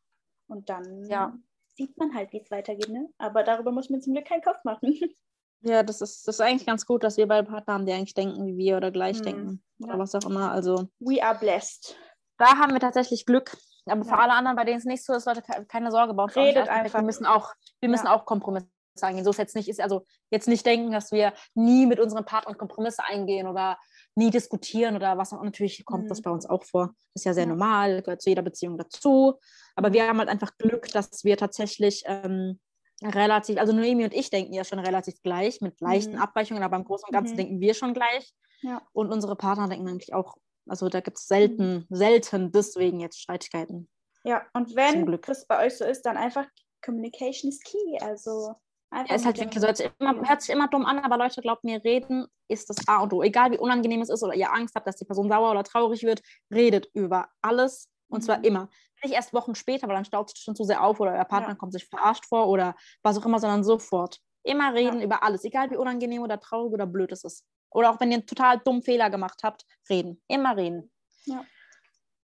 Und 0.47 0.69
dann 0.69 1.03
Ja. 1.05 1.33
Sieht 1.79 1.97
man 1.97 2.13
halt, 2.13 2.31
wie 2.33 2.41
es 2.41 2.51
weitergeht, 2.51 2.89
ne? 2.89 3.09
Aber 3.17 3.43
darüber 3.43 3.71
muss 3.71 3.89
man 3.89 4.01
zum 4.01 4.13
Glück 4.13 4.25
keinen 4.27 4.41
Kopf 4.43 4.63
machen. 4.63 4.81
Ja, 5.61 5.83
das 5.83 5.99
ist, 5.99 6.25
das 6.25 6.35
ist 6.35 6.39
eigentlich 6.41 6.65
ganz 6.65 6.85
gut, 6.85 7.03
dass 7.03 7.17
wir 7.17 7.27
beide 7.27 7.45
Partner 7.45 7.73
haben, 7.73 7.85
die 7.85 7.91
eigentlich 7.91 8.13
denken 8.13 8.45
wie 8.45 8.55
wir 8.55 8.77
oder 8.77 8.91
gleich 8.91 9.19
Mhm. 9.19 9.23
denken. 9.23 9.63
Ja. 9.79 9.87
Oder 9.89 9.99
was 9.99 10.15
auch 10.15 10.23
immer. 10.25 10.49
Also 10.53 10.87
We 10.99 11.21
are 11.21 11.37
blessed. 11.37 11.97
da 12.37 12.57
haben 12.57 12.71
wir 12.71 12.79
tatsächlich 12.79 13.25
Glück. 13.25 13.57
Aber 13.85 14.05
für 14.05 14.11
Ja. 14.11 14.19
alle 14.19 14.31
anderen, 14.31 14.55
bei 14.55 14.63
denen 14.63 14.77
es 14.77 14.85
nicht 14.85 15.03
so 15.03 15.11
ist, 15.13 15.25
Leute, 15.25 15.41
ke- 15.41 15.65
keine 15.65 15.91
Sorge, 15.91 16.13
nicht 16.13 16.37
Redet 16.37 16.69
einfach. 16.69 16.99
Wir 16.99 17.05
müssen 17.05 17.25
auch, 17.25 17.53
wir 17.81 17.89
müssen 17.89 18.05
Ja. 18.05 18.13
auch 18.15 18.25
Kompromisse 18.25 18.69
eingehen. 19.03 19.23
So 19.23 19.31
ist 19.31 19.37
jetzt 19.37 19.55
nicht, 19.55 19.69
ist 19.69 19.81
also 19.81 20.05
jetzt 20.31 20.47
nicht 20.47 20.65
denken, 20.65 20.91
dass 20.91 21.11
wir 21.11 21.33
nie 21.53 21.85
mit 21.85 21.99
unseren 21.99 22.25
Partnern 22.25 22.57
Kompromisse 22.57 23.03
eingehen 23.03 23.47
oder 23.47 23.77
nie 24.15 24.29
diskutieren 24.31 24.95
oder 24.95 25.17
was 25.17 25.31
auch 25.33 25.43
natürlich 25.43 25.85
kommt 25.85 26.09
das 26.11 26.19
Mhm. 26.19 26.23
bei 26.23 26.31
uns 26.31 26.45
auch 26.45 26.63
vor. 26.63 26.87
Das 27.13 27.21
ist 27.21 27.25
ja 27.25 27.33
sehr 27.33 27.43
Ja. 27.43 27.49
normal, 27.49 28.01
gehört 28.01 28.21
zu 28.21 28.29
jeder 28.29 28.41
Beziehung 28.41 28.77
dazu. 28.77 29.39
Aber 29.75 29.93
wir 29.93 30.07
haben 30.07 30.19
halt 30.19 30.29
einfach 30.29 30.57
Glück, 30.57 30.87
dass 30.91 31.23
wir 31.23 31.37
tatsächlich 31.37 32.03
ähm, 32.05 32.59
relativ, 33.03 33.57
also 33.59 33.71
Noemi 33.71 34.03
und 34.03 34.13
ich 34.13 34.29
denken 34.29 34.53
ja 34.53 34.63
schon 34.65 34.79
relativ 34.79 35.21
gleich, 35.21 35.61
mit 35.61 35.79
leichten 35.79 36.15
Mhm. 36.15 36.21
Abweichungen, 36.21 36.63
aber 36.63 36.75
im 36.77 36.83
Großen 36.83 37.05
und 37.07 37.13
Ganzen 37.13 37.33
Mhm. 37.33 37.37
denken 37.37 37.59
wir 37.61 37.73
schon 37.73 37.93
gleich. 37.93 38.33
Ja. 38.61 38.81
Und 38.91 39.11
unsere 39.11 39.35
Partner 39.37 39.69
denken 39.69 39.87
eigentlich 39.87 40.13
auch, 40.13 40.35
also 40.67 40.89
da 40.89 40.99
gibt 40.99 41.15
Mhm. 41.17 41.19
es 41.21 41.27
selten, 41.27 41.87
selten 41.89 42.51
deswegen 42.51 42.99
jetzt 42.99 43.21
Streitigkeiten. 43.21 43.87
Ja, 44.25 44.45
und 44.53 44.75
wenn 44.75 45.09
das 45.21 45.47
bei 45.47 45.65
euch 45.65 45.77
so 45.77 45.85
ist, 45.85 46.01
dann 46.01 46.17
einfach 46.17 46.45
Communication 46.83 47.49
is 47.49 47.59
key. 47.61 47.97
Also 48.01 48.53
einfach 48.91 49.09
Ja, 49.09 49.15
ist 49.15 49.25
halt 49.25 49.37
wirklich 49.39 49.59
so, 49.61 49.67
hört 49.67 49.77
sich, 49.77 49.91
immer, 49.99 50.27
hört 50.27 50.41
sich 50.41 50.53
immer 50.53 50.67
dumm 50.67 50.85
an, 50.85 50.99
aber 50.99 51.17
Leute, 51.17 51.41
glaubt 51.41 51.63
mir, 51.63 51.83
reden 51.83 52.27
ist 52.47 52.69
das 52.69 52.77
A 52.87 52.97
und 53.03 53.13
O. 53.13 53.21
Egal 53.23 53.51
wie 53.51 53.57
unangenehm 53.57 54.01
es 54.01 54.09
ist 54.09 54.23
oder 54.23 54.33
ihr 54.33 54.51
Angst 54.51 54.75
habt, 54.75 54.87
dass 54.87 54.95
die 54.97 55.05
Person 55.05 55.29
sauer 55.29 55.51
oder 55.51 55.63
traurig 55.63 56.03
wird, 56.03 56.21
redet 56.53 56.87
über 56.93 57.29
alles 57.41 57.89
und 58.09 58.23
zwar 58.23 58.39
Mhm. 58.39 58.43
immer. 58.45 58.69
Nicht 59.03 59.13
erst 59.13 59.33
Wochen 59.33 59.55
später, 59.55 59.87
weil 59.87 59.95
dann 59.95 60.05
staut 60.05 60.29
sich 60.31 60.39
schon 60.43 60.55
zu 60.55 60.63
sehr 60.63 60.83
auf 60.83 60.99
oder 60.99 61.13
euer 61.13 61.25
Partner 61.25 61.49
Ja. 61.49 61.55
kommt 61.55 61.73
sich 61.73 61.85
verarscht 61.85 62.25
vor 62.25 62.47
oder 62.47 62.75
was 63.03 63.17
auch 63.17 63.25
immer, 63.25 63.39
sondern 63.39 63.63
sofort. 63.63 64.19
Immer 64.43 64.73
reden 64.73 65.01
über 65.01 65.21
alles, 65.23 65.43
egal 65.43 65.69
wie 65.71 65.77
unangenehm 65.77 66.21
oder 66.23 66.39
traurig 66.39 66.73
oder 66.73 66.85
blöd 66.87 67.11
es 67.11 67.23
ist. 67.23 67.45
Oder 67.71 67.91
auch 67.91 67.99
wenn 67.99 68.09
ihr 68.11 68.17
einen 68.17 68.25
total 68.25 68.57
dummen 68.59 68.81
Fehler 68.81 69.09
gemacht 69.09 69.41
habt, 69.43 69.65
reden. 69.89 70.21
Immer 70.27 70.57
reden. 70.57 70.91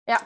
Ja. 0.08 0.20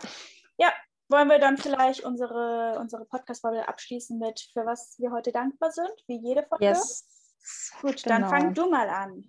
Ja. 0.58 0.72
Wollen 1.14 1.30
wir 1.30 1.38
dann 1.38 1.58
vielleicht 1.58 2.04
unsere, 2.04 2.80
unsere 2.80 3.06
Podcast-Folge 3.06 3.68
abschließen 3.68 4.18
mit, 4.18 4.50
für 4.52 4.66
was 4.66 4.98
wir 4.98 5.12
heute 5.12 5.32
dankbar 5.32 5.70
sind, 5.70 5.94
wie 6.08 6.18
jede 6.18 6.42
Folge? 6.42 6.66
Yes. 6.66 7.06
Gut, 7.82 8.04
dann 8.10 8.24
Genau. 8.24 8.30
fang 8.30 8.54
du 8.56 8.68
mal 8.68 8.90
an. 8.90 9.24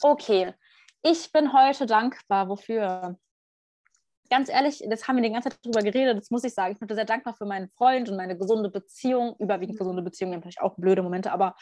Okay, 0.00 0.54
ich 1.02 1.30
bin 1.30 1.52
heute 1.52 1.84
dankbar. 1.84 2.48
Wofür? 2.48 3.18
Ganz 4.30 4.48
ehrlich, 4.48 4.82
das 4.88 5.06
haben 5.06 5.16
wir 5.16 5.24
die 5.24 5.30
ganze 5.30 5.50
Zeit 5.50 5.58
drüber 5.62 5.82
geredet. 5.82 6.16
Das 6.16 6.30
muss 6.30 6.42
ich 6.42 6.54
sagen. 6.54 6.72
Ich 6.72 6.78
bin 6.78 6.88
sehr 6.88 7.04
dankbar 7.04 7.34
für 7.34 7.44
meinen 7.44 7.68
Freund 7.68 8.08
und 8.08 8.16
meine 8.16 8.38
gesunde 8.38 8.70
Beziehung. 8.70 9.36
Überwiegend 9.38 9.78
gesunde 9.78 10.00
Beziehungen, 10.00 10.36
natürlich 10.36 10.62
auch 10.62 10.74
blöde 10.76 11.02
Momente, 11.02 11.32
aber 11.32 11.54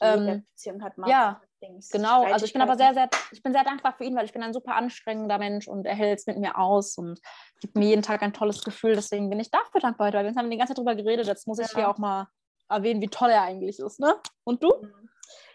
ähm, 0.00 0.44
Beziehung 0.52 0.80
hat 0.84 0.96
mal 0.96 1.10
ja, 1.10 1.40
Dings, 1.62 1.90
genau. 1.90 2.24
Also 2.24 2.44
ich 2.46 2.52
bin 2.52 2.62
aber 2.62 2.76
sehr, 2.76 2.94
sehr, 2.94 3.08
ich 3.32 3.42
bin 3.42 3.52
sehr 3.52 3.64
dankbar 3.64 3.94
für 3.96 4.04
ihn, 4.04 4.14
weil 4.16 4.24
ich 4.24 4.32
bin 4.32 4.42
ein 4.42 4.52
super 4.52 4.74
anstrengender 4.74 5.38
Mensch 5.38 5.68
und 5.68 5.86
er 5.86 5.94
hält 5.94 6.18
es 6.20 6.26
mit 6.26 6.38
mir 6.38 6.58
aus 6.58 6.98
und 6.98 7.20
gibt 7.60 7.76
mir 7.76 7.86
jeden 7.86 8.02
Tag 8.02 8.22
ein 8.22 8.32
tolles 8.32 8.62
Gefühl. 8.62 8.94
Deswegen 8.94 9.30
bin 9.30 9.40
ich 9.40 9.50
dafür 9.50 9.80
dankbar 9.80 10.08
heute, 10.08 10.18
weil 10.18 10.26
wir 10.26 10.34
haben 10.34 10.50
die 10.50 10.56
ganze 10.56 10.72
Zeit 10.72 10.78
drüber 10.78 10.94
geredet. 10.94 11.26
Jetzt 11.26 11.46
muss 11.46 11.58
ich 11.58 11.68
Ja. 11.72 11.76
hier 11.76 11.88
auch 11.88 11.98
mal 11.98 12.28
erwähnen, 12.68 13.00
wie 13.00 13.08
toll 13.08 13.30
er 13.30 13.42
eigentlich 13.42 13.78
ist. 13.78 14.00
Ne? 14.00 14.14
Und 14.44 14.62
du? 14.62 14.68
Mhm. 14.80 15.08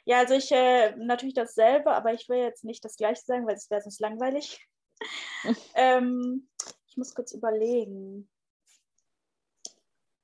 Ja, 0.06 0.20
also 0.20 0.34
ich 0.34 0.52
äh, 0.52 0.96
natürlich 0.96 1.36
dasselbe, 1.36 1.92
aber 1.92 2.14
ich 2.14 2.28
will 2.28 2.40
jetzt 2.40 2.64
nicht 2.64 2.84
das 2.84 2.96
gleiche 2.96 3.22
sagen, 3.22 3.46
weil 3.46 3.56
das 3.56 3.70
wäre 3.70 3.82
sonst 3.82 4.00
langweilig. 4.00 4.68
ähm, 5.76 6.50
Ich 6.88 6.98
muss 6.98 7.14
kurz 7.14 7.34
überlegen. 7.34 8.30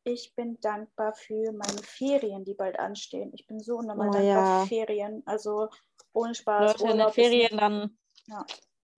Ich 0.09 0.33
bin 0.35 0.57
dankbar 0.61 1.13
für 1.13 1.51
meine 1.51 1.83
Ferien, 1.83 2.45
die 2.45 2.53
bald 2.53 2.79
anstehen. 2.79 3.29
Ich 3.33 3.45
bin 3.45 3.59
so 3.59 3.75
unnormal 3.75 4.07
Oh, 4.07 4.11
dankbar 4.13 4.23
ja. 4.45 4.61
für 4.61 4.67
Ferien. 4.67 5.21
Also 5.25 5.67
ohne 6.13 6.33
Spaß. 6.33 6.79
Leute, 6.79 6.83
in 6.83 6.87
den 6.91 6.99
Urlaub 6.99 7.13
Ferien 7.13 7.57
dann 7.57 7.97
Ja. 8.27 8.45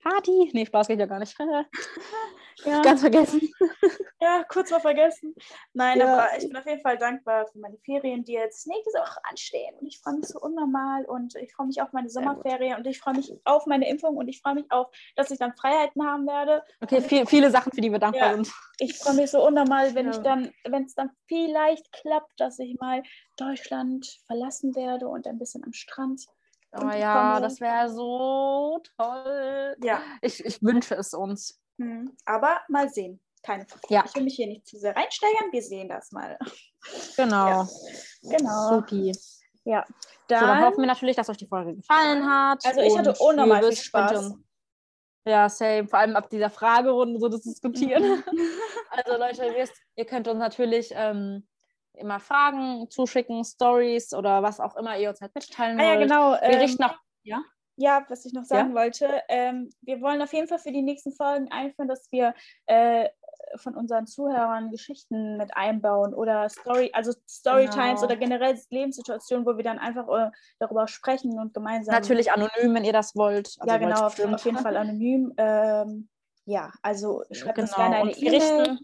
Party. 0.03 0.51
Nee, 0.53 0.67
Spaß 0.67 0.87
geht 0.87 0.99
ja 0.99 1.07
gar 1.07 1.17
nicht. 1.17 1.35
Ja, 2.65 2.81
Ganz 2.81 3.01
vergessen. 3.01 3.41
ja, 4.21 4.43
kurz 4.49 4.69
mal 4.71 4.79
vergessen. 4.81 5.33
Nein, 5.73 5.99
Ja. 5.99 6.13
aber 6.13 6.37
ich 6.37 6.47
bin 6.47 6.57
auf 6.57 6.65
jeden 6.65 6.81
Fall 6.81 6.97
dankbar 6.97 7.47
für 7.47 7.59
meine 7.59 7.77
Ferien, 7.85 8.23
die 8.23 8.33
jetzt 8.33 8.67
nächste 8.67 8.99
Woche 8.99 9.19
anstehen. 9.29 9.75
Und 9.79 9.87
ich 9.87 9.99
freue 9.99 10.15
mich 10.15 10.27
so 10.27 10.39
unnormal 10.39 11.05
und 11.05 11.35
ich 11.35 11.53
freue 11.53 11.67
mich 11.67 11.81
auf 11.81 11.91
meine. 11.93 12.09
Sommerferien 12.09 12.77
und 12.77 12.87
ich 12.87 12.99
freue 12.99 13.13
mich 13.15 13.31
auf 13.45 13.65
meine 13.65 13.87
Impfung 13.89 14.17
und 14.17 14.27
ich 14.27 14.41
freue 14.41 14.55
mich 14.55 14.65
auf, 14.71 14.87
dass 15.15 15.31
ich 15.31 15.39
dann 15.39 15.53
Freiheiten 15.55 16.05
haben 16.05 16.25
werde. 16.27 16.63
Okay, 16.81 17.01
viel, 17.01 17.25
viele 17.25 17.51
Sachen, 17.51 17.71
für 17.71 17.81
die 17.81 17.91
wir 17.91 17.99
dankbar 17.99 18.29
Ja. 18.29 18.33
sind. 18.35 18.51
Ich 18.79 18.97
freue 18.97 19.13
mich 19.15 19.31
so 19.31 19.45
unnormal, 19.45 19.93
wenn 19.95 20.09
ich 20.09 20.17
dann, 20.17 20.51
wenn 20.67 20.83
es 20.85 20.95
dann 20.95 21.11
vielleicht 21.27 21.91
klappt, 21.93 22.39
dass 22.39 22.59
ich 22.59 22.77
mal 22.79 23.03
Deutschland 23.37 24.05
verlassen 24.27 24.75
werde 24.75 25.07
und 25.07 25.27
ein 25.27 25.37
bisschen 25.39 25.63
am 25.63 25.73
Strand. 25.73 26.25
Oh 26.75 26.87
ja, 26.89 27.39
das 27.39 27.59
wäre 27.61 27.89
so 27.89 28.79
toll. 28.97 29.75
Ja. 29.83 30.01
Ich, 30.21 30.43
ich 30.45 30.61
wünsche 30.61 30.95
es 30.95 31.13
uns. 31.13 31.59
Hm. 31.79 32.15
Aber 32.25 32.59
mal 32.67 32.89
sehen. 32.89 33.19
Keine 33.41 33.65
Frage. 33.65 33.81
Ja. 33.89 34.03
Ich 34.05 34.13
will 34.15 34.23
mich 34.23 34.35
hier 34.35 34.47
nicht 34.47 34.67
zu 34.67 34.77
sehr 34.77 34.95
reinsteigern. 34.95 35.51
Wir 35.51 35.61
sehen 35.61 35.89
das 35.89 36.11
mal. 36.11 36.37
Genau. 37.17 37.47
Ja. 37.47 37.67
Genau. 38.23 38.69
Supi. 38.69 39.11
Ja. 39.65 39.85
So, 39.85 39.93
dann 40.29 40.47
Dann, 40.47 40.63
hoffen 40.63 40.79
wir 40.79 40.87
natürlich, 40.87 41.17
dass 41.17 41.27
euch 41.29 41.35
die 41.35 41.47
Folge 41.47 41.75
gefallen 41.75 42.25
hat. 42.25 42.65
also 42.65 42.79
ich 42.79 42.97
hatte 42.97 43.13
unnormal 43.19 43.61
viel 43.63 43.75
Spaß. 43.75 44.33
Ja, 45.25 45.49
same. 45.49 45.89
Vor 45.89 45.99
allem 45.99 46.15
ab 46.15 46.29
dieser 46.29 46.49
Fragerunde 46.49 47.19
so 47.19 47.27
das 47.27 47.41
diskutieren. 47.41 48.03
Mhm. 48.03 48.23
Also 48.91 49.17
Leute, 49.17 49.45
ihr 49.45 49.55
wisst, 49.55 49.73
ihr 49.95 50.05
könnt 50.05 50.27
uns 50.29 50.39
natürlich 50.39 50.91
ähm, 50.95 51.45
immer 51.93 52.19
Fragen 52.19 52.89
zuschicken, 52.89 53.43
Stories 53.43 54.13
oder 54.13 54.41
was 54.41 54.59
auch 54.61 54.75
immer 54.77 54.97
ihr 54.97 55.09
uns 55.09 55.19
halt 55.21 55.35
mitteilen 55.35 55.79
Ah 55.79 55.83
ja, 55.83 55.89
wollt. 55.91 56.01
genau. 56.09 56.31
Wir 56.31 56.43
ähm, 56.43 56.59
richten 56.59 56.83
auch. 56.83 56.95
Ja? 57.23 57.41
Ja, 57.81 58.05
was 58.09 58.25
ich 58.25 58.33
noch 58.33 58.43
sagen 58.43 58.75
wollte, 58.75 59.21
ähm, 59.29 59.69
wir 59.81 60.01
wollen 60.01 60.21
auf 60.21 60.33
jeden 60.33 60.49
Fall 60.49 60.59
für 60.59 60.73
die 60.73 60.81
nächsten 60.81 61.13
Folgen 61.13 61.49
einführen, 61.49 61.87
dass 61.87 62.11
wir 62.11 62.33
äh, 62.65 63.07
von 63.55 63.73
unseren 63.73 64.05
Zuhörern 64.05 64.69
Geschichten 64.69 65.37
mit 65.37 65.55
einbauen 65.55 66.13
oder 66.13 66.49
Story, 66.49 66.91
also 66.91 67.13
Storytimes 67.25 68.01
Genau. 68.01 68.03
oder 68.03 68.17
generell 68.17 68.59
Lebenssituationen, 68.69 69.45
wo 69.45 69.55
wir 69.55 69.63
dann 69.63 69.79
einfach 69.79 70.09
äh, 70.09 70.29
darüber 70.59 70.89
sprechen 70.89 71.39
und 71.39 71.53
gemeinsam. 71.53 71.95
Natürlich 71.95 72.33
anonym, 72.33 72.75
wenn 72.75 72.83
ihr 72.83 72.91
das 72.91 73.15
wollt. 73.15 73.55
Also 73.59 73.73
ja, 73.73 73.77
genau, 73.77 74.01
wollt 74.01 74.33
auf, 74.33 74.43
jeden 74.43 74.57
Fall 74.57 74.75
anonym. 74.77 75.33
Ähm, 75.37 76.09
ja, 76.43 76.73
also 76.81 77.23
schreibt 77.31 77.59
uns 77.59 77.73
Genau. 77.73 77.89
gerne 77.89 77.95
eine 77.95 78.11
E-Mail. 78.11 78.77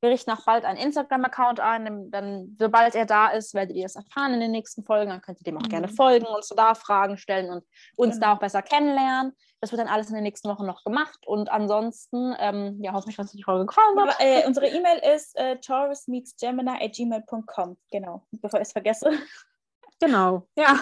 Wir 0.00 0.10
richten 0.10 0.30
auch 0.30 0.44
bald 0.44 0.64
einen 0.64 0.78
Instagram-Account 0.78 1.58
ein. 1.60 2.10
Dann, 2.10 2.56
sobald 2.58 2.94
er 2.94 3.06
da 3.06 3.28
ist, 3.28 3.54
werdet 3.54 3.74
ihr 3.76 3.84
das 3.84 3.96
erfahren 3.96 4.34
in 4.34 4.40
den 4.40 4.50
nächsten 4.50 4.84
Folgen. 4.84 5.08
Dann 5.10 5.22
könnt 5.22 5.40
ihr 5.40 5.44
dem 5.44 5.56
auch 5.56 5.62
Mhm. 5.62 5.68
gerne 5.70 5.88
folgen, 5.88 6.26
uns 6.26 6.48
da 6.48 6.74
Fragen 6.74 7.16
stellen 7.16 7.48
und 7.50 7.64
uns 7.96 8.16
Genau. 8.16 8.26
da 8.26 8.32
auch 8.34 8.38
besser 8.38 8.60
kennenlernen. 8.62 9.32
Das 9.60 9.72
wird 9.72 9.80
dann 9.80 9.88
alles 9.88 10.08
in 10.08 10.14
den 10.14 10.22
nächsten 10.24 10.48
Wochen 10.50 10.66
noch 10.66 10.84
gemacht. 10.84 11.26
Und 11.26 11.50
ansonsten, 11.50 12.34
ähm, 12.38 12.78
ja, 12.82 12.92
hoffe 12.92 13.08
ich, 13.10 13.16
dass 13.16 13.28
euch 13.28 13.36
die 13.38 13.42
Folge 13.42 13.64
gefallen 13.66 13.98
hat. 13.98 14.14
Aber, 14.16 14.20
äh, 14.24 14.44
unsere 14.46 14.68
E-Mail 14.68 14.98
ist 15.14 15.34
äh, 15.38 15.56
taurusmeetsgemini.gmail.com. 15.60 17.76
Genau, 17.90 18.22
bevor 18.42 18.60
ich 18.60 18.66
es 18.66 18.72
vergesse. 18.72 19.10
Genau. 20.00 20.46
Ja. 20.56 20.78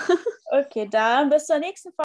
Okay, 0.50 0.88
dann 0.90 1.30
bis 1.30 1.46
zur 1.46 1.58
nächsten 1.60 1.92
Folge. 1.92 2.02